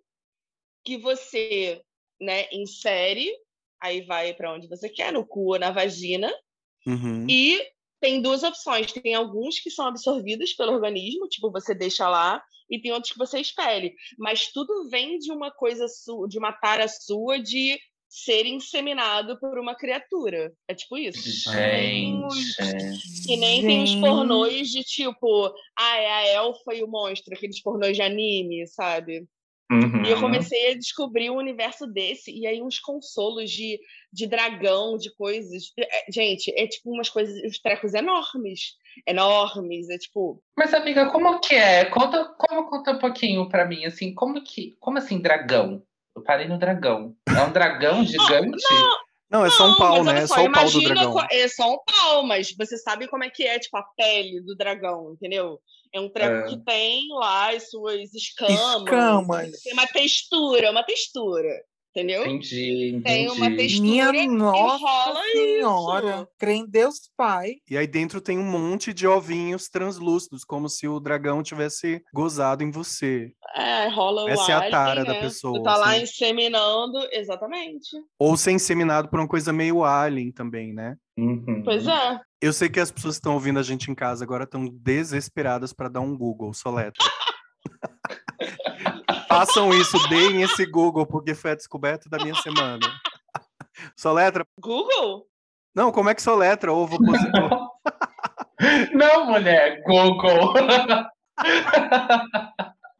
que 0.84 0.98
você 0.98 1.82
né, 2.20 2.46
insere, 2.52 3.30
aí 3.80 4.02
vai 4.02 4.34
para 4.34 4.52
onde 4.52 4.68
você 4.68 4.88
quer, 4.88 5.12
no 5.12 5.26
cu 5.26 5.52
ou 5.52 5.58
na 5.58 5.70
vagina, 5.70 6.32
uhum. 6.86 7.26
e 7.28 7.60
tem 8.06 8.22
duas 8.22 8.44
opções. 8.44 8.92
Tem 8.92 9.14
alguns 9.14 9.58
que 9.58 9.68
são 9.68 9.86
absorvidos 9.86 10.52
pelo 10.52 10.72
organismo, 10.72 11.26
tipo, 11.28 11.50
você 11.50 11.74
deixa 11.74 12.08
lá, 12.08 12.40
e 12.70 12.80
tem 12.80 12.92
outros 12.92 13.12
que 13.12 13.18
você 13.18 13.40
expele. 13.40 13.94
Mas 14.16 14.52
tudo 14.52 14.88
vem 14.88 15.18
de 15.18 15.32
uma 15.32 15.50
coisa 15.50 15.88
sua, 15.88 16.28
de 16.28 16.38
uma 16.38 16.52
tara 16.52 16.86
sua 16.86 17.40
de 17.40 17.76
ser 18.08 18.46
inseminado 18.46 19.38
por 19.40 19.58
uma 19.58 19.74
criatura. 19.74 20.52
É 20.68 20.74
tipo 20.74 20.96
isso. 20.96 21.20
Gente. 22.30 23.26
Que 23.26 23.36
nem 23.36 23.62
tem 23.62 23.82
os 23.82 23.94
pornôs 23.96 24.68
de 24.68 24.84
tipo, 24.84 25.52
ah, 25.76 25.96
é 25.96 26.12
a 26.12 26.26
elfa 26.28 26.74
e 26.74 26.84
o 26.84 26.88
monstro, 26.88 27.34
aqueles 27.34 27.60
pornôs 27.60 27.96
de 27.96 28.02
anime, 28.02 28.68
sabe? 28.68 29.26
Uhum. 29.70 30.04
E 30.04 30.10
eu 30.10 30.20
comecei 30.20 30.70
a 30.70 30.78
descobrir 30.78 31.30
um 31.30 31.38
universo 31.38 31.86
desse, 31.86 32.30
e 32.30 32.46
aí 32.46 32.62
uns 32.62 32.78
consolos 32.78 33.50
de, 33.50 33.80
de 34.12 34.26
dragão, 34.26 34.96
de 34.96 35.14
coisas. 35.16 35.72
É, 35.78 36.12
gente, 36.12 36.52
é 36.56 36.66
tipo 36.68 36.92
umas 36.92 37.10
coisas, 37.10 37.42
os 37.42 37.58
trecos 37.58 37.92
enormes. 37.92 38.76
Enormes, 39.06 39.90
é 39.90 39.98
tipo. 39.98 40.40
Mas, 40.56 40.72
amiga, 40.72 41.10
como 41.10 41.40
que 41.40 41.54
é? 41.54 41.84
Conta, 41.86 42.24
como, 42.38 42.70
conta 42.70 42.92
um 42.92 42.98
pouquinho 42.98 43.48
pra 43.48 43.66
mim, 43.66 43.84
assim, 43.84 44.14
como 44.14 44.42
que. 44.42 44.76
Como 44.80 44.98
assim, 44.98 45.20
dragão? 45.20 45.82
Eu 46.14 46.22
parei 46.22 46.48
no 46.48 46.58
dragão. 46.58 47.14
É 47.28 47.42
um 47.42 47.52
dragão 47.52 48.04
gigante? 48.04 48.62
Não, 48.70 48.80
não, 48.80 48.98
é 49.30 49.50
só 49.50 49.68
um 49.68 49.76
pau, 49.76 50.04
né? 50.04 50.22
É 50.22 50.26
só 50.26 50.44
o 50.44 50.52
pau 50.52 50.70
do 50.70 50.80
dragão. 50.82 51.26
É 51.30 51.48
só 51.48 51.72
um 51.72 51.78
pau, 51.84 52.22
mas 52.22 52.54
você 52.56 52.76
sabe 52.78 53.08
como 53.08 53.24
é 53.24 53.30
que 53.30 53.44
é, 53.44 53.58
tipo, 53.58 53.76
a 53.76 53.82
pele 53.96 54.40
do 54.40 54.54
dragão, 54.54 55.12
entendeu? 55.12 55.60
É 55.92 56.00
um 56.00 56.08
treco 56.08 56.46
é. 56.46 56.48
que 56.48 56.64
tem 56.64 57.08
lá 57.10 57.54
as 57.54 57.70
suas 57.70 58.14
escamas. 58.14 58.82
Escamas. 58.82 59.62
Tem 59.62 59.72
uma 59.72 59.86
textura, 59.86 60.70
uma 60.70 60.84
textura. 60.84 61.48
Entendeu? 61.96 62.26
Entendi, 62.26 62.88
entendi. 62.88 63.02
Tem 63.04 63.30
uma 63.30 63.56
textura 63.56 63.82
Minha 63.82 64.12
que 64.12 64.28
nossa 64.28 64.76
rola 64.76 65.22
senhora. 65.32 66.06
isso. 66.16 66.28
Crê 66.38 66.52
em 66.52 66.66
Deus 66.66 67.10
Pai. 67.16 67.54
E 67.70 67.78
aí 67.78 67.86
dentro 67.86 68.20
tem 68.20 68.38
um 68.38 68.44
monte 68.44 68.92
de 68.92 69.06
ovinhos 69.06 69.70
translúcidos, 69.70 70.44
como 70.44 70.68
se 70.68 70.86
o 70.86 71.00
dragão 71.00 71.42
tivesse 71.42 72.02
gozado 72.12 72.62
em 72.62 72.70
você. 72.70 73.32
É, 73.54 73.88
rola 73.88 74.24
o 74.24 74.28
Essa 74.28 74.52
é 74.52 74.54
a 74.54 74.70
tara 74.70 75.06
da 75.06 75.14
né? 75.14 75.20
pessoa. 75.22 75.58
Tu 75.58 75.62
tá 75.62 75.74
lá 75.74 75.92
assim. 75.92 76.02
inseminando, 76.02 76.98
exatamente. 77.10 77.88
Ou 78.18 78.36
ser 78.36 78.50
inseminado 78.50 79.08
por 79.08 79.18
uma 79.18 79.28
coisa 79.28 79.50
meio 79.50 79.82
alien 79.82 80.30
também, 80.30 80.74
né? 80.74 80.98
Uhum. 81.16 81.62
Pois 81.64 81.86
é. 81.86 82.20
Eu 82.42 82.52
sei 82.52 82.68
que 82.68 82.78
as 82.78 82.90
pessoas 82.90 83.14
que 83.14 83.20
estão 83.20 83.32
ouvindo 83.32 83.58
a 83.58 83.62
gente 83.62 83.90
em 83.90 83.94
casa 83.94 84.22
agora 84.22 84.44
estão 84.44 84.68
desesperadas 84.68 85.72
para 85.72 85.88
dar 85.88 86.00
um 86.00 86.14
Google, 86.14 86.52
soletra. 86.52 87.02
Façam 89.28 89.72
isso, 89.74 89.98
deem 90.08 90.42
esse 90.42 90.64
Google, 90.66 91.06
porque 91.06 91.34
foi 91.34 91.50
a 91.52 91.56
descoberta 91.56 92.08
da 92.08 92.18
minha 92.18 92.34
semana. 92.36 92.80
Soletra. 93.96 94.46
Google? 94.58 95.26
Não, 95.74 95.92
como 95.92 96.08
é 96.08 96.14
que 96.14 96.22
soletra 96.22 96.72
ovo 96.72 96.96
opositor? 96.96 97.68
Não, 98.94 99.26
mulher, 99.26 99.82
Google. 99.82 100.54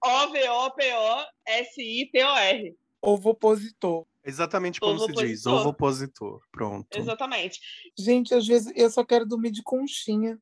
O-V-O-P-O-S-I-T-O-R. 0.05 2.77
Ovo 3.01 3.31
opositor. 3.31 4.05
Exatamente 4.25 4.79
como 4.81 4.93
ovo 4.93 5.07
se 5.07 5.13
opositor. 5.13 5.29
diz, 5.29 5.47
ovo 5.47 5.69
opositor. 5.71 6.41
Pronto. 6.53 6.89
Exatamente. 6.95 7.59
Gente, 7.99 8.35
às 8.35 8.47
vezes 8.47 8.71
eu 8.77 8.91
só 8.91 9.03
quero 9.05 9.25
dormir 9.25 9.53
de 9.53 9.63
conchinha. 9.63 10.39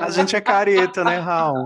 A 0.00 0.10
gente 0.10 0.36
é 0.36 0.40
careta, 0.40 1.02
né, 1.04 1.16
Raul? 1.18 1.64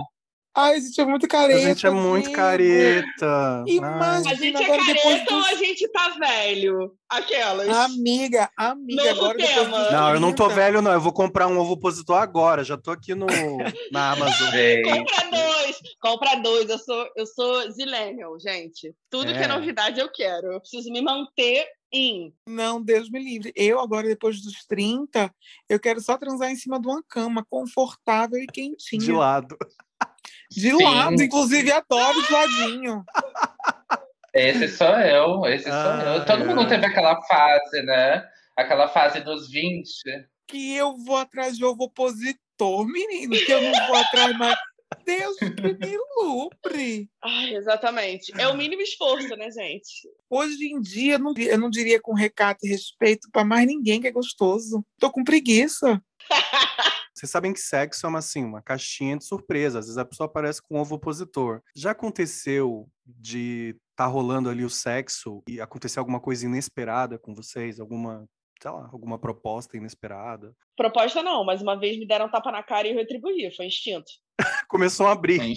Ai, 0.59 0.77
a 0.77 0.81
gente 0.81 0.99
é 0.99 1.05
muito 1.05 1.29
careta. 1.29 1.59
A 1.59 1.69
gente 1.69 1.87
é 1.87 1.91
muito 1.91 2.33
careta. 2.33 3.63
Imagina, 3.67 4.31
a 4.31 4.35
gente 4.35 4.63
é 4.63 4.67
careta 4.67 5.35
ou 5.35 5.45
a 5.45 5.55
gente 5.55 5.89
tá 5.89 6.09
velho? 6.19 6.97
Aquelas. 7.11 7.69
Amiga, 7.69 8.51
amiga, 8.57 9.05
Novo 9.05 9.25
agora 9.27 9.37
tema. 9.37 9.91
Não, 9.91 10.15
eu 10.15 10.21
não 10.21 10.33
tô 10.33 10.49
velho, 10.49 10.81
não. 10.81 10.93
Eu 10.93 11.01
vou 11.01 11.13
comprar 11.13 11.47
um 11.47 11.59
ovo 11.59 11.75
opositor 11.75 12.17
agora. 12.17 12.65
Já 12.65 12.79
tô 12.79 12.91
aqui 12.91 13.15
no, 13.15 13.27
na 13.93 14.13
Amazon. 14.13 14.49
compra 14.89 15.31
dois, 15.31 15.81
compra 16.01 16.35
dois. 16.37 16.71
Eu 16.71 16.79
sou, 16.79 17.07
eu 17.15 17.27
sou 17.27 17.71
zillennial, 17.73 18.41
gente. 18.41 18.95
Tudo 19.11 19.33
é. 19.33 19.35
que 19.35 19.45
é 19.45 19.49
novidade 19.49 20.01
eu 20.01 20.11
quero. 20.11 20.53
Eu 20.55 20.61
preciso 20.61 20.91
me 20.91 21.03
manter 21.03 21.69
em. 21.93 22.33
Não, 22.49 22.83
Deus 22.83 23.11
me 23.11 23.23
livre. 23.23 23.53
Eu, 23.55 23.79
agora, 23.79 24.09
depois 24.09 24.41
dos 24.41 24.65
30, 24.67 25.31
eu 25.69 25.79
quero 25.79 26.01
só 26.01 26.17
transar 26.17 26.51
em 26.51 26.57
cima 26.57 26.81
de 26.81 26.87
uma 26.87 27.03
cama 27.07 27.45
confortável 27.51 28.41
e 28.41 28.47
quentinha. 28.47 29.03
De 29.03 29.13
lado. 29.13 29.55
De 30.51 30.71
Sim. 30.71 30.83
lado, 30.83 31.23
inclusive 31.23 31.73
adoro 31.73 32.23
de 32.23 32.33
ladinho. 32.33 33.05
Esse 34.37 34.69
sou 34.69 34.89
eu, 34.89 35.47
esse 35.47 35.67
ah, 35.71 35.83
sou 35.83 36.13
eu. 36.13 36.27
Todo 36.27 36.43
é. 36.43 36.47
mundo 36.47 36.69
teve 36.69 36.85
aquela 36.85 37.19
fase, 37.23 37.83
né? 37.85 38.23
Aquela 38.55 38.87
fase 38.87 39.21
dos 39.21 39.51
20. 39.51 39.89
Que 40.47 40.77
eu 40.77 40.95
vou 40.95 41.17
atrás 41.17 41.57
de 41.57 41.65
ovo 41.65 41.85
opositor, 41.85 42.87
menino, 42.87 43.35
que 43.35 43.51
eu 43.51 43.63
não 43.63 43.87
vou 43.87 43.97
atrás 43.97 44.37
mais. 44.37 44.59
Deus 45.07 45.37
que 45.39 45.47
me 45.49 45.99
lucre. 46.17 47.09
Ai, 47.25 47.55
exatamente. 47.55 48.31
É 48.39 48.47
o 48.49 48.57
mínimo 48.57 48.83
esforço, 48.83 49.35
né, 49.37 49.51
gente? 49.51 50.07
Hoje 50.29 50.67
em 50.67 50.81
dia, 50.81 51.15
eu 51.15 51.19
não, 51.19 51.35
eu 51.35 51.59
não 51.59 51.71
diria 51.71 52.01
com 52.01 52.13
recato 52.13 52.67
e 52.67 52.69
respeito 52.69 53.29
para 53.33 53.45
mais 53.45 53.67
ninguém 53.67 54.01
que 54.01 54.09
é 54.09 54.13
gostoso. 54.13 54.85
Tô 54.99 55.11
com 55.11 55.25
preguiça. 55.25 56.03
Vocês 57.17 57.31
sabem 57.31 57.55
que 57.55 57.61
sexo 57.61 58.05
é 58.05 58.09
uma, 58.11 58.19
assim, 58.19 58.45
uma 58.45 58.61
caixinha 58.61 59.17
de 59.17 59.25
surpresa. 59.25 59.79
Às 59.79 59.87
vezes 59.87 59.97
a 59.97 60.05
pessoa 60.05 60.27
aparece 60.27 60.61
com 60.61 60.77
um 60.77 60.81
ovo 60.81 60.97
opositor. 60.97 61.63
Já 61.75 61.93
aconteceu 61.93 62.87
de 63.07 63.75
tá 63.97 64.05
rolando 64.05 64.51
ali 64.51 64.63
o 64.63 64.69
sexo 64.71 65.43
e 65.49 65.59
acontecer 65.59 65.99
alguma 65.99 66.21
coisa 66.21 66.45
inesperada 66.45 67.19
com 67.19 67.35
vocês? 67.35 67.81
Alguma, 67.81 68.29
sei 68.61 68.71
lá, 68.71 68.91
alguma 68.93 69.19
proposta 69.19 69.79
inesperada? 69.79 70.55
Proposta 70.77 71.23
não, 71.23 71.43
mas 71.43 71.63
uma 71.63 71.81
vez 71.81 71.99
me 71.99 72.07
deram 72.07 72.31
tapa 72.31 72.53
na 72.53 72.63
cara 72.63 72.87
e 72.87 72.91
eu 72.91 72.97
retribuí. 72.97 73.51
Foi 73.57 73.65
instinto. 73.65 74.13
Começou 74.69 75.07
a 75.07 75.13
abrir. 75.13 75.41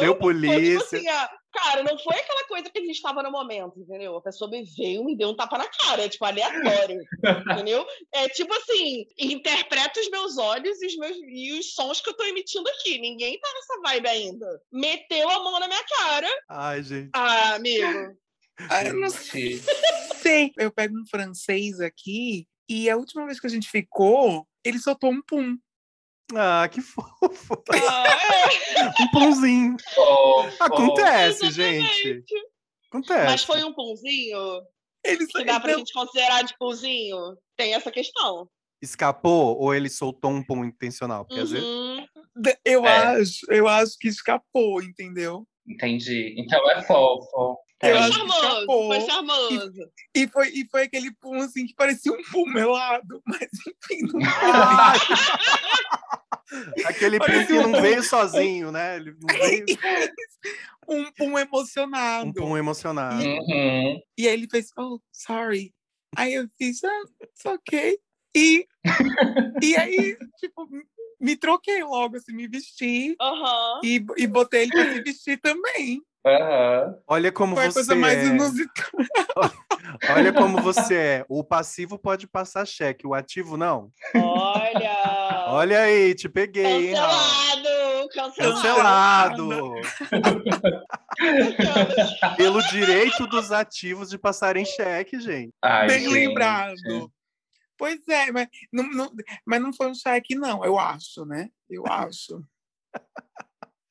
Deu 0.00 0.16
polícia. 0.16 0.80
Foi, 0.80 1.00
tipo 1.00 1.10
assim, 1.10 1.28
Cara, 1.54 1.84
não 1.84 1.96
foi 1.96 2.16
aquela 2.16 2.44
coisa 2.48 2.68
que 2.68 2.78
a 2.78 2.80
gente 2.80 2.96
estava 2.96 3.22
no 3.22 3.30
momento, 3.30 3.78
entendeu? 3.78 4.16
A 4.16 4.20
pessoa 4.20 4.50
me 4.50 4.64
veio 4.76 5.02
e 5.02 5.04
me 5.04 5.16
deu 5.16 5.28
um 5.28 5.36
tapa 5.36 5.56
na 5.56 5.68
cara, 5.68 6.08
tipo, 6.08 6.24
aleatório, 6.24 7.00
entendeu? 7.48 7.86
É 8.12 8.28
tipo 8.28 8.52
assim, 8.54 9.06
interpreta 9.16 10.00
os 10.00 10.10
meus 10.10 10.36
olhos 10.36 10.82
e 10.82 10.86
os, 10.86 10.96
meus, 10.96 11.16
e 11.28 11.58
os 11.58 11.72
sons 11.72 12.00
que 12.00 12.10
eu 12.10 12.14
tô 12.14 12.24
emitindo 12.24 12.68
aqui. 12.68 12.98
Ninguém 12.98 13.38
tá 13.38 13.48
nessa 13.54 13.80
vibe 13.82 14.08
ainda. 14.08 14.62
Meteu 14.72 15.30
a 15.30 15.44
mão 15.44 15.60
na 15.60 15.68
minha 15.68 15.84
cara. 15.84 16.28
Ai, 16.48 16.82
gente. 16.82 17.10
Ah, 17.14 17.54
amigo. 17.54 18.16
Ai, 18.68 18.88
eu 18.88 18.94
não 18.94 19.10
sei. 19.10 19.62
Eu 20.58 20.72
pego 20.72 20.98
um 20.98 21.06
francês 21.06 21.78
aqui 21.78 22.48
e 22.68 22.90
a 22.90 22.96
última 22.96 23.26
vez 23.26 23.38
que 23.38 23.46
a 23.46 23.50
gente 23.50 23.70
ficou, 23.70 24.44
ele 24.64 24.78
soltou 24.78 25.10
um 25.10 25.22
pum. 25.22 25.56
Ah, 26.34 26.68
que 26.68 26.80
fofo. 26.82 27.62
Ah, 27.70 28.06
é. 28.76 29.02
um 29.02 29.10
pãozinho. 29.10 29.76
Acontece, 30.58 31.50
gente. 31.50 32.24
Acontece. 32.88 33.24
Mas 33.24 33.44
foi 33.44 33.62
um 33.62 33.74
pãozinho? 33.74 34.62
Ele 35.04 35.26
que 35.26 35.44
dá 35.44 35.60
pra 35.60 35.72
não... 35.72 35.78
gente 35.78 35.92
considerar 35.92 36.42
de 36.42 36.56
pãozinho? 36.56 37.36
Tem 37.56 37.74
essa 37.74 37.90
questão. 37.90 38.48
Escapou 38.80 39.58
ou 39.58 39.74
ele 39.74 39.90
soltou 39.90 40.30
um 40.30 40.42
pão 40.42 40.64
intencional? 40.64 41.24
Porque 41.24 41.40
uhum. 41.40 41.44
às 41.44 41.50
vezes... 41.50 41.68
Uhum. 41.68 42.06
Eu 42.64 42.86
é. 42.86 43.20
acho, 43.20 43.52
eu 43.52 43.68
acho 43.68 43.96
que 43.98 44.08
escapou, 44.08 44.82
entendeu? 44.82 45.46
Entendi. 45.66 46.34
Então 46.38 46.70
é 46.70 46.82
fofo. 46.82 47.58
Foi 47.84 47.92
é. 47.92 48.10
charmoso, 48.10 48.66
foi 48.66 49.00
charmoso. 49.02 49.70
E, 50.14 50.22
e, 50.22 50.28
foi, 50.28 50.48
e 50.48 50.66
foi 50.70 50.84
aquele 50.84 51.12
pum 51.12 51.34
assim 51.34 51.66
que 51.66 51.74
parecia 51.74 52.10
um 52.12 52.22
pum 52.30 52.46
melado, 52.46 53.22
mas 53.26 53.42
enfim, 53.42 54.06
não 54.12 54.20
Aquele 56.86 57.18
pum 57.18 57.46
que 57.46 57.54
não 57.54 57.72
veio 57.80 58.02
sozinho, 58.02 58.72
né? 58.72 58.96
Ele 58.96 59.14
não 59.20 59.28
veio... 59.36 59.64
um 60.88 61.12
pum 61.12 61.38
emocionado. 61.38 62.28
Um 62.28 62.32
pum 62.32 62.56
emocionado. 62.56 63.22
E, 63.22 63.38
uhum. 63.38 64.00
e 64.16 64.26
aí 64.28 64.34
ele 64.34 64.48
fez, 64.48 64.70
oh, 64.78 64.98
sorry. 65.12 65.74
Aí 66.16 66.32
eu 66.34 66.48
fiz, 66.56 66.82
ah, 66.84 67.02
it's 67.22 67.44
ok. 67.44 67.98
E, 68.36 68.66
e 69.62 69.76
aí, 69.76 70.16
tipo, 70.38 70.68
me 71.20 71.36
troquei 71.36 71.82
logo, 71.82 72.16
assim, 72.16 72.32
me 72.32 72.48
vesti. 72.48 73.16
Uhum. 73.20 73.80
E, 73.82 74.04
e 74.16 74.26
botei 74.26 74.62
ele 74.62 74.72
pra 74.72 74.92
se 74.92 75.02
vestir 75.02 75.40
também. 75.40 76.02
Uhum. 76.26 76.98
Olha 77.06 77.30
como 77.30 77.54
Foi 77.54 77.66
você 77.66 77.74
coisa 77.74 77.94
mais 77.94 78.18
é. 78.18 78.24
inusitada. 78.26 79.52
Olha 80.10 80.32
como 80.32 80.62
você 80.62 80.96
é. 80.96 81.24
O 81.28 81.44
passivo 81.44 81.98
pode 81.98 82.26
passar 82.26 82.66
cheque, 82.66 83.06
o 83.06 83.12
ativo 83.12 83.58
não. 83.58 83.92
Olha! 84.14 85.46
Olha 85.48 85.80
aí, 85.80 86.14
te 86.14 86.28
peguei. 86.28 86.94
Cancelado! 86.94 88.08
Cancelado! 88.14 88.54
Cancelado! 88.54 89.74
Pelo 92.36 92.62
direito 92.68 93.26
dos 93.26 93.52
ativos 93.52 94.08
de 94.08 94.16
passarem 94.16 94.64
cheque, 94.64 95.20
gente. 95.20 95.52
Ai, 95.62 95.86
Bem 95.86 96.00
gente. 96.00 96.12
lembrado. 96.12 97.12
Pois 97.76 98.06
é, 98.08 98.32
mas 98.32 98.48
não, 98.72 98.88
não, 98.90 99.12
mas 99.44 99.60
não 99.60 99.72
foi 99.72 99.88
um 99.88 99.94
cheque, 99.94 100.34
não, 100.34 100.64
eu 100.64 100.78
acho, 100.78 101.26
né? 101.26 101.50
Eu 101.68 101.84
acho. 101.86 102.42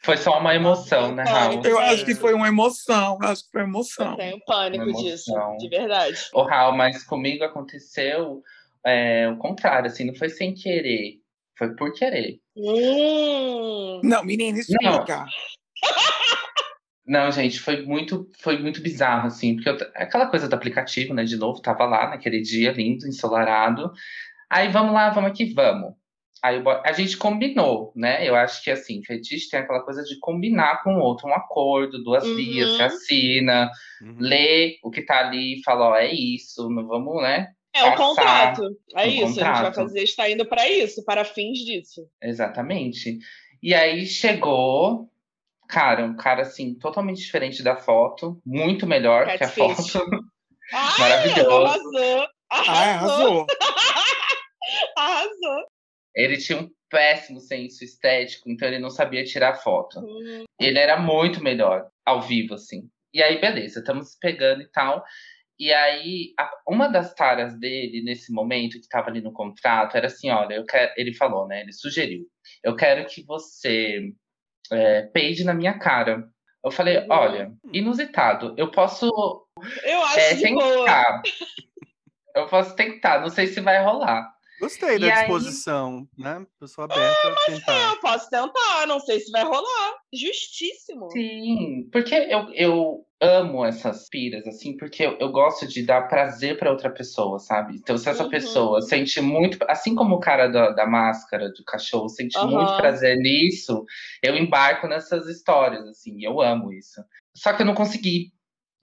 Foi 0.04 0.18
só 0.18 0.38
uma 0.40 0.54
emoção, 0.54 1.16
né, 1.16 1.24
Raul? 1.24 1.62
Eu 1.64 1.80
acho 1.80 2.04
que 2.04 2.14
foi 2.14 2.34
uma 2.34 2.48
emoção, 2.48 3.18
acho 3.22 3.46
que 3.46 3.52
foi 3.52 3.62
uma 3.62 3.70
emoção. 3.70 4.12
Eu 4.12 4.18
tenho 4.18 4.46
pânico 4.46 4.92
disso, 4.94 5.32
de 5.58 5.70
verdade. 5.70 6.18
Ô, 6.34 6.44
Raul, 6.44 6.76
mas 6.76 7.04
comigo 7.04 7.44
aconteceu 7.44 8.42
é, 8.86 9.30
o 9.30 9.38
contrário, 9.38 9.88
assim, 9.88 10.04
não 10.04 10.14
foi 10.14 10.30
sem 10.30 10.54
querer, 10.54 11.20
foi 11.58 11.74
por 11.76 11.94
querer. 11.94 12.40
Hum. 12.56 14.02
Não, 14.04 14.24
menina, 14.26 14.60
explica. 14.60 15.20
Não. 15.20 15.26
Não, 17.06 17.32
gente, 17.32 17.60
foi 17.60 17.86
muito, 17.86 18.30
foi 18.40 18.58
muito 18.58 18.82
bizarro, 18.82 19.28
assim, 19.28 19.56
porque 19.56 19.70
eu, 19.70 19.78
aquela 19.96 20.28
coisa 20.28 20.48
do 20.48 20.56
aplicativo, 20.56 21.14
né, 21.14 21.24
de 21.26 21.36
novo, 21.36 21.62
tava 21.62 21.86
lá 21.86 22.10
naquele 22.10 22.42
dia 22.42 22.72
lindo, 22.72 23.08
ensolarado. 23.08 23.92
Aí 24.50 24.70
vamos 24.70 24.94
lá, 24.94 25.10
vamos 25.10 25.32
aqui, 25.32 25.54
vamos. 25.54 25.94
Aí 26.44 26.62
a 26.84 26.92
gente 26.92 27.16
combinou, 27.16 27.94
né? 27.96 28.28
Eu 28.28 28.36
acho 28.36 28.62
que 28.62 28.70
assim, 28.70 29.02
fetiche 29.02 29.50
tem 29.50 29.62
aquela 29.62 29.82
coisa 29.82 30.04
de 30.04 30.20
combinar 30.20 30.84
com 30.84 30.96
o 30.96 31.00
outro, 31.00 31.26
um 31.26 31.34
acordo, 31.34 32.04
duas 32.04 32.26
uhum. 32.26 32.36
vias, 32.36 32.72
você 32.72 32.84
assina, 32.84 33.72
uhum. 34.02 34.18
lê 34.20 34.78
o 34.84 34.92
que 34.92 35.04
tá 35.04 35.22
ali 35.22 35.58
e 35.58 35.64
fala, 35.64 35.92
ó, 35.92 35.96
é 35.96 36.12
isso, 36.14 36.70
não 36.70 36.86
vamos, 36.86 37.22
né? 37.22 37.48
É 37.74 37.86
o 37.86 37.96
contrato. 37.96 38.62
É 38.94 39.08
isso, 39.08 39.36
contrato. 39.36 39.52
a 39.52 39.54
gente 39.54 39.64
vai 39.64 39.74
fazer, 39.74 40.04
está 40.04 40.30
indo 40.30 40.46
para 40.46 40.70
isso, 40.70 41.06
para 41.06 41.24
fins 41.24 41.60
disso. 41.60 42.06
Exatamente. 42.22 43.20
E 43.62 43.74
aí 43.74 44.06
chegou, 44.06 45.10
cara, 45.70 46.04
um 46.04 46.18
cara 46.18 46.42
assim, 46.42 46.76
totalmente 46.76 47.22
diferente 47.22 47.64
da 47.64 47.78
foto, 47.78 48.38
muito 48.46 48.86
melhor 48.86 49.26
Cat 49.26 49.38
que 49.38 49.44
a 49.46 49.48
fish. 49.48 49.92
foto. 49.94 50.06
Ai, 50.74 51.00
Maravilhoso. 51.00 51.66
Arrasou. 51.68 52.28
Arrasou. 52.50 52.76
arrasou. 52.76 53.48
Ele 56.16 56.38
tinha 56.38 56.60
um 56.60 56.70
péssimo 56.90 57.40
senso 57.40 57.84
estético, 57.84 58.50
então 58.50 58.68
ele 58.68 58.80
não 58.80 58.90
sabia 58.90 59.24
tirar 59.24 59.56
foto. 59.56 60.00
Uhum. 60.00 60.44
Ele 60.60 60.78
era 60.78 61.00
muito 61.00 61.44
melhor 61.44 61.88
ao 62.06 62.22
vivo, 62.22 62.54
assim. 62.54 62.88
E 63.14 63.22
aí, 63.22 63.40
beleza, 63.40 63.80
estamos 63.80 64.16
pegando 64.20 64.62
e 64.62 64.70
tal. 64.72 65.04
E 65.60 65.72
aí, 65.72 66.34
uma 66.68 66.88
das 66.88 67.14
taras 67.14 67.58
dele, 67.60 68.04
nesse 68.04 68.34
momento, 68.34 68.74
que 68.74 68.86
estava 68.86 69.10
ali 69.10 69.22
no 69.22 69.32
contrato, 69.32 69.96
era 69.96 70.08
assim: 70.08 70.30
olha, 70.30 70.56
eu 70.56 70.66
quero. 70.66 70.92
Ele 70.98 71.14
falou, 71.14 71.48
né? 71.48 71.62
Ele 71.62 71.72
sugeriu: 71.72 72.26
eu 72.64 72.76
quero 72.76 73.06
que 73.06 73.24
você 73.24 74.12
é, 74.72 75.04
peide 75.04 75.44
na 75.44 75.54
minha 75.54 75.78
cara. 75.78 76.28
Eu 76.64 76.72
falei: 76.72 77.00
uhum. 77.00 77.08
olha, 77.10 77.54
inusitado, 77.72 78.56
eu 78.58 78.72
posso. 78.72 79.08
Eu 79.84 80.04
acho 80.04 80.20
é, 80.20 80.36
tentar. 80.36 81.22
eu 82.36 82.48
posso 82.48 82.76
tentar, 82.76 83.22
não 83.22 83.30
sei 83.30 83.48
se 83.48 83.62
vai 83.62 83.84
rolar. 83.84 84.33
Gostei 84.64 85.00
da 85.00 85.10
disposição, 85.10 86.08
aí... 86.18 86.24
né? 86.24 86.46
Pessoa 86.60 86.86
aberta 86.86 87.28
é, 87.28 87.32
a 87.32 87.36
tentar. 87.46 87.74
É, 87.74 87.90
eu 87.90 88.00
posso 88.00 88.30
tentar, 88.30 88.88
não 88.88 89.00
sei 89.00 89.20
se 89.20 89.32
vai 89.32 89.44
rolar. 89.44 89.94
Justíssimo. 90.14 91.12
Sim, 91.12 91.90
porque 91.92 92.16
eu, 92.16 92.52
eu 92.54 93.06
amo 93.24 93.66
essas 93.66 94.10
piras, 94.10 94.46
assim, 94.46 94.76
porque 94.76 95.04
eu, 95.04 95.18
eu 95.20 95.32
gosto 95.32 95.66
de 95.66 95.84
dar 95.84 96.08
prazer 96.08 96.58
para 96.58 96.72
outra 96.72 96.90
pessoa, 96.90 97.40
sabe? 97.40 97.76
Então, 97.76 97.98
se 97.98 98.10
essa 98.10 98.24
uhum. 98.24 98.30
pessoa 98.30 98.82
sente 98.82 99.22
muito, 99.22 99.58
assim 99.68 99.96
como 99.96 100.16
o 100.16 100.20
cara 100.20 100.48
da, 100.48 100.72
da 100.72 100.86
máscara, 100.86 101.50
do 101.50 101.64
cachorro, 101.64 102.10
sente 102.10 102.38
uhum. 102.38 102.52
muito 102.52 102.76
prazer 102.76 103.18
nisso, 103.18 103.86
eu 104.22 104.36
embarco 104.36 104.88
nessas 104.88 105.28
histórias, 105.28 105.88
assim, 105.88 106.24
eu 106.24 106.42
amo 106.42 106.74
isso. 106.74 107.02
Só 107.36 107.54
que 107.54 107.62
eu 107.62 107.66
não 107.66 107.74
consegui, 107.74 108.33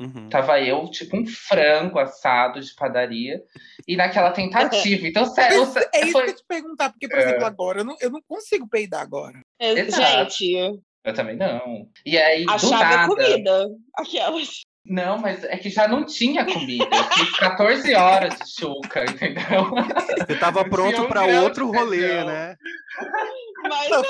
Uhum. 0.01 0.31
Tava 0.31 0.59
eu, 0.61 0.91
tipo, 0.91 1.15
um 1.15 1.27
frango 1.27 1.99
assado 1.99 2.59
de 2.59 2.75
padaria, 2.75 3.43
e 3.87 3.97
naquela 3.97 4.31
tentativa. 4.31 5.07
Então, 5.07 5.27
sério. 5.27 5.59
É 5.93 6.01
isso 6.01 6.13
foi... 6.13 6.25
que 6.25 6.31
eu 6.31 6.37
te 6.37 6.45
perguntar, 6.49 6.91
porque, 6.91 7.07
por 7.07 7.19
é... 7.19 7.23
exemplo, 7.23 7.45
agora 7.45 7.81
eu 7.81 7.85
não, 7.85 7.97
eu 8.01 8.11
não 8.11 8.23
consigo 8.23 8.67
peidar 8.67 9.03
agora. 9.03 9.39
Gente. 9.61 10.81
Eu 11.05 11.15
também 11.15 11.37
não. 11.37 11.89
E 12.05 12.17
aí, 12.17 12.47
a 12.49 12.57
do 12.57 12.69
chave 12.69 12.83
nada... 12.83 13.05
é 13.05 13.07
comida. 13.07 13.69
Aquelas. 13.95 14.63
Não, 14.85 15.19
mas 15.19 15.45
é 15.45 15.57
que 15.57 15.69
já 15.69 15.87
não 15.87 16.05
tinha 16.05 16.45
comida. 16.45 17.05
Fiz 17.15 17.31
14 17.39 17.95
horas 17.95 18.37
de 18.39 18.51
chuca, 18.51 19.05
entendeu? 19.05 19.71
Você 20.19 20.39
tava 20.39 20.65
pronto 20.69 21.07
para 21.07 21.25
outro 21.43 21.71
rolê, 21.71 22.25
né? 22.25 22.57
Mas 23.63 23.91
não, 23.91 24.03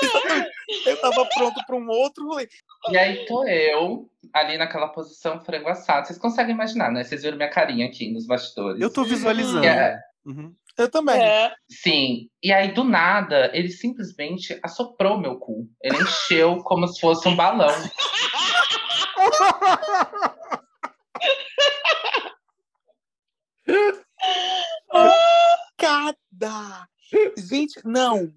eu 0.85 1.01
tava 1.01 1.25
pronto 1.25 1.61
para 1.67 1.75
um 1.75 1.87
outro 1.89 2.25
rolê. 2.25 2.47
E 2.89 2.97
aí 2.97 3.25
tô 3.25 3.45
eu, 3.45 4.09
ali 4.33 4.57
naquela 4.57 4.87
posição 4.87 5.43
frango 5.43 5.69
assado. 5.69 6.07
Vocês 6.07 6.17
conseguem 6.17 6.55
imaginar, 6.55 6.91
né? 6.91 7.03
Vocês 7.03 7.21
viram 7.21 7.37
minha 7.37 7.49
carinha 7.49 7.85
aqui 7.85 8.11
nos 8.11 8.25
bastidores. 8.25 8.81
Eu 8.81 8.91
tô 8.91 9.03
visualizando. 9.03 9.65
É... 9.65 9.99
Uhum. 10.25 10.55
Eu 10.77 10.89
também. 10.89 11.21
É. 11.21 11.51
Sim. 11.69 12.29
E 12.41 12.53
aí, 12.53 12.73
do 12.73 12.85
nada, 12.85 13.51
ele 13.53 13.69
simplesmente 13.69 14.57
assoprou 14.63 15.19
meu 15.19 15.35
cu. 15.35 15.67
Ele 15.83 15.97
encheu 15.97 16.57
como 16.63 16.87
se 16.87 16.99
fosse 16.99 17.27
um 17.27 17.35
balão. 17.35 17.67
Cada! 25.77 26.87
Gente, 27.37 27.81
não. 27.85 28.31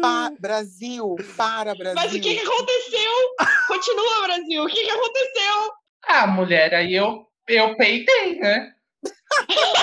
Pa 0.00 0.32
Brasil, 0.40 1.14
para 1.36 1.74
Brasil. 1.74 1.94
Mas 1.94 2.12
o 2.12 2.20
que, 2.20 2.34
que 2.34 2.40
aconteceu? 2.40 3.12
Continua, 3.68 4.22
Brasil. 4.24 4.64
O 4.64 4.66
que, 4.66 4.84
que 4.84 4.90
aconteceu? 4.90 5.72
Ah, 6.06 6.26
mulher, 6.26 6.74
aí 6.74 6.94
eu, 6.94 7.26
eu 7.46 7.76
peitei, 7.76 8.40
né? 8.40 8.74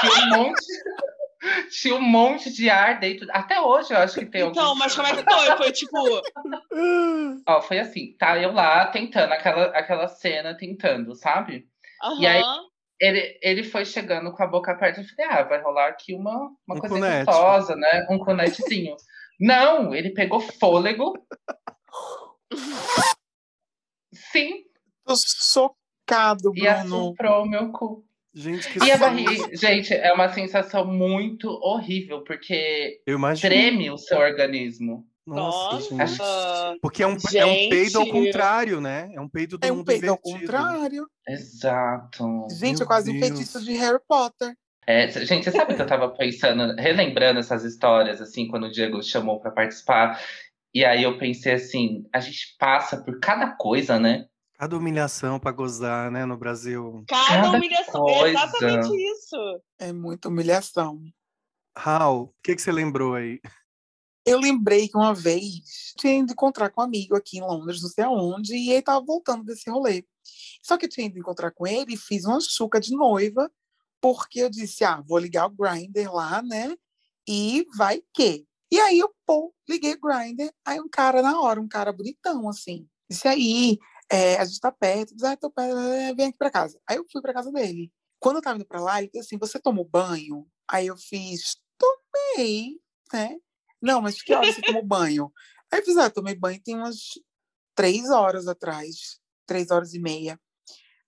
Tinha 0.02 0.26
um 0.26 0.30
monte. 0.30 0.66
Tinha 1.70 1.96
um 1.96 2.02
monte 2.02 2.52
de 2.52 2.70
ar 2.70 3.00
dentro. 3.00 3.28
Até 3.32 3.62
hoje 3.62 3.94
eu 3.94 3.98
acho 4.00 4.20
que 4.20 4.26
tem 4.26 4.42
Então, 4.42 4.76
mas 4.76 4.94
como 4.94 5.08
é 5.08 5.16
que 5.16 5.24
foi? 5.24 5.58
Foi 5.58 5.72
tipo. 5.72 6.22
Ó, 7.48 7.62
foi 7.62 7.80
assim, 7.80 8.14
tá 8.18 8.38
eu 8.38 8.52
lá 8.52 8.88
tentando, 8.88 9.32
aquela, 9.32 9.66
aquela 9.68 10.08
cena 10.08 10.58
tentando, 10.58 11.16
sabe? 11.16 11.66
Uhum. 12.04 12.22
E 12.22 12.28
aí 12.28 12.44
ele, 13.00 13.40
ele 13.42 13.64
foi 13.64 13.86
chegando 13.86 14.32
com 14.32 14.44
a 14.44 14.48
boca 14.48 14.72
aberta 14.72 15.02
e 15.02 15.08
falei, 15.08 15.32
ah, 15.32 15.44
vai 15.44 15.62
rolar 15.62 15.88
aqui 15.88 16.14
uma, 16.14 16.36
uma 16.68 16.76
um 16.76 16.80
coisa 16.80 16.96
cunete. 16.96 17.26
gostosa, 17.26 17.76
né? 17.76 18.08
Um 18.10 18.18
cunetezinho. 18.18 18.96
Não, 19.40 19.94
ele 19.94 20.12
pegou 20.12 20.40
fôlego. 20.40 21.14
Sim. 24.14 24.64
Tô 25.06 25.16
socado, 25.16 26.52
Bruno. 26.52 26.58
E 26.58 26.68
assoprou 26.68 27.44
o 27.44 27.46
meu 27.46 27.72
cu. 27.72 28.04
Gente, 28.34 28.70
que 28.72 28.86
e 28.86 28.92
a 28.92 28.98
barriga, 28.98 29.56
gente, 29.56 29.94
é 29.94 30.14
uma 30.14 30.30
sensação 30.30 30.86
muito 30.86 31.50
horrível, 31.50 32.24
porque 32.24 33.02
treme 33.42 33.90
o 33.90 33.98
seu 33.98 34.20
organismo. 34.20 35.08
Nossa, 35.28 35.94
Nossa 35.94 36.08
gente. 36.08 36.80
Porque 36.82 37.04
é 37.04 37.08
um, 37.08 37.20
gente. 37.20 37.38
é 37.38 37.46
um 37.46 37.70
peido 37.70 38.00
ao 38.00 38.08
contrário, 38.08 38.80
né? 38.80 39.12
É 39.14 39.20
um 39.20 39.28
peido 39.28 39.58
do 39.58 39.66
É 39.66 39.72
um 39.72 39.84
peido 39.84 40.10
ao 40.10 40.18
contrário. 40.18 41.06
Exato. 41.28 42.48
Gente, 42.52 42.78
Meu 42.78 42.84
é 42.84 42.88
quase 42.88 43.12
Deus. 43.12 43.18
um 43.18 43.28
feitiço 43.28 43.64
de 43.64 43.74
Harry 43.74 44.00
Potter. 44.08 44.56
É, 44.88 45.10
gente, 45.26 45.44
você 45.44 45.52
sabe 45.52 45.76
que 45.76 45.82
eu 45.82 45.86
tava 45.86 46.10
pensando, 46.10 46.74
relembrando 46.76 47.42
essas 47.42 47.66
histórias, 47.66 48.22
assim, 48.22 48.48
quando 48.48 48.68
o 48.68 48.72
Diego 48.72 49.04
chamou 49.04 49.38
para 49.42 49.52
participar. 49.52 50.18
E 50.74 50.86
aí 50.86 51.04
eu 51.04 51.18
pensei 51.18 51.54
assim, 51.54 52.06
a 52.14 52.22
gente 52.22 52.56
passa 52.58 53.04
por 53.04 53.20
cada 53.20 53.48
coisa, 53.58 54.00
né? 54.00 54.26
Cada 54.58 54.78
humilhação 54.78 55.40
para 55.40 55.52
gozar, 55.52 56.10
né, 56.10 56.26
no 56.26 56.38
Brasil. 56.38 57.04
Cada, 57.08 57.28
cada 57.28 57.58
humilhação, 57.58 58.02
coisa. 58.02 58.28
é 58.28 58.32
exatamente 58.32 59.12
isso. 59.12 59.62
É 59.78 59.92
muita 59.92 60.30
humilhação. 60.30 61.02
Raul, 61.78 62.24
o 62.24 62.34
que, 62.42 62.56
que 62.56 62.62
você 62.62 62.72
lembrou 62.72 63.14
aí? 63.14 63.40
Eu 64.28 64.42
lembrei 64.42 64.90
que 64.90 64.98
uma 64.98 65.14
vez 65.14 65.94
tinha 65.98 66.20
ido 66.20 66.34
encontrar 66.34 66.70
com 66.70 66.82
um 66.82 66.84
amigo 66.84 67.16
aqui 67.16 67.38
em 67.38 67.42
Londres, 67.42 67.82
não 67.82 67.90
sei 67.90 68.04
aonde, 68.04 68.58
e 68.58 68.72
ele 68.72 68.82
tava 68.82 69.04
voltando 69.04 69.46
desse 69.46 69.70
rolê. 69.70 70.06
Só 70.62 70.78
que 70.78 70.86
tinha 70.86 71.08
ido 71.08 71.18
encontrar 71.18 71.52
com 71.52 71.66
ele 71.66 71.94
e 71.94 71.98
fiz 71.98 72.26
uma 72.26 72.38
chuca 72.42 72.78
de 72.78 72.92
noiva 72.92 73.50
porque 74.02 74.40
eu 74.40 74.50
disse, 74.50 74.84
ah, 74.84 75.02
vou 75.08 75.18
ligar 75.18 75.48
o 75.48 75.50
grinder 75.50 76.14
lá, 76.14 76.42
né? 76.42 76.76
E 77.26 77.66
vai 77.78 78.04
que. 78.14 78.46
E 78.70 78.78
aí 78.82 79.00
eu, 79.00 79.10
pô, 79.26 79.56
liguei 79.68 79.94
o 79.94 80.02
grinder, 80.02 80.54
aí 80.66 80.78
um 80.82 80.90
cara 80.90 81.22
na 81.22 81.40
hora, 81.40 81.62
um 81.62 81.68
cara 81.68 81.94
bonitão, 81.94 82.50
assim, 82.50 82.86
disse 83.10 83.30
aí, 83.30 83.78
é, 84.12 84.36
a 84.36 84.44
gente 84.44 84.60
tá 84.60 84.74
perto, 84.74 85.16
disse, 85.16 85.26
ah, 85.26 85.38
tô 85.38 85.50
perto, 85.50 85.74
vem 86.18 86.28
aqui 86.28 86.38
pra 86.38 86.52
casa. 86.52 86.78
Aí 86.86 86.98
eu 86.98 87.06
fui 87.10 87.22
pra 87.22 87.34
casa 87.34 87.50
dele. 87.50 87.90
Quando 88.20 88.38
eu 88.38 88.42
tava 88.42 88.58
indo 88.58 88.66
pra 88.66 88.82
lá, 88.82 89.00
ele 89.00 89.08
disse 89.08 89.20
assim, 89.20 89.38
você 89.38 89.58
tomou 89.58 89.86
banho? 89.86 90.46
Aí 90.68 90.88
eu 90.88 90.98
fiz, 90.98 91.56
tomei, 91.78 92.78
né? 93.14 93.38
Não, 93.82 94.02
mas 94.02 94.22
que 94.22 94.34
horas 94.34 94.56
você 94.56 94.62
tomou 94.62 94.84
banho? 94.84 95.32
Aí 95.72 95.80
eu 95.80 95.86
fiz, 95.86 95.98
ah, 95.98 96.10
tomei 96.10 96.36
banho 96.36 96.62
tem 96.64 96.76
umas 96.76 96.98
três 97.76 98.10
horas 98.10 98.48
atrás, 98.48 99.20
três 99.46 99.70
horas 99.70 99.94
e 99.94 100.00
meia. 100.00 100.40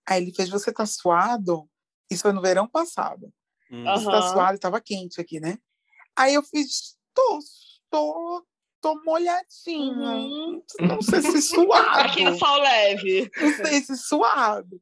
Aí 0.08 0.22
ele 0.22 0.34
fez, 0.34 0.50
você 0.50 0.72
tá 0.72 0.86
suado? 0.86 1.70
Isso 2.10 2.24
foi 2.24 2.34
no 2.34 2.42
verão 2.42 2.68
passado. 2.68 3.32
Hum. 3.72 3.84
Você 3.84 4.06
tá 4.06 4.22
suado, 4.22 4.56
estava 4.56 4.82
quente 4.82 5.22
aqui, 5.22 5.40
né? 5.40 5.58
Aí 6.16 6.34
eu 6.34 6.44
fiz, 6.44 6.98
tô, 7.14 7.40
tô, 7.90 8.46
tô 8.82 9.04
molhadinho. 9.04 9.96
Uhum. 9.96 10.64
Não 10.82 11.02
sei 11.02 11.22
se 11.22 11.42
suado. 11.42 12.00
Aquele 12.00 12.38
sol 12.38 12.62
leve. 12.62 13.30
Não 13.38 13.66
sei 13.66 13.82
se 13.82 13.98
suado. 13.98 14.82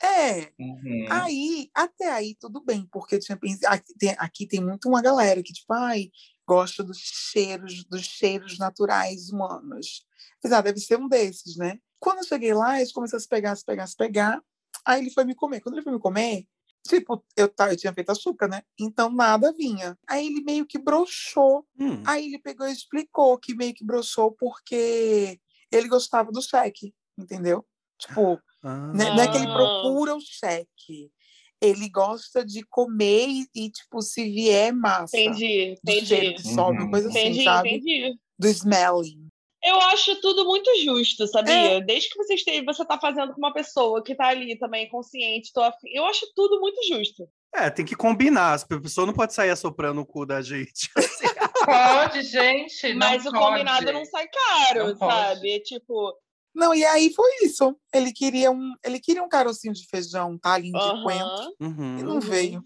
É. 0.00 0.52
Uhum. 0.58 1.06
Aí, 1.10 1.70
até 1.74 2.10
aí, 2.10 2.36
tudo 2.38 2.62
bem, 2.62 2.86
porque 2.92 3.16
eu 3.16 3.20
tinha 3.20 3.36
pensado. 3.36 3.74
Aqui 3.74 3.94
tem, 3.98 4.16
aqui 4.18 4.46
tem 4.46 4.60
muito 4.64 4.88
uma 4.88 5.02
galera 5.02 5.42
que, 5.42 5.52
tipo, 5.52 5.72
ai, 5.72 6.10
gosta 6.48 6.82
dos 6.82 6.98
cheiros, 6.98 7.84
dos 7.84 8.04
cheiros 8.04 8.58
naturais 8.58 9.28
humanos. 9.28 10.06
Apesar, 10.38 10.62
deve 10.62 10.80
ser 10.80 10.98
um 10.98 11.06
desses, 11.06 11.56
né? 11.56 11.78
Quando 12.00 12.18
eu 12.18 12.24
cheguei 12.24 12.54
lá, 12.54 12.78
eles 12.78 12.92
começaram 12.92 13.18
a 13.18 13.20
se 13.20 13.28
pegar, 13.28 13.54
se 13.54 13.64
pegar, 13.64 13.86
se 13.86 13.96
pegar. 13.96 14.42
Aí 14.86 15.00
ele 15.02 15.10
foi 15.10 15.24
me 15.24 15.34
comer. 15.34 15.60
Quando 15.60 15.74
ele 15.74 15.84
foi 15.84 15.92
me 15.92 16.00
comer, 16.00 16.46
Tipo, 16.86 17.22
eu, 17.36 17.52
eu 17.58 17.76
tinha 17.76 17.92
feito 17.92 18.10
açúcar, 18.10 18.48
né? 18.48 18.62
Então 18.80 19.10
nada 19.10 19.52
vinha. 19.52 19.98
Aí 20.08 20.26
ele 20.26 20.42
meio 20.42 20.64
que 20.64 20.78
broxou. 20.78 21.66
Hum. 21.78 22.02
Aí 22.06 22.24
ele 22.24 22.38
pegou 22.38 22.66
e 22.66 22.72
explicou 22.72 23.36
que 23.36 23.54
meio 23.54 23.74
que 23.74 23.84
broxou 23.84 24.32
porque 24.32 25.38
ele 25.70 25.88
gostava 25.88 26.32
do 26.32 26.40
cheque, 26.40 26.94
entendeu? 27.18 27.62
Tipo, 27.98 28.40
ah. 28.62 28.92
né, 28.94 29.10
não 29.10 29.20
é 29.20 29.30
que 29.30 29.36
ele 29.36 29.52
procura 29.52 30.14
o 30.14 30.20
cheque. 30.20 31.12
Ele 31.60 31.88
gosta 31.88 32.44
de 32.44 32.62
comer 32.62 33.26
e, 33.28 33.46
e 33.54 33.70
tipo, 33.70 34.00
se 34.00 34.24
vier 34.24 34.72
massa. 34.72 35.18
Entendi, 35.18 35.76
entendi. 35.82 36.00
Do 36.00 36.06
cheiro 36.06 36.34
que 36.36 36.42
sobe, 36.42 36.82
uhum. 36.82 36.90
coisa 36.90 37.08
assim, 37.08 37.18
entendi, 37.18 37.44
sabe? 37.44 37.68
Entendi. 37.70 38.18
Do 38.38 38.48
smelling. 38.48 39.28
Eu 39.62 39.80
acho 39.80 40.20
tudo 40.20 40.44
muito 40.44 40.70
justo, 40.82 41.26
sabia? 41.26 41.52
É. 41.52 41.80
Desde 41.80 42.08
que 42.10 42.16
você 42.16 42.34
esteja, 42.34 42.62
você 42.64 42.84
tá 42.84 42.98
fazendo 42.98 43.32
com 43.32 43.38
uma 43.38 43.52
pessoa 43.52 44.02
que 44.02 44.14
tá 44.14 44.28
ali 44.28 44.56
também 44.56 44.88
consciente, 44.88 45.52
tô 45.52 45.60
afim. 45.60 45.88
Eu 45.92 46.06
acho 46.06 46.26
tudo 46.34 46.60
muito 46.60 46.80
justo. 46.86 47.28
É, 47.54 47.68
tem 47.68 47.84
que 47.84 47.96
combinar. 47.96 48.54
A 48.54 48.80
pessoa 48.80 49.06
não 49.06 49.14
pode 49.14 49.34
sair 49.34 49.50
assoprando 49.50 50.00
o 50.00 50.06
cu 50.06 50.24
da 50.24 50.40
gente. 50.40 50.88
pode, 51.64 52.22
gente. 52.22 52.94
Mas 52.94 53.26
o 53.26 53.32
pode. 53.32 53.44
combinado 53.44 53.92
não 53.92 54.04
sai 54.04 54.28
caro, 54.28 54.88
não 54.88 54.96
sabe? 54.96 55.50
É 55.50 55.60
tipo. 55.60 56.14
Não, 56.58 56.74
e 56.74 56.84
aí 56.84 57.14
foi 57.14 57.30
isso. 57.44 57.78
Ele 57.94 58.12
queria 58.12 58.50
um, 58.50 58.74
ele 58.84 58.98
queria 58.98 59.22
um 59.22 59.28
carocinho 59.28 59.72
de 59.72 59.86
feijão, 59.86 60.32
um 60.32 60.38
talinho 60.38 60.76
de 60.76 60.84
uhum. 60.84 61.02
coentro. 61.04 61.54
Uhum. 61.60 61.98
E 61.98 62.02
não 62.02 62.20
veio. 62.20 62.64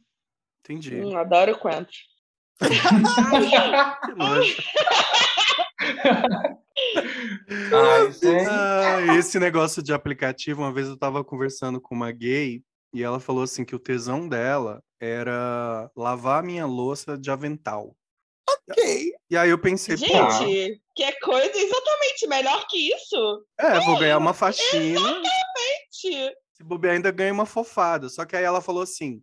Entendi. 0.65 0.97
Hum, 0.97 1.15
adoro 1.15 1.59
coentro. 1.59 1.93
Ai, 7.73 8.11
ah, 8.49 9.17
esse 9.19 9.39
negócio 9.39 9.83
de 9.83 9.93
aplicativo, 9.93 10.63
uma 10.63 10.73
vez 10.73 10.89
eu 10.89 10.97
tava 10.97 11.23
conversando 11.23 11.79
com 11.79 11.95
uma 11.95 12.11
gay 12.11 12.63
e 12.95 13.03
ela 13.03 13.21
falou 13.21 13.43
assim 13.43 13.65
que 13.65 13.77
o 13.77 13.79
tesão 13.79 14.27
dela 14.27 14.83
era 14.99 15.91
lavar 15.95 16.43
minha 16.43 16.65
louça 16.65 17.19
de 17.19 17.31
avental. 17.31 17.95
Ok. 18.49 19.13
E 19.31 19.37
aí 19.37 19.51
eu 19.51 19.59
pensei, 19.59 19.97
Gente, 19.97 20.13
pô, 20.13 20.21
que 20.95 21.03
é 21.03 21.13
coisa 21.21 21.57
exatamente 21.57 22.27
melhor 22.27 22.67
que 22.69 22.93
isso. 22.95 23.45
É, 23.59 23.81
vou 23.81 23.99
ganhar 23.99 24.19
uma 24.19 24.35
faxina. 24.35 25.01
Exatamente. 25.01 26.37
Se 26.53 26.65
bobear, 26.65 26.95
ainda 26.95 27.11
ganha 27.11 27.33
uma 27.33 27.47
fofada. 27.47 28.09
Só 28.09 28.25
que 28.25 28.37
aí 28.37 28.45
ela 28.45 28.61
falou 28.61 28.83
assim: 28.83 29.23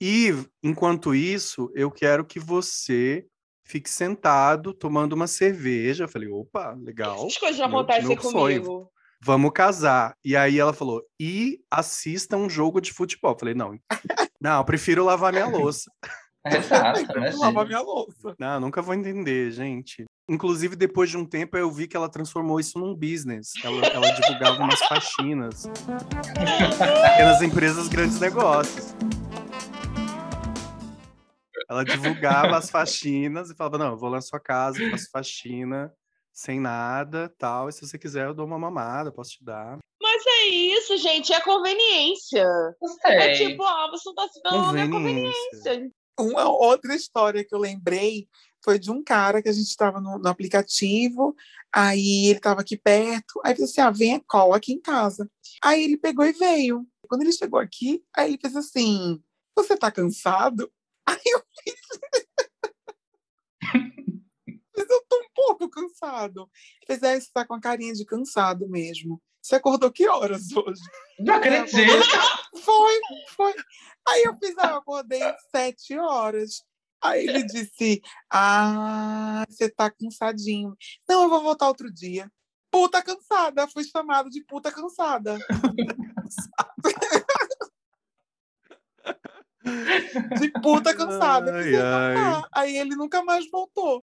e 0.00 0.32
enquanto 0.62 1.14
isso, 1.14 1.70
eu 1.74 1.90
quero 1.90 2.24
que 2.24 2.40
você 2.40 3.26
fique 3.64 3.90
sentado 3.90 4.72
tomando 4.72 5.12
uma 5.12 5.26
cerveja. 5.26 6.04
Eu 6.04 6.08
falei, 6.08 6.28
opa, 6.28 6.72
legal. 6.72 7.16
Essas 7.16 7.36
coisas 7.36 7.58
não 7.58 7.66
acontecem 7.66 8.16
comigo. 8.16 8.30
Sonho. 8.30 8.88
Vamos 9.22 9.52
casar. 9.52 10.16
E 10.24 10.34
aí 10.34 10.58
ela 10.58 10.72
falou, 10.72 11.02
e 11.20 11.60
assista 11.70 12.36
um 12.36 12.48
jogo 12.48 12.80
de 12.80 12.92
futebol. 12.92 13.32
Eu 13.32 13.38
falei, 13.38 13.54
não, 13.54 13.78
não, 14.40 14.64
prefiro 14.64 15.04
lavar 15.04 15.32
minha 15.32 15.46
louça. 15.46 15.90
Exato, 16.46 17.00
lavar 17.38 17.66
minha 17.66 17.80
louça. 17.80 18.34
Não, 18.38 18.60
nunca 18.60 18.80
vou 18.80 18.94
entender, 18.94 19.50
gente. 19.50 20.04
Inclusive, 20.28 20.76
depois 20.76 21.10
de 21.10 21.16
um 21.16 21.24
tempo, 21.24 21.56
eu 21.56 21.70
vi 21.70 21.88
que 21.88 21.96
ela 21.96 22.08
transformou 22.08 22.60
isso 22.60 22.78
num 22.78 22.94
business. 22.94 23.52
Ela, 23.62 23.86
ela 23.86 24.10
divulgava 24.12 24.62
umas 24.62 24.78
faxinas. 24.80 25.68
Pequenas 27.02 27.42
empresas, 27.42 27.88
grandes 27.88 28.20
negócios. 28.20 28.94
Ela 31.68 31.84
divulgava 31.84 32.56
as 32.56 32.70
faxinas 32.70 33.50
e 33.50 33.56
falava: 33.56 33.78
Não, 33.78 33.90
eu 33.90 33.96
vou 33.96 34.08
lá 34.08 34.16
na 34.16 34.22
sua 34.22 34.40
casa, 34.40 34.78
faço 34.90 35.10
faxina 35.10 35.92
sem 36.32 36.60
nada, 36.60 37.32
tal. 37.38 37.68
E 37.68 37.72
se 37.72 37.86
você 37.86 37.98
quiser, 37.98 38.26
eu 38.26 38.34
dou 38.34 38.46
uma 38.46 38.58
mamada, 38.58 39.12
posso 39.12 39.32
te 39.32 39.44
dar. 39.44 39.78
Mas 40.00 40.26
é 40.26 40.46
isso, 40.46 40.96
gente, 40.96 41.32
é 41.32 41.40
conveniência. 41.40 42.46
É 43.04 43.34
tipo, 43.34 43.62
ah, 43.62 43.88
você 43.90 44.08
não 44.08 44.14
tá 44.14 44.28
se 44.28 44.40
dando 44.42 44.78
é 44.78 44.88
conveniência. 44.88 45.90
Uma 46.18 46.48
outra 46.48 46.94
história 46.94 47.44
que 47.44 47.54
eu 47.54 47.58
lembrei 47.58 48.28
foi 48.62 48.78
de 48.78 48.90
um 48.90 49.02
cara 49.02 49.42
que 49.42 49.48
a 49.48 49.52
gente 49.52 49.68
estava 49.68 50.00
no, 50.00 50.18
no, 50.18 50.28
aplicativo, 50.28 51.34
aí 51.72 52.26
ele 52.26 52.38
estava 52.38 52.60
aqui 52.60 52.76
perto, 52.76 53.40
aí 53.44 53.54
disse 53.54 53.80
assim, 53.80 53.80
ah, 53.80 53.90
vem 53.90 54.14
a 54.14 54.20
call 54.20 54.52
aqui 54.52 54.72
em 54.72 54.80
casa. 54.80 55.30
Aí 55.62 55.82
ele 55.82 55.96
pegou 55.96 56.24
e 56.24 56.32
veio. 56.32 56.86
Quando 57.08 57.22
ele 57.22 57.32
chegou 57.32 57.58
aqui, 57.58 58.04
aí 58.14 58.30
ele 58.30 58.38
fez 58.40 58.54
assim, 58.54 59.22
você 59.56 59.76
tá 59.76 59.90
cansado? 59.90 60.70
Aí 61.06 61.20
eu 61.26 61.42
fiz... 61.64 61.74
Mas 64.76 64.88
eu 64.88 65.04
tô 65.08 65.16
um 65.16 65.28
pouco 65.34 65.68
cansado. 65.68 66.48
Ele 66.82 66.86
fez, 66.86 67.02
é, 67.02 67.20
você 67.20 67.30
tá 67.32 67.44
com 67.44 67.54
a 67.54 67.60
carinha 67.60 67.92
de 67.92 68.04
cansado 68.04 68.68
mesmo. 68.68 69.20
Você 69.42 69.56
acordou 69.56 69.90
que 69.90 70.08
horas 70.08 70.52
hoje? 70.52 70.80
Não 71.18 71.34
acredito. 71.34 71.74
Foi, 72.62 73.00
foi. 73.28 73.54
Aí 74.06 74.22
eu 74.24 74.36
fiz, 74.36 74.56
ah, 74.58 74.70
eu 74.70 74.76
acordei 74.76 75.22
sete 75.50 75.98
horas. 75.98 76.62
Aí 77.02 77.26
ele 77.26 77.42
disse, 77.44 78.02
ah, 78.30 79.44
você 79.48 79.70
tá 79.70 79.90
cansadinho. 79.90 80.76
Não, 81.08 81.22
eu 81.22 81.30
vou 81.30 81.42
voltar 81.42 81.68
outro 81.68 81.90
dia. 81.92 82.30
Puta 82.70 83.02
cansada, 83.02 83.66
fui 83.66 83.82
chamado 83.84 84.28
de 84.28 84.44
puta 84.44 84.70
cansada. 84.70 85.38
de 90.38 90.50
puta 90.62 90.94
cansada. 90.94 91.56
Ai, 91.56 91.74
ai. 91.74 92.42
Aí 92.52 92.76
ele 92.76 92.94
nunca 92.94 93.24
mais 93.24 93.50
voltou. 93.50 94.04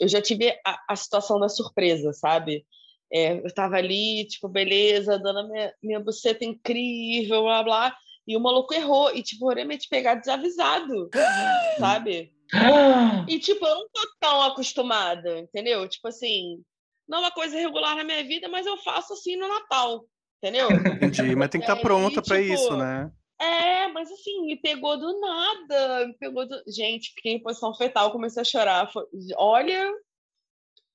Eu 0.00 0.08
já 0.08 0.22
tive 0.22 0.50
a, 0.66 0.80
a 0.88 0.96
situação 0.96 1.38
da 1.38 1.48
surpresa, 1.48 2.12
sabe? 2.12 2.66
É, 3.12 3.38
eu 3.38 3.54
tava 3.54 3.76
ali, 3.76 4.26
tipo, 4.26 4.48
beleza, 4.48 5.18
dando 5.18 5.48
minha, 5.48 5.74
minha 5.82 6.00
buceta 6.00 6.44
incrível, 6.44 7.42
blá 7.42 7.62
blá. 7.62 7.96
E 8.26 8.36
o 8.36 8.40
maluco 8.40 8.72
errou. 8.72 9.14
E, 9.14 9.22
tipo, 9.22 9.50
o 9.50 9.66
me 9.66 9.76
te 9.76 9.88
pegar 9.88 10.14
desavisado, 10.14 11.10
sabe? 11.78 12.32
E, 13.28 13.38
tipo, 13.38 13.64
eu 13.64 13.74
não 13.76 13.88
tô 13.92 14.00
tão 14.18 14.42
acostumada, 14.42 15.38
entendeu? 15.38 15.88
Tipo 15.88 16.08
assim, 16.08 16.60
não 17.08 17.18
é 17.18 17.20
uma 17.22 17.30
coisa 17.30 17.56
regular 17.56 17.94
na 17.94 18.02
minha 18.02 18.24
vida, 18.24 18.48
mas 18.48 18.66
eu 18.66 18.76
faço 18.78 19.12
assim 19.12 19.36
no 19.36 19.46
Natal, 19.46 20.04
entendeu? 20.42 20.68
Entendi, 21.00 21.36
mas 21.36 21.48
tem 21.48 21.60
que 21.60 21.64
estar 21.64 21.76
tá 21.76 21.82
pronta 21.82 22.20
para 22.20 22.40
tipo, 22.40 22.54
isso, 22.54 22.76
né? 22.76 23.10
É, 23.40 23.88
mas 23.88 24.10
assim, 24.12 24.46
me 24.46 24.56
pegou 24.56 24.98
do 24.98 25.18
nada. 25.18 26.06
Me 26.06 26.14
pegou 26.14 26.46
do... 26.46 26.62
Gente, 26.68 27.12
fiquei 27.14 27.32
em 27.32 27.42
posição 27.42 27.74
fetal, 27.74 28.12
comecei 28.12 28.42
a 28.42 28.44
chorar. 28.44 28.92
Foi... 28.92 29.04
Olha. 29.36 29.92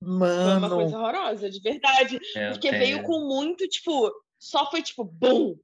Mano. 0.05 0.43
Foi 0.43 0.57
uma 0.57 0.69
coisa 0.69 0.99
horrorosa, 0.99 1.49
de 1.49 1.59
verdade. 1.59 2.19
Meu 2.35 2.51
porque 2.51 2.69
Deus. 2.69 2.83
veio 2.83 3.03
com 3.03 3.27
muito, 3.27 3.67
tipo, 3.67 4.11
só 4.37 4.69
foi 4.69 4.83
tipo, 4.83 5.03
bum! 5.03 5.57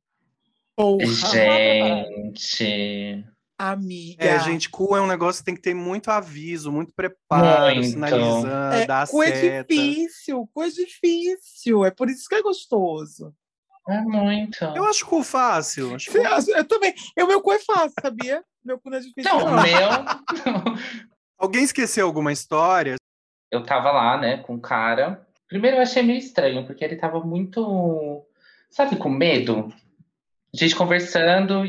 Porra. 0.75 1.05
Gente. 1.05 3.23
Amiga. 3.57 4.25
É, 4.25 4.39
gente, 4.39 4.67
cu 4.67 4.95
é 4.95 5.01
um 5.01 5.05
negócio 5.05 5.41
que 5.41 5.45
tem 5.45 5.53
que 5.53 5.61
ter 5.61 5.75
muito 5.75 6.09
aviso, 6.09 6.71
muito 6.71 6.91
preparo, 6.95 7.75
muito. 7.75 7.91
sinalizando, 7.91 8.73
é, 8.73 8.87
dar 8.87 9.07
cu 9.07 9.21
é 9.21 9.61
difícil, 9.61 10.49
cu 10.51 10.63
é 10.63 10.69
difícil. 10.69 11.85
É 11.85 11.91
por 11.91 12.09
isso 12.09 12.27
que 12.27 12.33
é 12.33 12.41
gostoso. 12.41 13.31
É 13.87 14.01
muito. 14.01 14.63
Eu 14.75 14.83
acho 14.85 15.05
cu 15.05 15.21
fácil. 15.21 15.93
Acho 15.93 16.11
cu... 16.11 16.17
Eu 16.17 16.65
também. 16.65 16.95
O 17.19 17.27
meu 17.27 17.39
cu 17.39 17.51
é 17.51 17.59
fácil, 17.59 17.93
sabia? 18.01 18.43
Meu 18.65 18.79
cu 18.79 18.89
não 18.89 18.97
é 18.97 19.01
difícil. 19.01 19.31
Não, 19.31 19.45
o 19.45 19.61
meu. 19.61 19.89
Alguém 21.37 21.63
esqueceu 21.63 22.07
alguma 22.07 22.31
história? 22.31 22.95
Eu 23.51 23.63
tava 23.63 23.91
lá, 23.91 24.17
né, 24.17 24.37
com 24.37 24.55
o 24.55 24.61
cara. 24.61 25.27
Primeiro 25.47 25.77
eu 25.77 25.81
achei 25.81 26.01
meio 26.01 26.17
estranho, 26.17 26.65
porque 26.65 26.83
ele 26.83 26.95
tava 26.95 27.19
muito. 27.19 28.25
Sabe, 28.69 28.95
com 28.95 29.09
medo? 29.09 29.71
A 30.53 30.57
gente 30.57 30.75
conversando 30.75 31.63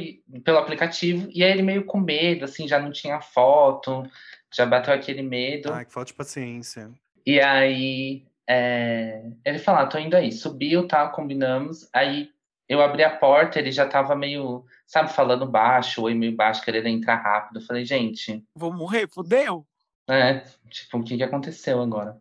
pelo 0.44 0.58
aplicativo, 0.58 1.28
e 1.32 1.42
aí 1.42 1.50
ele 1.50 1.62
meio 1.62 1.84
com 1.84 1.98
medo, 1.98 2.44
assim, 2.44 2.66
já 2.66 2.78
não 2.78 2.90
tinha 2.90 3.20
foto, 3.20 4.04
já 4.52 4.64
bateu 4.64 4.94
aquele 4.94 5.22
medo. 5.22 5.72
Ah, 5.72 5.84
que 5.84 5.92
falta 5.92 6.08
de 6.08 6.14
paciência. 6.14 6.90
E 7.24 7.40
aí 7.40 8.24
é... 8.48 9.24
ele 9.44 9.58
falou, 9.58 9.82
ah, 9.82 9.86
tô 9.86 9.98
indo 9.98 10.16
aí. 10.16 10.32
Subiu, 10.32 10.86
tá, 10.86 11.08
combinamos. 11.08 11.88
Aí 11.92 12.30
eu 12.68 12.80
abri 12.80 13.04
a 13.04 13.10
porta, 13.10 13.58
ele 13.58 13.70
já 13.70 13.86
tava 13.86 14.16
meio, 14.16 14.64
sabe, 14.86 15.12
falando 15.12 15.46
baixo, 15.46 16.02
oi 16.02 16.14
meio 16.14 16.34
baixo, 16.34 16.64
querendo 16.64 16.88
entrar 16.88 17.16
rápido. 17.16 17.60
Eu 17.60 17.66
falei, 17.66 17.84
gente... 17.84 18.44
Vou 18.56 18.72
morrer, 18.72 19.08
fudeu? 19.08 19.66
É, 20.08 20.42
tipo, 20.68 20.98
o 20.98 21.04
que 21.04 21.16
que 21.16 21.22
aconteceu 21.22 21.80
agora? 21.80 22.20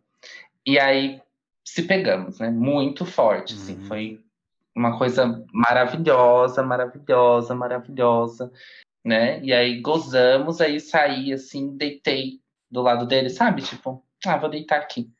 E 0.64 0.78
aí 0.78 1.20
se 1.64 1.82
pegamos, 1.82 2.38
né? 2.38 2.50
Muito 2.50 3.06
forte, 3.06 3.54
assim, 3.54 3.76
uhum. 3.76 3.86
foi 3.86 4.20
uma 4.74 4.98
coisa 4.98 5.44
maravilhosa, 5.52 6.62
maravilhosa, 6.62 7.54
maravilhosa, 7.54 8.52
né? 9.04 9.42
E 9.42 9.52
aí 9.52 9.80
gozamos, 9.80 10.60
aí 10.60 10.80
saí 10.80 11.32
assim, 11.32 11.76
deitei 11.76 12.40
do 12.70 12.82
lado 12.82 13.06
dele, 13.06 13.28
sabe? 13.28 13.62
Tipo, 13.62 14.02
ah, 14.26 14.36
vou 14.36 14.50
deitar 14.50 14.78
aqui. 14.78 15.10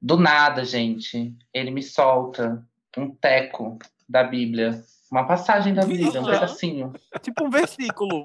Do 0.00 0.16
nada, 0.16 0.64
gente, 0.64 1.34
ele 1.52 1.70
me 1.70 1.82
solta 1.82 2.64
um 2.96 3.10
teco 3.10 3.78
da 4.08 4.24
Bíblia, 4.24 4.82
uma 5.10 5.26
passagem 5.26 5.74
da 5.74 5.84
Bíblia, 5.84 6.20
um 6.20 6.24
pedacinho. 6.24 6.92
Tipo 7.20 7.44
um 7.44 7.50
versículo. 7.50 8.22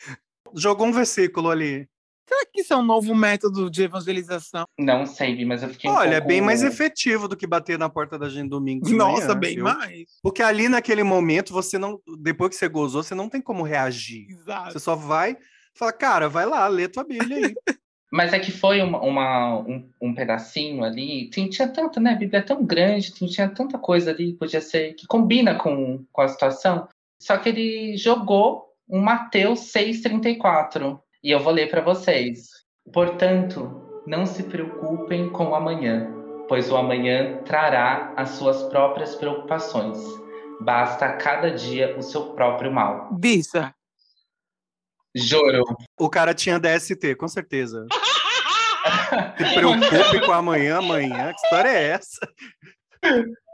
Jogou 0.54 0.86
um 0.86 0.92
versículo 0.92 1.50
ali. 1.50 1.88
Será 2.28 2.44
que 2.52 2.60
isso 2.60 2.72
é 2.72 2.76
um 2.76 2.82
novo 2.82 3.14
método 3.14 3.70
de 3.70 3.84
evangelização? 3.84 4.66
Não 4.78 5.06
sei, 5.06 5.44
mas 5.44 5.62
eu 5.62 5.68
fiquei. 5.68 5.88
Olha, 5.88 6.10
um 6.10 6.14
é 6.14 6.20
bem 6.20 6.40
mais 6.40 6.62
efetivo 6.62 7.28
do 7.28 7.36
que 7.36 7.46
bater 7.46 7.78
na 7.78 7.88
porta 7.88 8.18
da 8.18 8.28
gente 8.28 8.48
domingo. 8.48 8.88
Nossa, 8.90 9.28
manhã, 9.28 9.38
bem 9.38 9.54
viu? 9.54 9.64
mais. 9.64 10.04
Porque 10.22 10.42
ali 10.42 10.68
naquele 10.68 11.02
momento, 11.02 11.52
você 11.52 11.78
não. 11.78 12.00
Depois 12.18 12.50
que 12.50 12.56
você 12.56 12.68
gozou, 12.68 13.02
você 13.02 13.14
não 13.14 13.28
tem 13.28 13.40
como 13.40 13.62
reagir. 13.62 14.26
Exato. 14.28 14.72
Você 14.72 14.80
só 14.80 14.96
vai 14.96 15.36
fala, 15.76 15.92
cara, 15.92 16.28
vai 16.28 16.46
lá, 16.46 16.66
lê 16.66 16.88
tua 16.88 17.04
Bíblia 17.04 17.36
aí. 17.36 17.54
Mas 18.10 18.32
é 18.32 18.38
que 18.38 18.52
foi 18.52 18.80
uma, 18.80 19.02
uma 19.02 19.58
um, 19.58 19.90
um, 20.00 20.14
pedacinho 20.14 20.84
ali. 20.84 21.28
Tinha, 21.28 21.48
tinha 21.50 21.68
tanto, 21.68 22.00
né? 22.00 22.12
A 22.12 22.16
Bíblia 22.16 22.38
é 22.38 22.42
tão 22.42 22.64
grande, 22.64 23.12
tinha, 23.12 23.28
tinha 23.28 23.48
tanta 23.48 23.78
coisa 23.78 24.10
ali, 24.10 24.32
podia 24.32 24.60
ser, 24.60 24.94
que 24.94 25.06
combina 25.06 25.56
com, 25.56 26.04
com 26.12 26.22
a 26.22 26.28
situação. 26.28 26.88
Só 27.20 27.36
que 27.36 27.48
ele 27.48 27.96
jogou 27.96 28.72
um 28.88 29.00
Mateus 29.00 29.72
6,34. 29.72 31.00
E 31.26 31.32
eu 31.32 31.40
vou 31.40 31.52
ler 31.52 31.68
para 31.68 31.80
vocês. 31.80 32.50
Portanto, 32.92 33.82
não 34.06 34.24
se 34.24 34.44
preocupem 34.44 35.28
com 35.28 35.46
o 35.46 35.54
amanhã, 35.56 36.08
pois 36.48 36.70
o 36.70 36.76
amanhã 36.76 37.42
trará 37.44 38.14
as 38.16 38.28
suas 38.28 38.62
próprias 38.68 39.16
preocupações. 39.16 39.98
Basta 40.60 41.06
a 41.06 41.16
cada 41.16 41.50
dia 41.50 41.96
o 41.98 42.02
seu 42.02 42.26
próprio 42.34 42.70
mal. 42.70 43.12
Bisa. 43.18 43.74
Juro. 45.16 45.64
O 45.98 46.08
cara 46.08 46.32
tinha 46.32 46.60
DST, 46.60 47.16
com 47.16 47.26
certeza. 47.26 47.84
se 49.36 49.54
preocupe 49.54 50.24
com 50.24 50.32
amanhã, 50.32 50.78
amanhã. 50.78 51.32
Que 51.32 51.40
história 51.40 51.70
é 51.70 51.88
essa? 51.88 52.20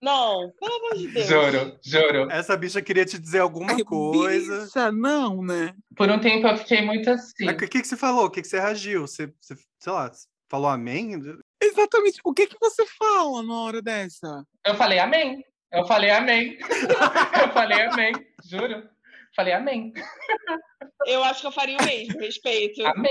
Não, 0.00 0.52
pelo 0.60 0.76
amor 0.76 0.96
de 0.96 1.08
Deus. 1.08 1.26
Juro, 1.26 1.78
juro. 1.82 2.30
Essa 2.30 2.56
bicha 2.56 2.80
queria 2.80 3.04
te 3.04 3.18
dizer 3.18 3.40
alguma 3.40 3.72
Ai, 3.72 3.82
coisa. 3.82 4.64
Bicha, 4.64 4.92
não, 4.92 5.42
né? 5.42 5.74
Por 5.96 6.08
um 6.08 6.20
tempo 6.20 6.46
eu 6.46 6.56
fiquei 6.56 6.82
muito 6.82 7.10
assim. 7.10 7.48
O 7.48 7.56
que, 7.56 7.66
que 7.66 7.84
você 7.84 7.96
falou? 7.96 8.26
O 8.26 8.30
que, 8.30 8.40
que 8.40 8.48
você 8.48 8.60
reagiu? 8.60 9.02
Você, 9.02 9.32
você, 9.40 9.56
sei 9.80 9.92
lá, 9.92 10.10
falou 10.48 10.68
amém? 10.68 11.20
Exatamente. 11.60 12.20
O 12.24 12.32
que, 12.32 12.46
que 12.46 12.56
você 12.60 12.86
fala 12.86 13.42
na 13.42 13.54
hora 13.54 13.82
dessa? 13.82 14.44
Eu 14.64 14.76
falei 14.76 15.00
amém. 15.00 15.44
Eu 15.72 15.84
falei 15.86 16.10
amém. 16.10 16.58
eu 17.42 17.52
falei 17.52 17.82
amém, 17.82 18.12
juro. 18.44 18.88
Falei 19.34 19.52
amém. 19.52 19.92
Eu 21.06 21.22
acho 21.24 21.42
que 21.42 21.46
eu 21.46 21.52
faria 21.52 21.76
o 21.78 21.84
mesmo, 21.84 22.18
respeito. 22.18 22.84
Amém. 22.86 23.10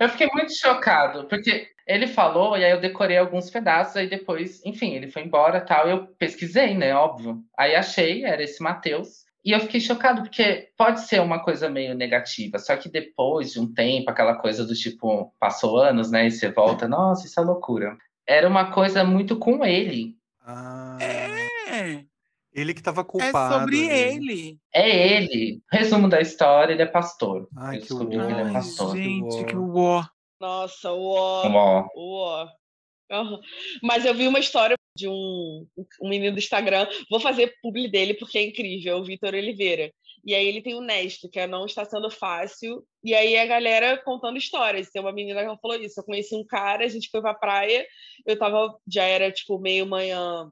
Eu 0.00 0.08
fiquei 0.08 0.28
muito 0.32 0.54
chocado, 0.54 1.26
porque 1.28 1.68
ele 1.92 2.06
falou, 2.06 2.56
e 2.56 2.64
aí 2.64 2.70
eu 2.70 2.80
decorei 2.80 3.18
alguns 3.18 3.50
pedaços, 3.50 3.96
aí 3.96 4.08
depois, 4.08 4.64
enfim, 4.64 4.94
ele 4.94 5.10
foi 5.10 5.22
embora 5.22 5.60
tal. 5.60 5.88
Eu 5.88 6.06
pesquisei, 6.18 6.74
né? 6.74 6.94
Óbvio. 6.94 7.42
Aí 7.58 7.74
achei, 7.74 8.24
era 8.24 8.42
esse 8.42 8.62
Matheus. 8.62 9.22
E 9.44 9.50
eu 9.50 9.60
fiquei 9.60 9.80
chocado, 9.80 10.22
porque 10.22 10.68
pode 10.76 11.00
ser 11.00 11.20
uma 11.20 11.42
coisa 11.42 11.68
meio 11.68 11.94
negativa, 11.94 12.58
só 12.60 12.76
que 12.76 12.88
depois 12.88 13.52
de 13.52 13.60
um 13.60 13.72
tempo, 13.72 14.08
aquela 14.08 14.36
coisa 14.36 14.64
do 14.64 14.72
tipo, 14.72 15.34
passou 15.40 15.78
anos, 15.78 16.12
né? 16.12 16.26
E 16.26 16.30
você 16.30 16.48
volta, 16.48 16.86
nossa, 16.86 17.26
isso 17.26 17.40
é 17.40 17.42
loucura. 17.42 17.96
Era 18.26 18.48
uma 18.48 18.70
coisa 18.70 19.02
muito 19.02 19.36
com 19.36 19.64
ele. 19.64 20.16
Ah. 20.40 20.96
É. 21.00 22.04
Ele 22.52 22.74
que 22.74 22.80
estava 22.80 23.02
culpado. 23.02 23.54
É 23.54 23.58
sobre 23.58 23.78
ele. 23.88 24.58
É 24.72 25.16
ele. 25.16 25.60
Resumo 25.72 26.08
da 26.08 26.20
história, 26.20 26.72
ele 26.72 26.82
é 26.82 26.86
pastor. 26.86 27.48
Ai, 27.56 27.76
eu 27.76 27.80
que 27.80 27.88
descobri 27.88 28.18
que 28.18 28.24
ele 28.24 28.40
é 28.40 28.52
pastor. 28.52 28.96
Gente, 28.96 29.44
que 29.44 29.56
uó. 29.56 30.04
Nossa, 30.42 30.92
uó. 30.92 31.46
Uó. 31.46 31.88
Uó. 31.94 32.48
Uhum. 33.12 33.40
Mas 33.80 34.04
eu 34.04 34.12
vi 34.12 34.26
uma 34.26 34.40
história 34.40 34.76
de 34.98 35.06
um, 35.08 35.64
um 36.00 36.08
menino 36.08 36.32
do 36.32 36.40
Instagram. 36.40 36.88
Vou 37.08 37.20
fazer 37.20 37.54
publi 37.62 37.88
dele 37.88 38.14
porque 38.14 38.38
é 38.38 38.42
incrível, 38.42 38.96
o 38.96 39.04
Vitor 39.04 39.34
Oliveira. 39.34 39.92
E 40.24 40.34
aí 40.34 40.44
ele 40.44 40.60
tem 40.60 40.74
o 40.74 40.80
Nesto, 40.80 41.28
que 41.30 41.38
é 41.38 41.46
Não 41.46 41.64
Está 41.64 41.84
Sendo 41.84 42.10
Fácil. 42.10 42.84
E 43.04 43.14
aí 43.14 43.36
a 43.38 43.46
galera 43.46 44.02
contando 44.02 44.36
histórias. 44.36 44.90
Tem 44.90 45.00
uma 45.00 45.12
menina 45.12 45.48
que 45.48 45.60
falou 45.60 45.76
isso. 45.76 46.00
Eu 46.00 46.04
conheci 46.04 46.34
um 46.34 46.44
cara, 46.44 46.84
a 46.84 46.88
gente 46.88 47.08
foi 47.08 47.20
pra 47.20 47.34
praia. 47.34 47.86
Eu 48.26 48.36
tava, 48.36 48.76
já 48.88 49.04
era 49.04 49.30
tipo 49.30 49.60
meio 49.60 49.86
manhã, 49.86 50.50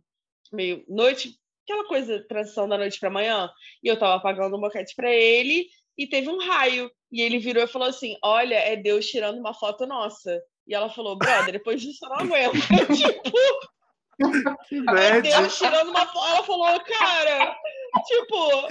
meio 0.52 0.84
noite, 0.88 1.34
aquela 1.64 1.84
coisa, 1.88 2.24
transição 2.28 2.68
da 2.68 2.78
noite 2.78 3.00
pra 3.00 3.10
manhã. 3.10 3.50
E 3.82 3.88
eu 3.88 3.98
tava 3.98 4.22
pagando 4.22 4.56
um 4.56 4.60
boquete 4.60 4.94
pra 4.94 5.12
ele 5.12 5.66
e 5.96 6.06
teve 6.06 6.28
um 6.28 6.38
raio. 6.38 6.90
E 7.12 7.20
ele 7.20 7.38
virou 7.38 7.62
e 7.62 7.68
falou 7.68 7.88
assim: 7.88 8.16
Olha, 8.22 8.54
é 8.54 8.76
Deus 8.76 9.06
tirando 9.06 9.38
uma 9.38 9.54
foto 9.54 9.86
nossa. 9.86 10.40
E 10.66 10.74
ela 10.74 10.88
falou, 10.88 11.16
brother, 11.16 11.52
depois 11.52 11.82
disso 11.82 12.04
eu 12.04 12.08
não 12.10 12.16
aguento. 12.18 12.54
tipo, 14.68 14.90
Aí 14.90 15.22
Deus 15.22 15.58
tirando 15.58 15.88
uma 15.88 16.06
foto. 16.06 16.28
Ela 16.28 16.44
falou, 16.44 16.80
cara, 16.84 17.56
tipo, 18.06 18.68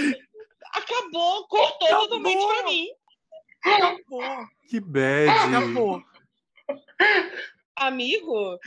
acabou, 0.74 1.46
cortou 1.48 1.88
acabou. 1.88 2.08
totalmente 2.08 2.48
pra 2.48 2.64
mim. 2.64 2.88
Acabou. 3.66 4.48
Que 4.70 4.80
bad. 4.80 5.30
Acabou. 5.30 6.04
Amigo. 7.76 8.58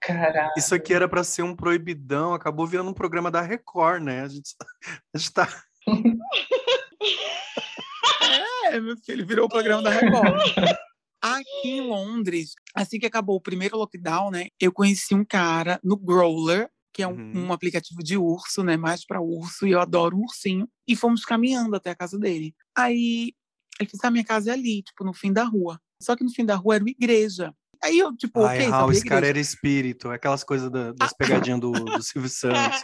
Caralho. 0.00 0.50
Isso 0.56 0.74
aqui 0.74 0.92
era 0.92 1.08
para 1.08 1.24
ser 1.24 1.42
um 1.42 1.56
proibidão, 1.56 2.34
acabou 2.34 2.66
virando 2.66 2.90
um 2.90 2.94
programa 2.94 3.30
da 3.30 3.40
Record, 3.40 4.02
né? 4.02 4.22
A 4.22 4.28
gente, 4.28 4.54
a 5.14 5.18
gente 5.18 5.32
tá. 5.32 5.48
é, 8.70 8.80
meu 8.80 8.96
filho, 8.96 9.26
virou 9.26 9.46
o 9.46 9.48
programa 9.48 9.82
da 9.82 9.90
Record. 9.90 10.40
Aqui 11.20 11.68
em 11.68 11.80
Londres, 11.80 12.54
assim 12.74 12.98
que 12.98 13.06
acabou 13.06 13.36
o 13.36 13.40
primeiro 13.40 13.76
lockdown, 13.76 14.30
né, 14.30 14.48
eu 14.60 14.72
conheci 14.72 15.14
um 15.14 15.24
cara 15.24 15.78
no 15.82 15.96
Growler, 15.96 16.68
que 16.92 17.02
é 17.02 17.06
um, 17.06 17.12
uhum. 17.12 17.46
um 17.46 17.52
aplicativo 17.52 18.02
de 18.02 18.16
urso, 18.16 18.64
né, 18.64 18.76
mais 18.76 19.06
para 19.06 19.20
urso, 19.20 19.66
e 19.66 19.70
eu 19.70 19.80
adoro 19.80 20.18
ursinho, 20.18 20.68
e 20.86 20.96
fomos 20.96 21.24
caminhando 21.24 21.76
até 21.76 21.90
a 21.90 21.96
casa 21.96 22.18
dele. 22.18 22.54
Aí 22.76 23.32
ele 23.80 23.90
disse: 23.90 24.06
"A 24.06 24.10
minha 24.10 24.24
casa 24.24 24.50
é 24.50 24.52
ali, 24.52 24.82
tipo, 24.82 25.04
no 25.04 25.14
fim 25.14 25.32
da 25.32 25.44
rua". 25.44 25.80
Só 26.02 26.16
que 26.16 26.24
no 26.24 26.30
fim 26.30 26.44
da 26.44 26.56
rua 26.56 26.74
era 26.74 26.84
uma 26.84 26.90
igreja. 26.90 27.54
Aí 27.82 27.98
eu, 27.98 28.14
tipo, 28.16 28.44
Ai, 28.44 28.58
ok, 28.58 28.68
Raul, 28.68 28.92
esse 28.92 29.04
cara 29.04 29.26
era 29.26 29.38
espírito, 29.40 30.08
aquelas 30.08 30.44
coisas 30.44 30.70
da, 30.70 30.92
das 30.92 31.12
pegadinhas 31.12 31.60
do, 31.60 31.72
do 31.72 32.02
Silvio 32.02 32.28
Santos. 32.28 32.82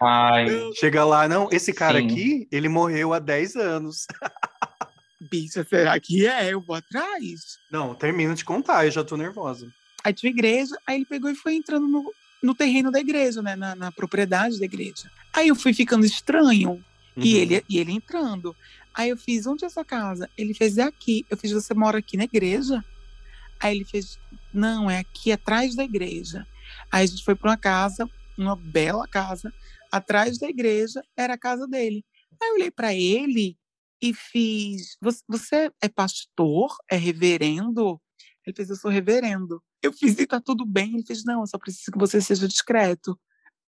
Ai. 0.00 0.46
Chega 0.74 1.04
lá, 1.04 1.28
não, 1.28 1.48
esse 1.50 1.72
cara 1.72 1.98
Sim. 1.98 2.06
aqui, 2.06 2.48
ele 2.52 2.68
morreu 2.68 3.12
há 3.12 3.18
10 3.18 3.56
anos. 3.56 4.06
Bicha, 5.20 5.66
será 5.68 5.98
que 5.98 6.26
é? 6.26 6.52
Eu 6.52 6.60
vou 6.60 6.76
atrás. 6.76 7.58
Não, 7.70 7.94
termina 7.94 8.34
de 8.34 8.44
contar, 8.44 8.84
eu 8.84 8.90
já 8.90 9.02
tô 9.02 9.16
nervosa. 9.16 9.68
Aí 10.04 10.12
tinha 10.12 10.30
igreja, 10.30 10.76
aí 10.86 10.96
ele 10.96 11.04
pegou 11.04 11.28
e 11.30 11.34
foi 11.34 11.54
entrando 11.54 11.88
no, 11.88 12.12
no 12.42 12.54
terreno 12.54 12.90
da 12.90 13.00
igreja, 13.00 13.42
né? 13.42 13.56
Na, 13.56 13.74
na 13.74 13.90
propriedade 13.90 14.58
da 14.58 14.64
igreja. 14.64 15.10
Aí 15.32 15.48
eu 15.48 15.56
fui 15.56 15.74
ficando 15.74 16.06
estranho. 16.06 16.70
Uhum. 16.70 17.24
E, 17.24 17.36
ele, 17.36 17.64
e 17.68 17.78
ele 17.78 17.92
entrando. 17.92 18.54
Aí 18.94 19.10
eu 19.10 19.16
fiz, 19.16 19.46
onde 19.46 19.64
é 19.64 19.66
essa 19.66 19.84
casa? 19.84 20.30
Ele 20.38 20.54
fez, 20.54 20.78
é 20.78 20.82
aqui. 20.82 21.26
Eu 21.28 21.36
fiz, 21.36 21.50
você 21.50 21.74
mora 21.74 21.98
aqui 21.98 22.16
na 22.16 22.24
igreja? 22.24 22.84
Aí 23.58 23.76
ele 23.76 23.84
fez, 23.84 24.18
não, 24.52 24.88
é 24.88 24.98
aqui 24.98 25.32
atrás 25.32 25.74
da 25.74 25.82
igreja. 25.82 26.46
Aí 26.90 27.04
a 27.04 27.06
gente 27.06 27.24
foi 27.24 27.34
para 27.34 27.50
uma 27.50 27.56
casa, 27.56 28.08
uma 28.36 28.54
bela 28.54 29.06
casa, 29.08 29.52
atrás 29.90 30.38
da 30.38 30.48
igreja, 30.48 31.02
era 31.16 31.34
a 31.34 31.38
casa 31.38 31.66
dele. 31.66 32.04
Aí 32.40 32.48
eu 32.48 32.54
olhei 32.54 32.70
para 32.70 32.94
ele 32.94 33.56
e 34.02 34.14
fiz: 34.14 34.96
Você 35.28 35.70
é 35.80 35.88
pastor? 35.88 36.76
É 36.90 36.96
reverendo? 36.96 38.00
Ele 38.46 38.54
fez: 38.54 38.70
Eu 38.70 38.76
sou 38.76 38.90
reverendo. 38.90 39.62
Eu 39.82 39.92
fiz: 39.92 40.18
E 40.18 40.26
tá 40.26 40.40
tudo 40.40 40.64
bem? 40.64 40.94
Ele 40.94 41.06
fez: 41.06 41.24
Não, 41.24 41.40
eu 41.40 41.46
só 41.46 41.58
preciso 41.58 41.90
que 41.92 41.98
você 41.98 42.20
seja 42.20 42.48
discreto. 42.48 43.18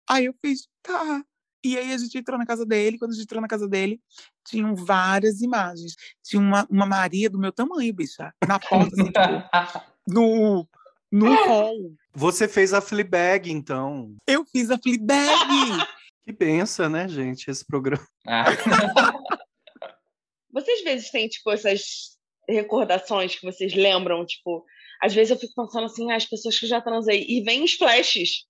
Aí 0.08 0.26
eu 0.26 0.34
fiz: 0.44 0.68
Tá. 0.82 1.24
E 1.64 1.78
aí 1.78 1.92
a 1.92 1.98
gente 1.98 2.18
entrou 2.18 2.38
na 2.38 2.44
casa 2.44 2.66
dele. 2.66 2.98
Quando 2.98 3.12
a 3.12 3.14
gente 3.14 3.24
entrou 3.24 3.40
na 3.40 3.48
casa 3.48 3.66
dele, 3.66 3.98
tinham 4.46 4.74
várias 4.74 5.40
imagens. 5.40 5.94
Tinha 6.22 6.40
uma, 6.40 6.66
uma 6.68 6.84
Maria 6.84 7.30
do 7.30 7.38
meu 7.38 7.50
tamanho, 7.50 7.94
bicha, 7.94 8.34
na 8.46 8.58
porta, 8.58 8.94
assim, 8.94 9.06
tipo, 9.06 9.90
no, 10.06 10.68
no 11.10 11.34
hall. 11.46 11.94
Você 12.12 12.46
fez 12.46 12.74
a 12.74 12.82
Fleabag, 12.82 13.50
então. 13.50 14.14
Eu 14.26 14.44
fiz 14.44 14.70
a 14.70 14.78
Fleabag. 14.78 15.86
Que 16.24 16.32
benção, 16.32 16.88
né, 16.88 17.06
gente, 17.08 17.50
esse 17.50 17.64
programa. 17.64 18.06
Ah. 18.26 18.44
Vocês 20.50 20.78
às 20.78 20.84
vezes 20.84 21.10
têm, 21.10 21.28
tipo, 21.28 21.50
essas 21.50 22.16
recordações 22.48 23.34
que 23.34 23.44
vocês 23.44 23.74
lembram, 23.74 24.24
tipo, 24.24 24.64
às 25.02 25.12
vezes 25.12 25.32
eu 25.32 25.38
fico 25.38 25.52
pensando 25.54 25.86
assim, 25.86 26.10
ah, 26.12 26.16
as 26.16 26.24
pessoas 26.24 26.58
que 26.58 26.66
já 26.66 26.80
transei, 26.80 27.24
e 27.28 27.42
vem 27.42 27.64
os 27.64 27.74
flashes 27.74 28.46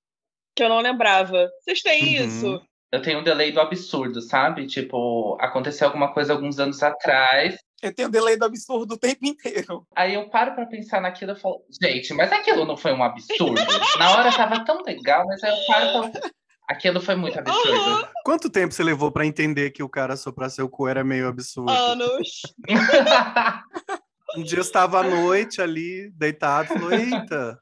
que 0.54 0.62
eu 0.62 0.68
não 0.68 0.80
lembrava. 0.80 1.50
Vocês 1.60 1.80
têm 1.80 2.20
uhum. 2.20 2.26
isso? 2.26 2.62
Eu 2.92 3.02
tenho 3.02 3.18
um 3.18 3.24
delay 3.24 3.50
do 3.50 3.60
absurdo, 3.60 4.22
sabe? 4.22 4.66
Tipo, 4.68 5.36
aconteceu 5.40 5.88
alguma 5.88 6.12
coisa 6.14 6.32
alguns 6.32 6.60
anos 6.60 6.80
atrás. 6.82 7.56
Eu 7.82 7.92
tenho 7.92 8.06
um 8.06 8.10
delay 8.10 8.36
do 8.36 8.44
absurdo 8.44 8.94
o 8.94 8.98
tempo 8.98 9.26
inteiro. 9.26 9.84
Aí 9.96 10.14
eu 10.14 10.30
paro 10.30 10.54
pra 10.54 10.66
pensar 10.66 11.00
naquilo 11.00 11.32
e 11.32 11.36
falo, 11.36 11.64
gente, 11.82 12.14
mas 12.14 12.30
aquilo 12.30 12.64
não 12.64 12.76
foi 12.76 12.92
um 12.92 13.02
absurdo? 13.02 13.60
Na 13.98 14.12
hora 14.12 14.30
tava 14.30 14.64
tão 14.64 14.80
legal, 14.82 15.26
mas 15.26 15.42
aí 15.42 15.50
eu 15.50 15.66
paro 15.66 16.12
pra 16.12 16.30
Aquilo 16.68 17.00
foi 17.00 17.14
muito 17.14 17.38
absurdo. 17.38 17.70
Uhum. 17.70 18.02
Quanto 18.24 18.48
tempo 18.48 18.72
você 18.72 18.82
levou 18.82 19.12
para 19.12 19.26
entender 19.26 19.70
que 19.70 19.82
o 19.82 19.88
cara 19.88 20.16
soprar 20.16 20.50
seu 20.50 20.68
cu 20.68 20.88
era 20.88 21.04
meio 21.04 21.28
absurdo? 21.28 21.70
Anos. 21.70 22.42
um 24.36 24.42
dia 24.42 24.58
eu 24.58 24.62
estava 24.62 25.00
à 25.00 25.02
noite 25.02 25.60
ali, 25.60 26.10
deitado, 26.12 26.68
falou, 26.68 26.92
eita. 26.92 27.58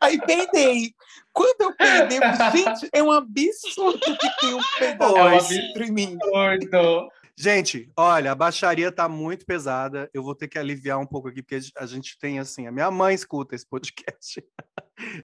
Aí 0.00 0.18
peidei. 0.24 0.94
Quando 1.32 1.60
eu 1.60 1.76
peidei, 1.76 2.18
gente, 2.52 2.88
é 2.92 3.02
um 3.02 3.10
absurdo 3.10 3.98
que 3.98 4.40
tem 4.40 4.54
um 4.54 4.62
peidão 4.78 5.16
é 5.16 5.22
um 5.22 5.36
absurdo 5.36 5.84
em 5.84 5.92
mim. 5.92 6.18
Absurdo. 6.34 7.08
Gente, 7.36 7.90
olha, 7.96 8.30
a 8.30 8.34
baixaria 8.34 8.92
tá 8.92 9.08
muito 9.08 9.44
pesada. 9.44 10.08
Eu 10.14 10.22
vou 10.22 10.34
ter 10.34 10.46
que 10.46 10.58
aliviar 10.58 10.98
um 10.98 11.06
pouco 11.06 11.28
aqui, 11.28 11.42
porque 11.42 11.58
a 11.76 11.86
gente 11.86 12.16
tem 12.18 12.38
assim, 12.38 12.66
a 12.66 12.72
minha 12.72 12.90
mãe 12.90 13.14
escuta 13.14 13.54
esse 13.54 13.68
podcast. 13.68 14.42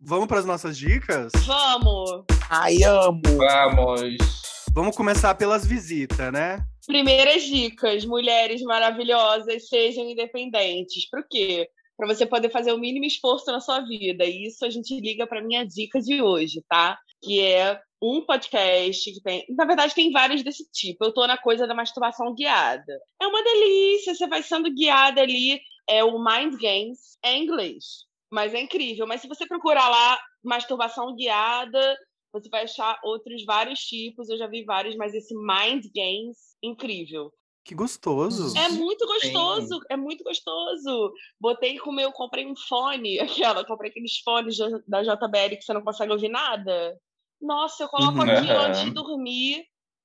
Vamos 0.03 0.27
para 0.27 0.41
as 0.41 0.47
nossas 0.47 0.77
dicas? 0.77 1.33
Vamos! 1.47 2.25
Ai, 2.49 2.83
amo! 2.83 3.21
Vamos! 3.37 4.41
Vamos 4.73 4.97
começar 4.97 5.35
pelas 5.35 5.67
visitas, 5.67 6.33
né? 6.33 6.65
Primeiras 6.87 7.43
dicas, 7.43 8.05
mulheres 8.05 8.63
maravilhosas, 8.63 9.69
sejam 9.69 10.09
independentes. 10.09 11.09
Por 11.09 11.25
quê? 11.29 11.69
Para 11.97 12.07
você 12.07 12.25
poder 12.25 12.51
fazer 12.51 12.73
o 12.73 12.79
mínimo 12.79 13.05
esforço 13.05 13.51
na 13.51 13.61
sua 13.61 13.81
vida. 13.81 14.25
E 14.25 14.47
isso 14.47 14.65
a 14.65 14.71
gente 14.71 14.99
liga 15.01 15.27
para 15.27 15.43
minha 15.43 15.65
dica 15.65 16.01
de 16.01 16.23
hoje, 16.23 16.65
tá? 16.69 16.99
Que 17.23 17.41
é 17.41 17.81
um 18.03 18.25
podcast 18.25 19.13
que 19.13 19.21
tem. 19.21 19.45
Na 19.51 19.65
verdade, 19.65 19.95
tem 19.95 20.11
vários 20.11 20.43
desse 20.43 20.65
tipo. 20.73 21.05
Eu 21.05 21.13
tô 21.13 21.27
na 21.27 21.37
coisa 21.37 21.67
da 21.67 21.75
masturbação 21.75 22.35
guiada. 22.35 22.99
É 23.21 23.27
uma 23.27 23.43
delícia, 23.43 24.15
você 24.15 24.27
vai 24.27 24.43
sendo 24.43 24.73
guiada 24.73 25.21
ali. 25.21 25.61
É 25.89 26.03
o 26.05 26.19
Mind 26.19 26.55
Games, 26.61 27.19
é 27.23 27.37
inglês. 27.37 28.10
Mas 28.31 28.55
é 28.55 28.61
incrível. 28.61 29.07
Mas 29.07 29.21
se 29.21 29.29
você 29.29 29.47
procurar 29.47 29.89
lá 29.89 30.19
masturbação 30.43 31.15
guiada, 31.15 31.97
você 32.33 32.49
vai 32.49 32.65
achar 32.65 32.99
outros 33.03 33.45
vários 33.45 33.81
tipos. 33.81 34.29
Eu 34.29 34.39
já 34.39 34.47
vi 34.47 34.65
vários, 34.65 34.97
mas 34.97 35.15
esse 35.15 35.35
Mind 35.35 35.85
Games, 35.95 36.57
incrível. 36.63 37.33
Que 37.65 37.75
gostoso. 37.75 38.57
É 38.59 38.69
muito 38.69 39.07
gostoso, 39.07 39.75
Sim. 39.75 39.87
é 39.91 39.97
muito 39.97 40.25
gostoso. 40.25 41.13
Botei 41.39 41.79
com 41.79 41.91
o 41.91 41.95
meu, 41.95 42.11
comprei 42.13 42.47
um 42.47 42.57
fone, 42.57 43.19
aquela, 43.21 43.65
comprei 43.65 43.91
aqueles 43.91 44.19
fones 44.21 44.57
da 44.87 45.03
JBL 45.03 45.57
que 45.57 45.63
você 45.63 45.73
não 45.73 45.83
consegue 45.83 46.13
ouvir 46.13 46.29
nada. 46.29 46.99
Nossa, 47.41 47.85
eu 47.85 47.89
coloco 47.89 48.19
uhum. 48.19 48.23
aqui 48.23 48.51
antes 48.51 48.81
de 48.83 48.91
dormir, 48.91 49.65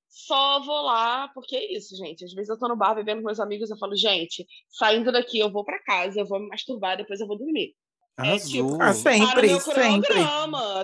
só 0.09 0.61
vou 0.63 0.82
lá, 0.84 1.30
porque 1.34 1.55
é 1.55 1.73
isso, 1.73 1.95
gente. 1.97 2.23
Às 2.23 2.34
vezes 2.34 2.49
eu 2.49 2.57
tô 2.57 2.67
no 2.67 2.78
bar 2.78 2.95
bebendo 2.95 3.21
com 3.21 3.28
meus 3.28 3.39
amigos, 3.39 3.69
eu 3.69 3.78
falo, 3.78 3.95
gente, 3.95 4.45
saindo 4.69 5.11
daqui 5.11 5.39
eu 5.39 5.51
vou 5.51 5.65
para 5.65 5.84
casa, 5.84 6.19
eu 6.19 6.26
vou 6.26 6.39
me 6.39 6.47
masturbar, 6.47 6.97
depois 6.97 7.19
eu 7.19 7.28
vou 7.28 7.38
dormir. 7.38 7.73
É, 8.18 8.38
tipo, 8.39 8.82
ah, 8.82 8.93
sempre, 8.93 9.49
tá 9.49 9.59
sempre. 9.59 10.24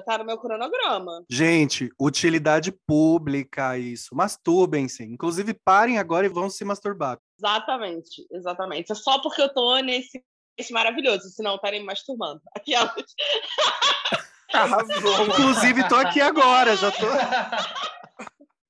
Tá 0.06 0.18
no 0.18 0.26
meu 0.26 0.38
cronograma. 0.38 1.24
Gente, 1.30 1.90
utilidade 2.00 2.74
pública 2.86 3.78
isso. 3.78 4.14
Masturbem-se. 4.14 5.04
Inclusive, 5.04 5.54
parem 5.64 5.98
agora 5.98 6.26
e 6.26 6.30
vão 6.30 6.50
se 6.50 6.66
masturbar. 6.66 7.18
Exatamente, 7.40 8.28
exatamente. 8.32 8.92
É 8.92 8.96
só 8.96 9.22
porque 9.22 9.42
eu 9.42 9.54
tô 9.54 9.78
nesse, 9.78 10.22
nesse 10.58 10.74
maravilhoso, 10.74 11.30
senão 11.30 11.56
estarem 11.56 11.80
me 11.80 11.86
masturbando. 11.86 12.42
Aquelas. 12.54 12.92
Arrasou. 14.54 15.28
Inclusive, 15.28 15.88
tô 15.88 15.96
aqui 15.96 16.20
agora, 16.20 16.76
já 16.76 16.92
tô. 16.92 17.08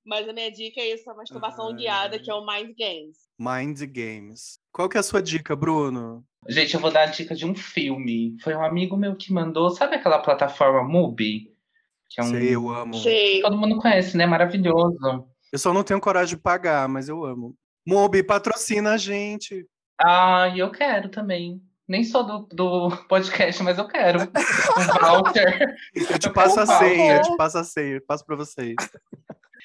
Mas 0.05 0.27
a 0.27 0.33
minha 0.33 0.51
dica 0.51 0.81
é 0.81 0.93
isso, 0.93 1.09
a 1.09 1.13
masturbação 1.13 1.69
ah. 1.69 1.73
guiada, 1.73 2.19
que 2.19 2.29
é 2.29 2.33
o 2.33 2.45
Mind 2.45 2.75
Games. 2.77 3.17
Mind 3.39 3.79
Games. 3.83 4.59
Qual 4.71 4.89
que 4.89 4.97
é 4.97 4.99
a 4.99 5.03
sua 5.03 5.21
dica, 5.21 5.55
Bruno? 5.55 6.23
Gente, 6.47 6.73
eu 6.73 6.79
vou 6.79 6.91
dar 6.91 7.03
a 7.03 7.11
dica 7.11 7.35
de 7.35 7.45
um 7.45 7.55
filme. 7.55 8.35
Foi 8.41 8.55
um 8.55 8.63
amigo 8.63 8.97
meu 8.97 9.15
que 9.15 9.31
mandou. 9.31 9.69
Sabe 9.69 9.95
aquela 9.95 10.19
plataforma 10.19 10.83
Mubi? 10.83 11.51
Que 12.09 12.19
é 12.19 12.23
um... 12.23 12.29
Sei, 12.29 12.55
eu 12.55 12.69
amo. 12.69 12.95
Sei. 12.95 13.41
Todo 13.41 13.57
mundo 13.57 13.77
conhece, 13.77 14.17
né? 14.17 14.25
Maravilhoso. 14.25 15.27
Eu 15.51 15.59
só 15.59 15.73
não 15.73 15.83
tenho 15.83 16.01
coragem 16.01 16.35
de 16.35 16.41
pagar, 16.41 16.87
mas 16.87 17.07
eu 17.07 17.23
amo. 17.23 17.55
Mubi 17.87 18.23
patrocina 18.23 18.93
a 18.93 18.97
gente. 18.97 19.67
Ah, 19.99 20.51
eu 20.55 20.71
quero 20.71 21.09
também. 21.09 21.61
Nem 21.87 22.03
sou 22.03 22.23
do, 22.23 22.39
do 22.55 22.97
podcast, 23.07 23.61
mas 23.61 23.77
eu 23.77 23.87
quero. 23.87 24.21
Um 24.21 25.23
voucher. 25.23 25.75
Eu 26.09 26.17
te 26.17 26.29
passo 26.29 26.59
a 26.61 26.65
senha, 26.65 27.17
eu 27.17 27.21
te 27.21 27.35
passo 27.35 27.57
a 27.57 27.63
senha, 27.65 28.01
passo 28.07 28.25
para 28.25 28.37
vocês. 28.37 28.75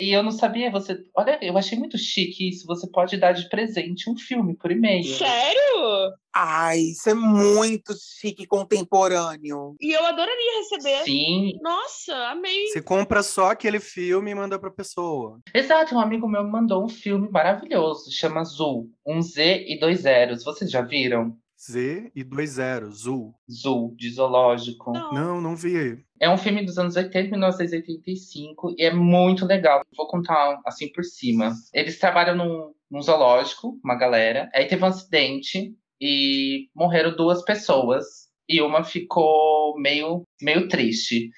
E 0.01 0.13
eu 0.13 0.23
não 0.23 0.31
sabia, 0.31 0.71
você. 0.71 1.03
Olha, 1.15 1.39
eu 1.43 1.57
achei 1.57 1.79
muito 1.79 1.97
chique 1.97 2.49
isso. 2.49 2.67
Você 2.67 2.87
pode 2.91 3.17
dar 3.17 3.33
de 3.33 3.49
presente 3.49 4.11
um 4.11 4.17
filme 4.17 4.55
por 4.55 4.71
e-mail. 4.71 5.05
Sério? 5.05 6.13
Ai, 6.35 6.81
isso 6.81 7.09
é 7.09 7.15
muito 7.15 7.95
chique 7.95 8.47
contemporâneo. 8.47 9.75
E 9.81 9.91
eu 9.91 10.05
adoraria 10.05 10.59
receber. 10.59 11.03
Sim. 11.05 11.53
Nossa, 11.63 12.15
amei. 12.29 12.67
Você 12.67 12.83
compra 12.83 13.23
só 13.23 13.53
aquele 13.53 13.81
filme 13.81 14.31
e 14.31 14.35
manda 14.35 14.59
pra 14.59 14.71
pessoa. 14.71 15.41
Exato, 15.55 15.95
um 15.95 16.01
amigo 16.01 16.29
meu 16.29 16.45
mandou 16.45 16.85
um 16.85 16.89
filme 16.89 17.29
maravilhoso, 17.31 18.13
chama 18.13 18.45
Zul, 18.45 18.91
um 19.07 19.23
Z 19.23 19.65
e 19.67 19.79
dois 19.79 20.01
zeros. 20.01 20.45
Vocês 20.45 20.71
já 20.71 20.83
viram? 20.83 21.35
Z 21.71 22.11
e 22.15 22.23
dois 22.23 22.51
zeros, 22.51 23.03
Zul. 23.03 23.35
Zul, 23.51 23.95
de 23.97 24.11
zoológico. 24.11 24.93
Não, 24.93 25.13
não, 25.13 25.41
não 25.41 25.57
vi. 25.57 26.05
É 26.21 26.31
um 26.31 26.39
filme 26.39 26.65
dos 26.65 26.79
anos 26.79 26.97
80, 26.97 27.31
1985, 27.31 28.75
e 28.79 28.85
é 28.85 28.93
muito 28.93 29.45
legal. 29.45 29.83
Vou 29.97 30.07
contar 30.07 30.61
assim 30.65 30.91
por 30.93 31.05
cima. 31.05 31.53
Eles 31.75 31.99
trabalham 31.99 32.37
num, 32.37 32.73
num 32.91 33.03
zoológico, 33.03 33.79
uma 33.85 33.97
galera. 33.97 34.49
Aí 34.55 34.67
teve 34.67 34.83
um 34.83 34.87
acidente 34.87 35.75
e 36.01 36.69
morreram 36.75 37.17
duas 37.17 37.45
pessoas. 37.45 38.27
E 38.49 38.63
uma 38.63 38.85
ficou 38.85 39.79
meio, 39.79 40.23
meio 40.41 40.69
triste. 40.69 41.31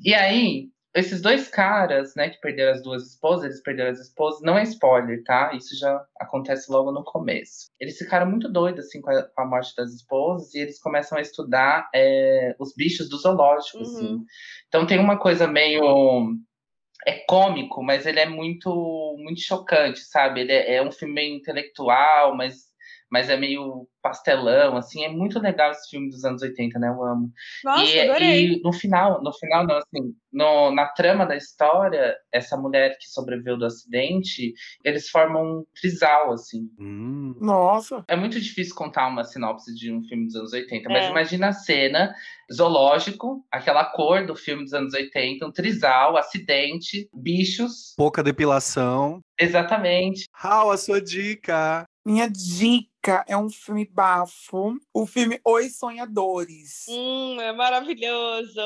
E 0.00 0.12
aí, 0.12 0.68
esses 0.94 1.20
dois 1.20 1.48
caras, 1.48 2.14
né, 2.14 2.30
que 2.30 2.40
perderam 2.40 2.72
as 2.72 2.82
duas 2.82 3.06
esposas, 3.06 3.44
eles 3.44 3.62
perderam 3.62 3.90
as 3.90 4.00
esposas, 4.00 4.40
não 4.42 4.56
é 4.56 4.62
spoiler, 4.62 5.22
tá? 5.24 5.52
Isso 5.54 5.76
já 5.78 6.04
acontece 6.18 6.70
logo 6.72 6.90
no 6.90 7.04
começo. 7.04 7.70
Eles 7.78 7.98
ficaram 7.98 8.28
muito 8.28 8.50
doidos, 8.50 8.86
assim, 8.86 9.00
com 9.00 9.10
a, 9.10 9.22
com 9.22 9.42
a 9.42 9.46
morte 9.46 9.74
das 9.76 9.92
esposas, 9.92 10.54
e 10.54 10.60
eles 10.60 10.80
começam 10.80 11.18
a 11.18 11.20
estudar 11.20 11.88
é, 11.94 12.54
os 12.58 12.74
bichos 12.74 13.08
do 13.08 13.18
zoológico, 13.18 13.78
assim. 13.78 14.06
uhum. 14.06 14.14
assim. 14.14 14.24
Então 14.68 14.86
tem 14.86 14.98
uma 14.98 15.18
coisa 15.18 15.46
meio 15.46 16.38
é 17.06 17.24
cômico, 17.26 17.82
mas 17.82 18.06
ele 18.06 18.20
é 18.20 18.26
muito 18.26 19.16
muito 19.18 19.40
chocante, 19.40 20.00
sabe? 20.00 20.40
Ele 20.40 20.52
é, 20.52 20.76
é 20.76 20.82
um 20.82 20.92
filme 20.92 21.14
meio 21.14 21.36
intelectual, 21.36 22.36
mas 22.36 22.67
mas 23.10 23.30
é 23.30 23.36
meio 23.36 23.88
pastelão, 24.02 24.76
assim, 24.76 25.04
é 25.04 25.08
muito 25.08 25.38
legal 25.38 25.70
esse 25.70 25.90
filme 25.90 26.08
dos 26.08 26.24
anos 26.24 26.42
80, 26.42 26.78
né? 26.78 26.88
Eu 26.88 27.02
amo. 27.04 27.30
Nossa, 27.64 27.84
e, 27.84 28.00
adorei. 28.00 28.52
e 28.52 28.62
no 28.62 28.72
final, 28.72 29.22
no 29.22 29.32
final, 29.32 29.66
não, 29.66 29.76
assim, 29.76 30.14
no, 30.32 30.70
na 30.70 30.86
trama 30.86 31.26
da 31.26 31.36
história, 31.36 32.16
essa 32.32 32.56
mulher 32.56 32.96
que 32.98 33.08
sobreviveu 33.08 33.58
do 33.58 33.66
acidente, 33.66 34.52
eles 34.84 35.08
formam 35.08 35.42
um 35.42 35.64
trisal, 35.78 36.32
assim. 36.32 36.68
Hum. 36.78 37.34
Nossa! 37.40 38.04
É 38.08 38.16
muito 38.16 38.40
difícil 38.40 38.74
contar 38.74 39.06
uma 39.08 39.24
sinopse 39.24 39.74
de 39.74 39.92
um 39.92 40.02
filme 40.04 40.26
dos 40.26 40.36
anos 40.36 40.52
80, 40.52 40.88
mas 40.88 41.04
é. 41.04 41.10
imagina 41.10 41.48
a 41.48 41.52
cena, 41.52 42.14
zoológico, 42.52 43.44
aquela 43.50 43.84
cor 43.84 44.26
do 44.26 44.36
filme 44.36 44.64
dos 44.64 44.72
anos 44.72 44.94
80, 44.94 45.46
um 45.46 45.52
trisal, 45.52 46.16
acidente, 46.16 47.08
bichos. 47.12 47.94
Pouca 47.96 48.22
depilação. 48.22 49.20
Exatamente. 49.38 50.24
Raul, 50.34 50.70
a 50.70 50.76
sua 50.76 51.00
dica. 51.00 51.84
Minha 52.04 52.28
dica 52.28 52.87
é 53.26 53.36
um 53.36 53.48
filme 53.48 53.84
bafo, 53.84 54.76
o 54.92 55.06
filme 55.06 55.40
Os 55.44 55.76
Sonhadores. 55.76 56.86
Hum, 56.88 57.40
é 57.40 57.52
maravilhoso. 57.52 58.60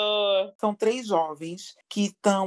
São 0.60 0.74
três 0.74 1.06
jovens 1.06 1.76
que 1.88 2.06
estão 2.06 2.46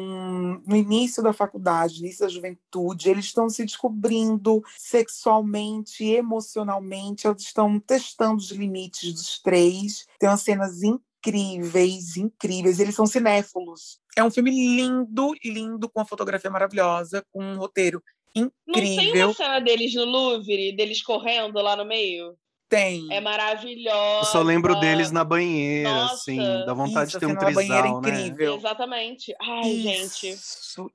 no 0.66 0.76
início 0.76 1.24
da 1.24 1.34
faculdade, 1.34 2.00
início 2.00 2.26
da 2.26 2.32
juventude, 2.32 3.10
eles 3.10 3.26
estão 3.26 3.50
se 3.50 3.64
descobrindo 3.64 4.62
sexualmente, 4.78 6.04
emocionalmente, 6.04 7.28
eles 7.28 7.44
estão 7.44 7.80
testando 7.80 8.38
os 8.38 8.52
limites 8.52 9.14
dos 9.14 9.40
três. 9.40 10.06
Tem 10.20 10.30
umas 10.30 10.42
cenas 10.42 10.84
incríveis, 10.84 12.18
incríveis. 12.18 12.80
Eles 12.80 12.96
são 12.96 13.06
cinéfilos. 13.06 14.00
É 14.18 14.24
um 14.24 14.32
filme 14.32 14.52
lindo, 14.52 15.34
lindo, 15.44 15.90
com 15.90 16.00
uma 16.00 16.06
fotografia 16.06 16.50
maravilhosa, 16.50 17.26
com 17.32 17.44
um 17.44 17.58
roteiro 17.58 18.02
incrível. 18.36 18.52
Não 18.68 19.14
tem 19.14 19.24
uma 19.24 19.34
cena 19.34 19.60
deles 19.60 19.94
no 19.94 20.06
Louvre, 20.06 20.76
deles 20.76 21.02
correndo 21.02 21.62
lá 21.62 21.76
no 21.76 21.86
meio? 21.86 22.36
Tem. 22.68 23.08
É 23.12 23.22
maravilhosa. 23.22 24.22
Eu 24.22 24.26
só 24.26 24.42
lembro 24.42 24.80
deles 24.80 25.12
na 25.12 25.24
banheira, 25.24 25.90
Nossa. 25.90 26.16
assim. 26.16 26.38
Dá 26.66 26.74
vontade 26.74 27.10
Isso, 27.10 27.20
de 27.20 27.26
ter 27.26 27.32
um 27.32 27.38
trisal, 27.38 28.02
né? 28.02 28.10
incrível. 28.10 28.56
Exatamente. 28.56 29.36
Ai, 29.40 29.70
isso, 29.70 30.22
gente. 30.22 30.40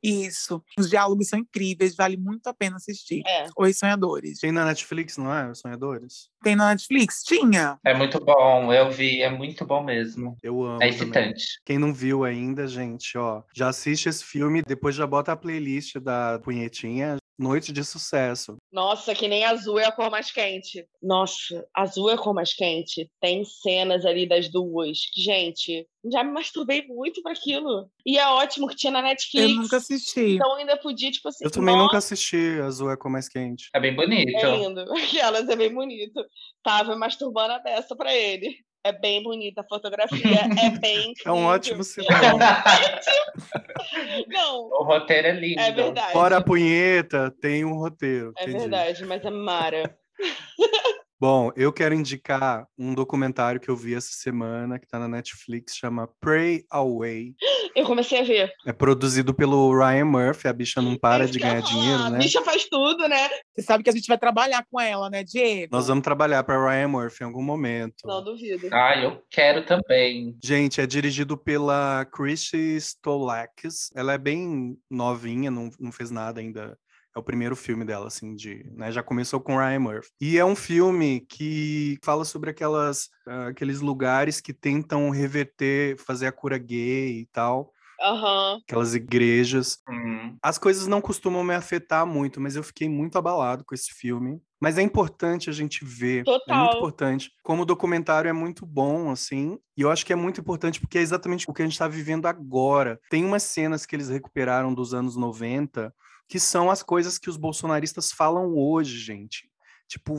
Isso, 0.02 0.62
Os 0.78 0.90
diálogos 0.90 1.28
são 1.28 1.38
incríveis, 1.38 1.94
vale 1.94 2.16
muito 2.16 2.48
a 2.48 2.54
pena 2.54 2.76
assistir. 2.76 3.22
É. 3.26 3.46
Os 3.56 3.78
Sonhadores. 3.78 4.40
Tem 4.40 4.50
na 4.50 4.64
Netflix, 4.64 5.16
não 5.16 5.32
é? 5.32 5.50
Os 5.50 5.60
Sonhadores? 5.60 6.28
Tem 6.42 6.56
na 6.56 6.70
Netflix? 6.70 7.22
Tinha. 7.22 7.78
É 7.84 7.94
muito 7.94 8.18
bom, 8.18 8.72
eu 8.72 8.90
vi, 8.90 9.22
é 9.22 9.30
muito 9.30 9.64
bom 9.64 9.82
mesmo. 9.82 10.36
Eu 10.42 10.62
amo. 10.64 10.82
É 10.82 10.88
excitante. 10.88 11.44
Quem 11.64 11.78
não 11.78 11.94
viu 11.94 12.24
ainda, 12.24 12.66
gente, 12.66 13.16
ó, 13.16 13.42
já 13.54 13.68
assiste 13.68 14.08
esse 14.08 14.24
filme, 14.24 14.62
depois 14.66 14.94
já 14.94 15.06
bota 15.06 15.32
a 15.32 15.36
playlist 15.36 15.96
da 15.98 16.40
punhetinha, 16.42 17.16
Noite 17.40 17.72
de 17.72 17.82
sucesso. 17.82 18.58
Nossa, 18.70 19.14
que 19.14 19.26
nem 19.26 19.46
azul 19.46 19.78
é 19.78 19.86
a 19.86 19.92
cor 19.92 20.10
mais 20.10 20.30
quente. 20.30 20.86
Nossa, 21.02 21.66
azul 21.74 22.10
é 22.10 22.12
a 22.12 22.18
cor 22.18 22.34
mais 22.34 22.52
quente. 22.52 23.10
Tem 23.18 23.42
cenas 23.46 24.04
ali 24.04 24.28
das 24.28 24.50
duas. 24.50 24.98
Gente, 25.16 25.88
já 26.12 26.22
me 26.22 26.32
masturbei 26.32 26.86
muito 26.86 27.22
para 27.22 27.32
aquilo. 27.32 27.90
E 28.04 28.18
é 28.18 28.26
ótimo 28.26 28.68
que 28.68 28.76
tinha 28.76 28.90
na 28.90 29.00
Netflix. 29.00 29.50
Eu 29.50 29.56
nunca 29.56 29.78
assisti. 29.78 30.34
Então 30.34 30.54
ainda 30.56 30.76
podia, 30.76 31.10
tipo 31.10 31.30
assim. 31.30 31.42
Eu 31.42 31.50
também 31.50 31.74
nossa. 31.74 31.86
nunca 31.86 31.96
assisti 31.96 32.60
Azul 32.60 32.90
é 32.90 32.92
a 32.92 32.96
cor 32.98 33.10
mais 33.10 33.26
quente. 33.26 33.70
É 33.74 33.80
bem 33.80 33.96
bonito. 33.96 34.36
É 34.36 34.56
lindo. 34.58 34.80
Aquelas 34.92 35.48
é 35.48 35.56
bem 35.56 35.72
bonito. 35.72 36.22
Tava 36.62 36.94
masturbando 36.94 37.54
a 37.54 37.58
dessa 37.58 37.96
pra 37.96 38.14
ele. 38.14 38.54
É 38.82 38.92
bem 38.92 39.22
bonita 39.22 39.60
a 39.60 39.64
fotografia, 39.64 40.40
é 40.58 40.70
bem 40.78 41.10
incrível. 41.10 41.14
É 41.26 41.32
um 41.32 41.44
ótimo 41.44 41.84
sinal. 41.84 42.38
Não. 44.26 44.68
O 44.70 44.84
roteiro 44.84 45.28
é 45.28 45.32
lindo. 45.32 45.60
É 45.60 45.70
verdade. 45.70 46.12
Fora 46.12 46.38
a 46.38 46.42
punheta, 46.42 47.30
tem 47.40 47.64
um 47.64 47.74
roteiro. 47.74 48.32
É 48.38 48.44
entendi. 48.44 48.58
verdade, 48.58 49.04
mas 49.04 49.24
é 49.24 49.30
mara. 49.30 49.98
Bom, 51.20 51.52
eu 51.54 51.70
quero 51.70 51.94
indicar 51.94 52.66
um 52.78 52.94
documentário 52.94 53.60
que 53.60 53.68
eu 53.68 53.76
vi 53.76 53.94
essa 53.94 54.08
semana, 54.10 54.78
que 54.78 54.86
está 54.86 54.98
na 54.98 55.06
Netflix, 55.06 55.76
chama 55.76 56.08
Pray 56.18 56.64
Away. 56.70 57.34
Eu 57.76 57.84
comecei 57.84 58.20
a 58.20 58.24
ver. 58.24 58.50
É 58.64 58.72
produzido 58.72 59.34
pelo 59.34 59.70
Ryan 59.78 60.06
Murphy, 60.06 60.48
a 60.48 60.52
bicha 60.54 60.80
não 60.80 60.96
para 60.96 61.28
de 61.28 61.38
ganhar 61.38 61.60
dinheiro, 61.60 62.08
né? 62.08 62.16
A 62.16 62.20
bicha 62.20 62.40
faz 62.40 62.64
tudo, 62.64 63.06
né? 63.06 63.28
Você 63.52 63.60
sabe 63.60 63.84
que 63.84 63.90
a 63.90 63.92
gente 63.92 64.06
vai 64.06 64.16
trabalhar 64.16 64.64
com 64.70 64.80
ela, 64.80 65.10
né, 65.10 65.22
Diego? 65.22 65.68
Nós 65.70 65.88
vamos 65.88 66.02
trabalhar 66.02 66.42
para 66.42 66.58
Ryan 66.58 66.88
Murphy 66.88 67.22
em 67.22 67.26
algum 67.26 67.42
momento. 67.42 68.06
Não 68.06 68.24
duvido. 68.24 68.68
Ah, 68.72 68.98
eu 68.98 69.22
quero 69.30 69.66
também. 69.66 70.34
Gente, 70.42 70.80
é 70.80 70.86
dirigido 70.86 71.36
pela 71.36 72.06
Chrissy 72.06 72.76
Stolakis. 72.76 73.90
Ela 73.94 74.14
é 74.14 74.18
bem 74.18 74.74
novinha, 74.90 75.50
não, 75.50 75.68
não 75.78 75.92
fez 75.92 76.10
nada 76.10 76.40
ainda 76.40 76.78
é 77.14 77.18
o 77.18 77.22
primeiro 77.22 77.56
filme 77.56 77.84
dela, 77.84 78.06
assim, 78.06 78.34
de, 78.34 78.64
né, 78.72 78.92
já 78.92 79.02
começou 79.02 79.40
com 79.40 79.56
Ryan 79.56 79.80
Murphy. 79.80 80.10
E 80.20 80.38
é 80.38 80.44
um 80.44 80.54
filme 80.54 81.26
que 81.28 81.98
fala 82.04 82.24
sobre 82.24 82.50
aquelas, 82.50 83.06
uh, 83.26 83.48
aqueles 83.48 83.80
lugares 83.80 84.40
que 84.40 84.52
tentam 84.52 85.10
reverter, 85.10 85.96
fazer 85.98 86.26
a 86.26 86.32
cura 86.32 86.58
gay 86.58 87.20
e 87.20 87.26
tal. 87.26 87.72
Uhum. 88.00 88.60
Aquelas 88.66 88.94
igrejas. 88.94 89.78
Uhum. 89.88 90.36
As 90.42 90.56
coisas 90.56 90.86
não 90.86 91.00
costumam 91.00 91.44
me 91.44 91.54
afetar 91.54 92.06
muito, 92.06 92.40
mas 92.40 92.56
eu 92.56 92.62
fiquei 92.62 92.88
muito 92.88 93.18
abalado 93.18 93.64
com 93.64 93.74
esse 93.74 93.92
filme. 93.92 94.40
Mas 94.60 94.78
é 94.78 94.82
importante 94.82 95.50
a 95.50 95.52
gente 95.52 95.84
ver. 95.84 96.24
Total. 96.24 96.56
É 96.56 96.60
muito 96.60 96.76
importante. 96.76 97.30
Como 97.42 97.62
o 97.62 97.66
documentário 97.66 98.28
é 98.28 98.32
muito 98.32 98.64
bom, 98.64 99.10
assim. 99.10 99.58
E 99.76 99.82
eu 99.82 99.90
acho 99.90 100.04
que 100.04 100.12
é 100.12 100.16
muito 100.16 100.40
importante 100.40 100.80
porque 100.80 100.98
é 100.98 101.02
exatamente 101.02 101.48
o 101.48 101.52
que 101.52 101.62
a 101.62 101.64
gente 101.64 101.72
está 101.72 101.88
vivendo 101.88 102.26
agora. 102.26 102.98
Tem 103.10 103.24
umas 103.24 103.42
cenas 103.42 103.84
que 103.84 103.96
eles 103.96 104.08
recuperaram 104.08 104.72
dos 104.72 104.94
anos 104.94 105.16
90 105.16 105.92
que 106.30 106.38
são 106.38 106.70
as 106.70 106.80
coisas 106.80 107.18
que 107.18 107.28
os 107.28 107.36
bolsonaristas 107.36 108.12
falam 108.12 108.56
hoje, 108.56 109.00
gente. 109.00 109.50
Tipo, 109.88 110.14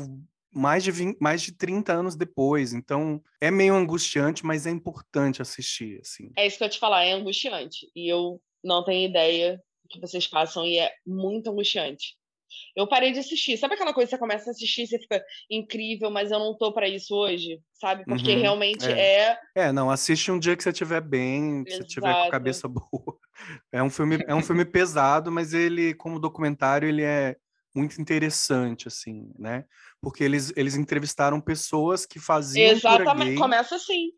mais 0.53 0.83
de, 0.83 0.91
20, 0.91 1.17
mais 1.21 1.41
de 1.41 1.53
30 1.53 1.93
anos 1.93 2.17
depois. 2.17 2.73
Então, 2.73 3.23
é 3.39 3.49
meio 3.49 3.73
angustiante, 3.73 4.45
mas 4.45 4.67
é 4.67 4.71
importante 4.71 5.41
assistir, 5.41 6.01
assim. 6.01 6.29
É 6.35 6.45
isso 6.45 6.57
que 6.57 6.65
eu 6.65 6.69
te 6.69 6.79
falar, 6.79 7.05
é 7.05 7.13
angustiante. 7.13 7.89
E 7.95 8.11
eu 8.11 8.41
não 8.61 8.83
tenho 8.83 9.09
ideia 9.09 9.55
do 9.55 9.87
que 9.87 10.01
vocês 10.01 10.27
passam 10.27 10.65
e 10.65 10.79
é 10.79 10.93
muito 11.07 11.49
angustiante. 11.49 12.17
Eu 12.75 12.87
parei 12.87 13.11
de 13.11 13.19
assistir. 13.19 13.57
Sabe 13.57 13.75
aquela 13.75 13.93
coisa 13.93 14.07
que 14.07 14.15
você 14.15 14.19
começa 14.19 14.49
a 14.49 14.51
assistir 14.51 14.83
e 14.83 14.87
você 14.87 14.99
fica 14.99 15.23
incrível, 15.49 16.09
mas 16.09 16.31
eu 16.31 16.39
não 16.39 16.57
tô 16.57 16.71
para 16.71 16.87
isso 16.87 17.15
hoje? 17.15 17.59
Sabe? 17.73 18.03
Porque 18.05 18.33
uhum, 18.33 18.41
realmente 18.41 18.85
é. 18.85 19.29
é. 19.29 19.39
é. 19.55 19.71
não, 19.71 19.89
assiste 19.89 20.31
um 20.31 20.39
dia 20.39 20.55
que 20.55 20.63
você 20.63 20.69
estiver 20.69 21.01
bem, 21.01 21.63
que 21.63 21.71
você 21.71 21.83
estiver 21.83 22.13
com 22.13 22.23
a 22.23 22.31
cabeça 22.31 22.67
boa. 22.69 23.17
É 23.71 23.81
um 23.81 23.89
filme, 23.89 24.23
é 24.27 24.35
um 24.35 24.43
filme 24.43 24.65
pesado, 24.65 25.31
mas 25.31 25.53
ele, 25.53 25.93
como 25.93 26.19
documentário, 26.19 26.87
ele 26.87 27.03
é 27.03 27.35
muito 27.75 28.01
interessante, 28.01 28.87
assim, 28.87 29.31
né? 29.37 29.65
Porque 30.01 30.23
eles, 30.23 30.53
eles 30.55 30.75
entrevistaram 30.75 31.39
pessoas 31.39 32.05
que 32.05 32.19
faziam. 32.19 32.71
Exatamente, 32.71 33.37
começa 33.37 33.75
assim. 33.75 34.11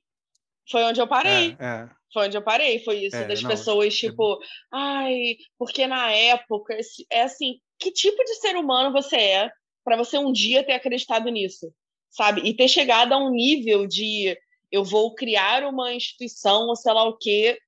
Foi 0.70 0.84
onde 0.84 1.00
eu 1.00 1.08
parei. 1.08 1.56
É, 1.60 1.66
é. 1.66 1.90
Foi 2.14 2.28
onde 2.28 2.38
eu 2.38 2.44
parei. 2.44 2.80
Foi 2.84 3.06
isso 3.06 3.16
é, 3.16 3.28
das 3.28 3.42
não, 3.42 3.50
pessoas, 3.50 3.96
tipo, 3.96 4.40
ai, 4.72 5.36
porque 5.58 5.88
na 5.88 6.12
época. 6.12 6.78
É 7.12 7.24
assim, 7.24 7.60
que 7.80 7.92
tipo 7.92 8.24
de 8.24 8.36
ser 8.36 8.56
humano 8.56 8.92
você 8.92 9.16
é 9.16 9.52
para 9.84 9.98
você 9.98 10.18
um 10.18 10.32
dia 10.32 10.64
ter 10.64 10.74
acreditado 10.74 11.30
nisso? 11.30 11.74
Sabe? 12.10 12.42
E 12.42 12.56
ter 12.56 12.68
chegado 12.68 13.14
a 13.14 13.18
um 13.18 13.32
nível 13.32 13.88
de 13.88 14.38
eu 14.72 14.84
vou 14.84 15.14
criar 15.14 15.64
uma 15.64 15.94
instituição 15.94 16.68
ou 16.68 16.76
sei 16.76 16.94
lá 16.94 17.04
o 17.08 17.18
quê 17.18 17.60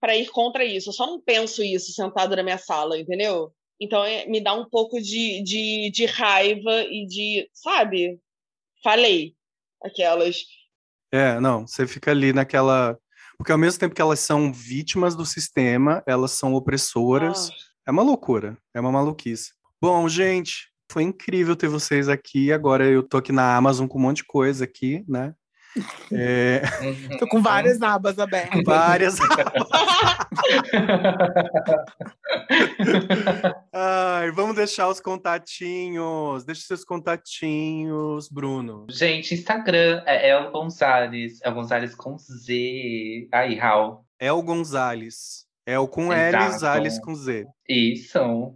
para 0.00 0.16
ir 0.16 0.28
contra 0.30 0.64
isso. 0.64 0.88
Eu 0.88 0.94
só 0.94 1.06
não 1.06 1.20
penso 1.20 1.62
isso 1.62 1.92
sentado 1.92 2.34
na 2.34 2.42
minha 2.42 2.58
sala, 2.58 2.98
entendeu? 2.98 3.52
Então 3.80 4.04
é, 4.04 4.26
me 4.26 4.40
dá 4.40 4.54
um 4.54 4.68
pouco 4.68 5.00
de, 5.00 5.42
de, 5.42 5.90
de 5.90 6.04
raiva 6.06 6.82
e 6.82 7.06
de, 7.06 7.48
sabe? 7.52 8.18
Falei 8.82 9.34
aquelas. 9.82 10.44
É, 11.12 11.40
não, 11.40 11.66
você 11.66 11.86
fica 11.86 12.10
ali 12.10 12.32
naquela. 12.32 12.98
Porque 13.40 13.52
ao 13.52 13.56
mesmo 13.56 13.80
tempo 13.80 13.94
que 13.94 14.02
elas 14.02 14.20
são 14.20 14.52
vítimas 14.52 15.16
do 15.16 15.24
sistema, 15.24 16.02
elas 16.06 16.32
são 16.32 16.52
opressoras. 16.52 17.48
Ah. 17.48 17.54
É 17.86 17.90
uma 17.90 18.02
loucura, 18.02 18.58
é 18.74 18.78
uma 18.78 18.92
maluquice. 18.92 19.54
Bom, 19.80 20.06
gente, 20.10 20.70
foi 20.92 21.04
incrível 21.04 21.56
ter 21.56 21.66
vocês 21.66 22.06
aqui. 22.06 22.52
Agora 22.52 22.86
eu 22.86 23.02
tô 23.02 23.16
aqui 23.16 23.32
na 23.32 23.56
Amazon 23.56 23.86
com 23.86 23.96
um 23.96 24.02
monte 24.02 24.18
de 24.18 24.24
coisa 24.24 24.64
aqui, 24.64 25.02
né? 25.08 25.34
É... 26.12 26.62
Tô 27.18 27.26
com 27.28 27.40
várias 27.40 27.80
abas 27.80 28.18
abertas. 28.18 28.60
Várias 28.64 29.20
abas. 29.20 29.68
Ai, 33.72 34.32
vamos 34.32 34.56
deixar 34.56 34.88
os 34.88 35.00
contatinhos. 35.00 36.44
Deixa 36.44 36.62
seus 36.62 36.84
contatinhos, 36.84 38.28
Bruno. 38.28 38.86
Gente, 38.90 39.34
Instagram 39.34 40.02
é 40.06 40.30
El 40.30 40.50
Gonzalez. 40.50 41.38
El 41.42 41.54
Gonzalez 41.54 41.94
com 41.94 42.18
Z. 42.18 43.28
Aí, 43.32 43.54
Raul. 43.56 44.04
El 44.18 44.42
Gonzalez. 44.42 45.46
El 45.64 45.86
com 45.86 46.12
L, 46.12 46.36
Gonzalez 46.36 46.98
com 46.98 47.14
Z. 47.14 47.46
Isso. 47.68 48.52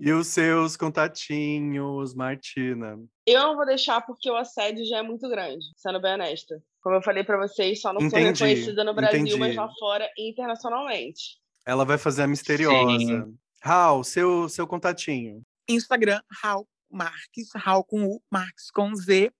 E 0.00 0.12
os 0.12 0.28
seus 0.28 0.76
contatinhos, 0.76 2.14
Martina? 2.14 2.98
Eu 3.26 3.40
não 3.40 3.56
vou 3.56 3.66
deixar 3.66 4.00
porque 4.00 4.30
o 4.30 4.36
assédio 4.36 4.84
já 4.86 4.98
é 4.98 5.02
muito 5.02 5.28
grande, 5.28 5.64
sendo 5.76 6.00
bem 6.00 6.14
honesta. 6.14 6.62
Como 6.80 6.96
eu 6.96 7.02
falei 7.02 7.22
para 7.22 7.38
vocês, 7.38 7.80
só 7.80 7.92
não 7.92 8.00
entendi, 8.00 8.36
sou 8.36 8.46
reconhecida 8.46 8.84
no 8.84 8.94
Brasil, 8.94 9.20
entendi. 9.20 9.38
mas 9.38 9.54
lá 9.54 9.68
fora 9.78 10.08
internacionalmente. 10.18 11.38
Ela 11.64 11.84
vai 11.84 11.98
fazer 11.98 12.22
a 12.22 12.26
misteriosa. 12.26 12.98
Sim. 12.98 13.38
Raul, 13.62 14.02
seu, 14.02 14.48
seu 14.48 14.66
contatinho. 14.66 15.42
Instagram, 15.68 16.20
Raul 16.42 16.66
Marques, 16.90 17.48
Raul 17.54 17.84
com 17.84 18.04
U, 18.04 18.22
Marques 18.30 18.70
com 18.70 18.94
Z. 18.94 19.32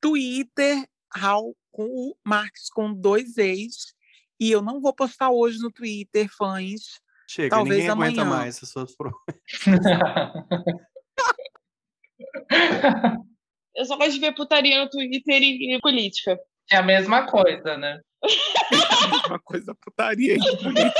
Twitter, 0.00 0.86
Raul 1.10 1.56
com 1.70 1.86
U, 1.86 2.16
Marques 2.24 2.68
com 2.68 2.92
dois 2.92 3.38
E's. 3.38 3.94
E 4.38 4.50
eu 4.50 4.60
não 4.60 4.80
vou 4.80 4.92
postar 4.92 5.30
hoje 5.30 5.58
no 5.58 5.70
Twitter, 5.70 6.28
fãs, 6.28 7.00
Chega, 7.28 7.50
Talvez 7.50 7.76
ninguém 7.76 7.90
amanhã. 7.90 8.12
aguenta 8.12 8.24
mais 8.24 8.56
essas 8.56 8.70
suas 8.70 8.94
Eu 13.76 13.84
só 13.86 13.96
gosto 13.96 14.12
de 14.12 14.20
ver 14.20 14.32
putaria 14.34 14.82
no 14.82 14.88
Twitter 14.88 15.42
e, 15.42 15.80
política. 15.80 16.38
É 16.70 16.76
a 16.76 16.82
mesma 16.82 17.26
coisa, 17.26 17.76
né? 17.76 18.00
a 18.22 19.08
mesma 19.08 19.40
coisa, 19.40 19.74
putaria 19.74 20.34
e 20.34 20.38
política. 20.38 20.94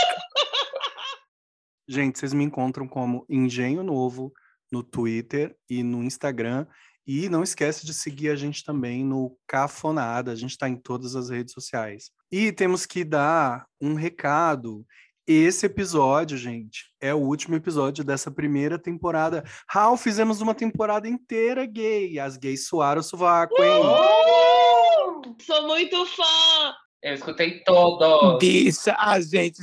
Gente, 1.86 2.18
vocês 2.18 2.32
me 2.32 2.44
encontram 2.44 2.88
como 2.88 3.26
Engenho 3.28 3.82
Novo 3.82 4.32
no 4.72 4.82
Twitter 4.82 5.54
e 5.68 5.82
no 5.82 6.02
Instagram. 6.02 6.66
E 7.06 7.28
não 7.28 7.42
esquece 7.42 7.84
de 7.84 7.92
seguir 7.92 8.30
a 8.30 8.36
gente 8.36 8.64
também 8.64 9.04
no 9.04 9.36
Cafonada. 9.46 10.32
A 10.32 10.34
gente 10.34 10.52
está 10.52 10.68
em 10.68 10.76
todas 10.76 11.14
as 11.14 11.28
redes 11.28 11.52
sociais. 11.52 12.10
E 12.32 12.50
temos 12.50 12.86
que 12.86 13.04
dar 13.04 13.66
um 13.80 13.94
recado 13.94 14.86
esse 15.26 15.66
episódio, 15.66 16.36
gente, 16.36 16.92
é 17.00 17.14
o 17.14 17.18
último 17.18 17.56
episódio 17.56 18.04
dessa 18.04 18.30
primeira 18.30 18.78
temporada. 18.78 19.42
Raul, 19.68 19.96
fizemos 19.96 20.40
uma 20.40 20.54
temporada 20.54 21.08
inteira 21.08 21.64
gay. 21.64 22.18
As 22.18 22.36
gays 22.36 22.66
suaram 22.66 23.00
o 23.00 23.04
sovaco, 23.04 23.54
hein? 23.62 23.80
Uh! 23.80 25.36
Sou 25.42 25.66
muito 25.66 26.04
fã! 26.06 26.74
Eu 27.02 27.14
escutei 27.14 27.62
todo. 27.64 28.38
Bicha, 28.38 28.94
a 28.98 29.20
gente 29.20 29.62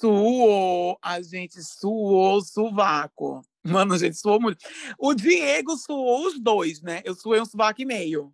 suou, 0.00 0.98
a 1.02 1.22
gente 1.22 1.62
suou 1.62 2.36
o 2.36 2.40
sovaco. 2.42 3.42
Mano, 3.64 3.94
a 3.94 3.98
gente 3.98 4.16
suou 4.16 4.40
muito. 4.40 4.58
O 4.98 5.14
Diego 5.14 5.76
suou 5.76 6.26
os 6.26 6.40
dois, 6.40 6.82
né? 6.82 7.00
Eu 7.04 7.14
suei 7.14 7.40
um 7.40 7.44
sovaco 7.44 7.80
e 7.80 7.84
meio. 7.84 8.32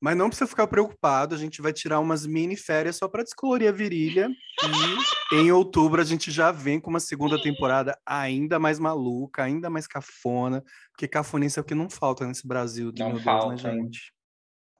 Mas 0.00 0.16
não 0.16 0.28
precisa 0.28 0.46
ficar 0.46 0.68
preocupado, 0.68 1.34
a 1.34 1.38
gente 1.38 1.60
vai 1.60 1.72
tirar 1.72 1.98
umas 1.98 2.24
mini 2.24 2.56
férias 2.56 2.96
só 2.96 3.08
para 3.08 3.24
descolorir 3.24 3.68
a 3.68 3.72
virilha. 3.72 4.28
E 5.32 5.36
em 5.36 5.50
outubro 5.50 6.00
a 6.00 6.04
gente 6.04 6.30
já 6.30 6.52
vem 6.52 6.80
com 6.80 6.90
uma 6.90 7.00
segunda 7.00 7.40
temporada 7.40 7.98
ainda 8.06 8.60
mais 8.60 8.78
maluca, 8.78 9.42
ainda 9.42 9.68
mais 9.68 9.88
cafona. 9.88 10.62
Porque 10.92 11.08
cafonice 11.08 11.58
é 11.58 11.62
o 11.62 11.64
que 11.64 11.74
não 11.74 11.90
falta 11.90 12.24
nesse 12.26 12.46
Brasil, 12.46 12.92
não 12.96 13.14
meu 13.14 13.20
falta. 13.20 13.48
Deus, 13.48 13.62
né, 13.64 13.72
gente? 13.72 14.12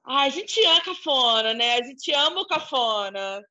Ah, 0.05 0.21
a 0.21 0.29
gente 0.29 0.65
ama 0.65 0.83
cafona, 0.83 1.53
né? 1.53 1.75
A 1.75 1.83
gente 1.83 2.11
ama 2.13 2.41
o 2.41 2.47
cafona. 2.47 3.43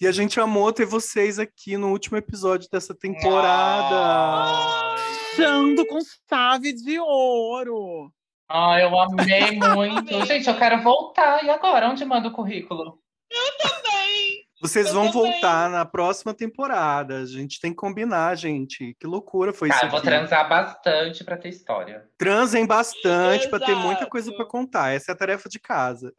E 0.00 0.06
a 0.06 0.12
gente 0.12 0.40
amou 0.40 0.72
ter 0.72 0.86
vocês 0.86 1.38
aqui 1.38 1.76
no 1.76 1.90
último 1.90 2.16
episódio 2.16 2.66
dessa 2.72 2.94
temporada. 2.94 4.96
Chando 5.36 5.84
com 5.86 5.98
chave 6.28 6.72
de 6.72 6.98
ouro. 6.98 8.10
Ah, 8.50 8.78
eu 8.82 8.98
amei 8.98 9.58
muito. 9.58 10.26
Gente, 10.26 10.48
eu 10.48 10.58
quero 10.58 10.82
voltar. 10.82 11.44
E 11.44 11.50
agora? 11.50 11.88
Onde 11.88 12.04
manda 12.04 12.28
o 12.28 12.32
currículo? 12.32 12.98
Eu 13.30 13.68
também. 13.68 14.44
Vocês 14.60 14.88
eu 14.88 14.94
vão 14.94 15.10
também. 15.10 15.32
voltar 15.32 15.70
na 15.70 15.86
próxima 15.86 16.34
temporada. 16.34 17.18
A 17.18 17.24
gente 17.24 17.60
tem 17.60 17.70
que 17.70 17.76
combinar, 17.76 18.36
gente. 18.36 18.96
Que 18.98 19.06
loucura 19.06 19.52
foi 19.52 19.68
tá, 19.68 19.76
isso. 19.76 19.84
Eu 19.86 19.90
vou 19.90 20.00
transar 20.00 20.48
bastante 20.48 21.22
para 21.22 21.36
ter 21.36 21.50
história. 21.50 22.04
Transem 22.18 22.66
bastante 22.66 23.48
para 23.48 23.64
ter 23.64 23.76
muita 23.76 24.06
coisa 24.06 24.32
para 24.32 24.44
contar. 24.44 24.90
Essa 24.90 25.12
é 25.12 25.14
a 25.14 25.16
tarefa 25.16 25.48
de 25.48 25.60
casa. 25.60 26.12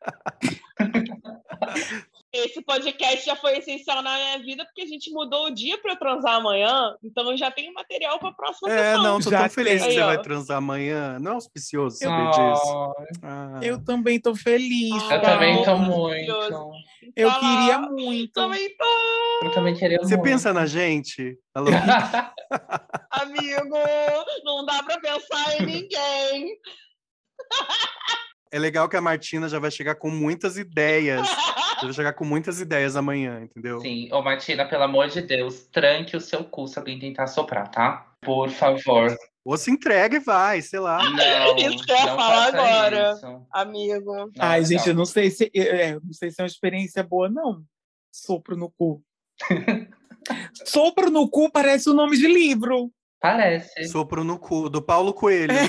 Esse 2.32 2.62
podcast 2.62 3.24
já 3.24 3.34
foi 3.34 3.56
essencial 3.56 4.02
na 4.02 4.14
minha 4.14 4.38
vida 4.40 4.62
porque 4.66 4.82
a 4.82 4.86
gente 4.86 5.10
mudou 5.10 5.46
o 5.46 5.50
dia 5.50 5.78
para 5.80 5.92
eu 5.92 5.98
transar 5.98 6.34
amanhã, 6.34 6.94
então 7.02 7.30
eu 7.30 7.38
já 7.38 7.50
tenho 7.50 7.72
material 7.72 8.18
para 8.18 8.28
a 8.28 8.34
próxima 8.34 8.70
é, 8.70 8.76
sessão. 8.76 9.02
não, 9.02 9.18
tô 9.18 9.30
já 9.30 9.40
tão 9.40 9.50
feliz 9.50 9.82
que 9.82 9.92
você 9.92 10.02
vai 10.02 10.20
transar 10.20 10.58
amanhã. 10.58 11.18
Não 11.18 11.32
é 11.32 11.34
auspicioso 11.36 11.96
saber 11.96 12.28
oh. 12.28 12.30
disso. 12.30 12.94
Ah. 13.22 13.60
Eu 13.62 13.82
também 13.82 14.20
tô 14.20 14.34
feliz. 14.34 15.02
eu 15.02 15.08
tá? 15.08 15.20
também 15.20 15.64
tô 15.64 15.76
muito. 15.78 16.32
Eu 17.16 17.30
tá 17.30 17.40
queria 17.40 17.78
muito. 17.78 18.32
Também 18.32 18.76
tô. 18.76 19.46
Eu 19.46 19.52
também 19.52 19.74
queria 19.74 19.98
Você 19.98 20.16
muito. 20.16 20.28
pensa 20.28 20.52
na 20.52 20.66
gente? 20.66 21.38
Alô? 21.54 21.70
Amigo, 23.10 23.78
não 24.44 24.66
dá 24.66 24.82
para 24.82 25.00
pensar 25.00 25.62
em 25.62 25.66
ninguém. 25.66 26.58
É 28.50 28.58
legal 28.58 28.88
que 28.88 28.96
a 28.96 29.00
Martina 29.00 29.48
já 29.48 29.58
vai 29.58 29.70
chegar 29.70 29.94
com 29.94 30.10
muitas 30.10 30.56
ideias. 30.56 31.26
já 31.80 31.84
vai 31.84 31.92
chegar 31.92 32.12
com 32.12 32.24
muitas 32.24 32.60
ideias 32.60 32.96
amanhã, 32.96 33.40
entendeu? 33.42 33.80
Sim. 33.80 34.08
Ô, 34.12 34.22
Martina, 34.22 34.66
pelo 34.66 34.84
amor 34.84 35.08
de 35.08 35.22
Deus, 35.22 35.66
tranque 35.66 36.16
o 36.16 36.20
seu 36.20 36.44
cu 36.44 36.66
se 36.66 36.78
alguém 36.78 36.98
tentar 36.98 37.26
soprar, 37.26 37.70
tá? 37.70 38.06
Por 38.20 38.50
favor. 38.50 39.16
Ou 39.44 39.56
se 39.56 39.70
entrega 39.70 40.16
e 40.16 40.20
vai, 40.20 40.60
sei 40.60 40.78
lá. 40.78 40.98
Não, 41.02 41.56
isso 41.56 41.84
que 41.84 41.92
eu 41.92 41.96
ia 41.96 42.06
falar 42.06 42.48
agora, 42.48 43.12
isso. 43.12 43.46
amigo. 43.50 44.14
Não, 44.14 44.30
Ai, 44.38 44.64
gente, 44.64 44.88
eu 44.88 44.94
não 44.94 45.06
sei 45.06 45.30
se 45.30 45.50
é, 45.54 45.94
não 45.94 46.12
sei 46.12 46.30
se 46.30 46.40
é 46.40 46.44
uma 46.44 46.48
experiência 46.48 47.02
boa, 47.02 47.30
não. 47.30 47.62
Sopro 48.12 48.56
no 48.56 48.70
cu. 48.70 49.02
Sopro 50.66 51.10
no 51.10 51.30
cu 51.30 51.50
parece 51.50 51.88
o 51.88 51.94
nome 51.94 52.16
de 52.18 52.26
livro. 52.26 52.92
Parece. 53.20 53.84
Sopro 53.88 54.22
no 54.22 54.38
cu, 54.38 54.68
do 54.68 54.82
Paulo 54.82 55.12
Coelho. 55.14 55.52
É. 55.52 55.68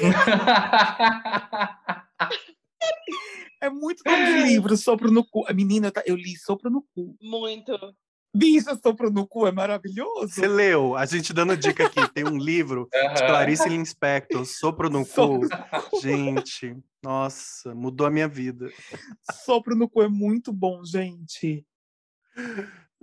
É 3.62 3.70
muito 3.70 4.02
nome 4.06 4.26
de 4.26 4.48
livro, 4.48 4.78
sopro 4.78 5.12
no 5.12 5.24
cu. 5.26 5.46
A 5.48 5.54
menina, 5.54 5.92
eu 6.06 6.16
li 6.16 6.38
sopro 6.38 6.70
no 6.70 6.82
cu. 6.96 7.16
Muito. 7.22 7.78
Bicha, 8.34 8.80
sopro 8.82 9.10
no 9.10 9.28
cu 9.28 9.48
é 9.48 9.52
maravilhoso. 9.52 10.30
Você 10.30 10.48
leu, 10.48 10.96
a 10.96 11.06
gente 11.06 11.34
dando 11.34 11.58
dica 11.58 11.88
aqui, 11.88 12.08
tem 12.14 12.24
um 12.24 12.38
livro 12.38 12.88
uhum. 12.94 13.14
de 13.14 13.20
Clarice 13.20 13.68
Lispector, 13.68 14.46
Sopro 14.46 14.90
no 14.90 15.04
sopro 15.04 15.50
cu. 15.50 15.96
No 15.96 16.02
gente, 16.02 16.78
nossa, 17.04 17.74
mudou 17.74 18.06
a 18.06 18.12
minha 18.12 18.28
vida. 18.28 18.70
Sopro 19.44 19.76
no 19.76 19.90
cu 19.90 20.04
é 20.04 20.08
muito 20.08 20.54
bom, 20.54 20.86
gente. 20.86 21.66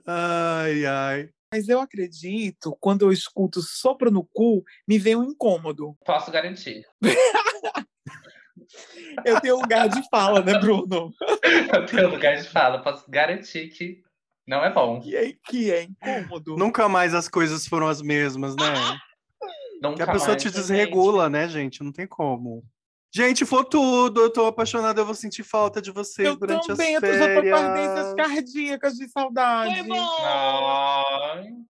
Ai, 0.06 0.86
ai. 0.86 1.28
Mas 1.52 1.68
eu 1.68 1.80
acredito, 1.80 2.76
quando 2.80 3.02
eu 3.02 3.12
escuto 3.12 3.60
sopro 3.62 4.10
no 4.10 4.24
cu, 4.32 4.62
me 4.86 4.98
vem 4.98 5.16
um 5.16 5.24
incômodo. 5.24 5.96
Posso 6.04 6.30
garantir. 6.30 6.84
eu 9.24 9.40
tenho 9.40 9.60
lugar 9.60 9.88
de 9.88 10.08
fala, 10.08 10.42
né, 10.42 10.58
Bruno? 10.58 11.12
eu 11.72 11.86
tenho 11.86 12.10
lugar 12.10 12.36
de 12.36 12.48
fala, 12.48 12.82
posso 12.82 13.04
garantir 13.10 13.68
que 13.68 14.02
não 14.46 14.64
é 14.64 14.72
bom. 14.72 15.00
Que 15.00 15.16
é, 15.16 15.32
que 15.48 15.72
é 15.72 15.82
incômodo. 15.82 16.56
Nunca 16.56 16.88
mais 16.88 17.14
as 17.14 17.28
coisas 17.28 17.66
foram 17.66 17.88
as 17.88 18.00
mesmas, 18.00 18.54
né? 18.54 18.98
Nunca 19.82 19.96
que 19.96 20.02
a 20.02 20.12
pessoa 20.12 20.30
mais, 20.30 20.42
te 20.42 20.50
desregula, 20.50 21.24
gente. 21.24 21.32
né, 21.32 21.48
gente? 21.48 21.82
Não 21.82 21.92
tem 21.92 22.06
como. 22.06 22.64
Gente, 23.12 23.44
foi 23.44 23.64
tudo. 23.64 24.20
Eu 24.20 24.30
tô 24.30 24.46
apaixonada, 24.46 25.00
eu 25.00 25.06
vou 25.06 25.14
sentir 25.14 25.42
falta 25.42 25.82
de 25.82 25.90
vocês 25.90 26.28
eu 26.28 26.36
durante 26.36 26.66
também, 26.66 26.96
as 26.96 27.00
férias. 27.00 27.20
Eu 27.20 27.34
também, 27.34 27.50
eu 27.50 27.56
tô 27.56 27.62
com 27.62 27.66
ardências 27.66 28.14
cardíacas 28.14 28.94
de 28.94 29.08
saudade. 29.08 29.88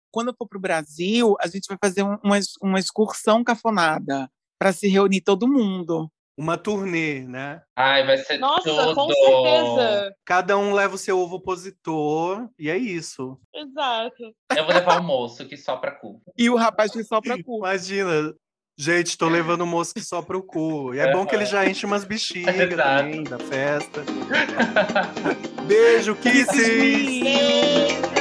Quando 0.09 0.29
eu 0.29 0.35
for 0.37 0.47
pro 0.47 0.59
Brasil, 0.59 1.35
a 1.39 1.47
gente 1.47 1.67
vai 1.67 1.77
fazer 1.81 2.03
uma, 2.03 2.39
uma 2.61 2.79
excursão 2.79 3.43
cafonada 3.43 4.29
para 4.57 4.71
se 4.71 4.87
reunir 4.87 5.21
todo 5.21 5.47
mundo 5.47 6.09
uma 6.37 6.57
turnê, 6.57 7.21
né? 7.21 7.61
Ai, 7.75 8.05
vai 8.05 8.17
ser 8.17 8.37
Nossa, 8.37 8.63
tudo. 8.63 8.95
com 8.95 9.07
certeza. 9.11 10.15
Cada 10.25 10.57
um 10.57 10.73
leva 10.73 10.95
o 10.95 10.97
seu 10.97 11.19
ovo 11.19 11.35
opositor 11.35 12.49
e 12.57 12.69
é 12.69 12.77
isso. 12.77 13.39
Exato. 13.53 14.33
Eu 14.55 14.65
vou 14.65 14.73
levar 14.73 14.99
o 14.99 15.03
moço 15.03 15.45
que 15.45 15.55
sopra 15.57 15.91
cu. 15.91 16.21
E 16.37 16.49
o 16.49 16.55
rapaz 16.55 16.91
que 16.91 17.03
sopra 17.03 17.41
cu. 17.43 17.59
Imagina. 17.59 18.33
Gente, 18.75 19.15
tô 19.17 19.29
levando 19.29 19.61
o 19.61 19.67
moço 19.67 19.93
que 19.93 20.01
sopra 20.01 20.35
o 20.35 20.41
cu. 20.41 20.95
E 20.95 20.99
é 20.99 21.11
bom 21.11 21.25
que 21.25 21.35
ele 21.35 21.45
já 21.45 21.63
enche 21.69 21.85
umas 21.85 22.03
bexigas 22.03 22.55
também 22.75 23.23
da 23.23 23.37
festa. 23.37 24.03
Beijo, 25.67 26.15
kisses! 26.15 28.12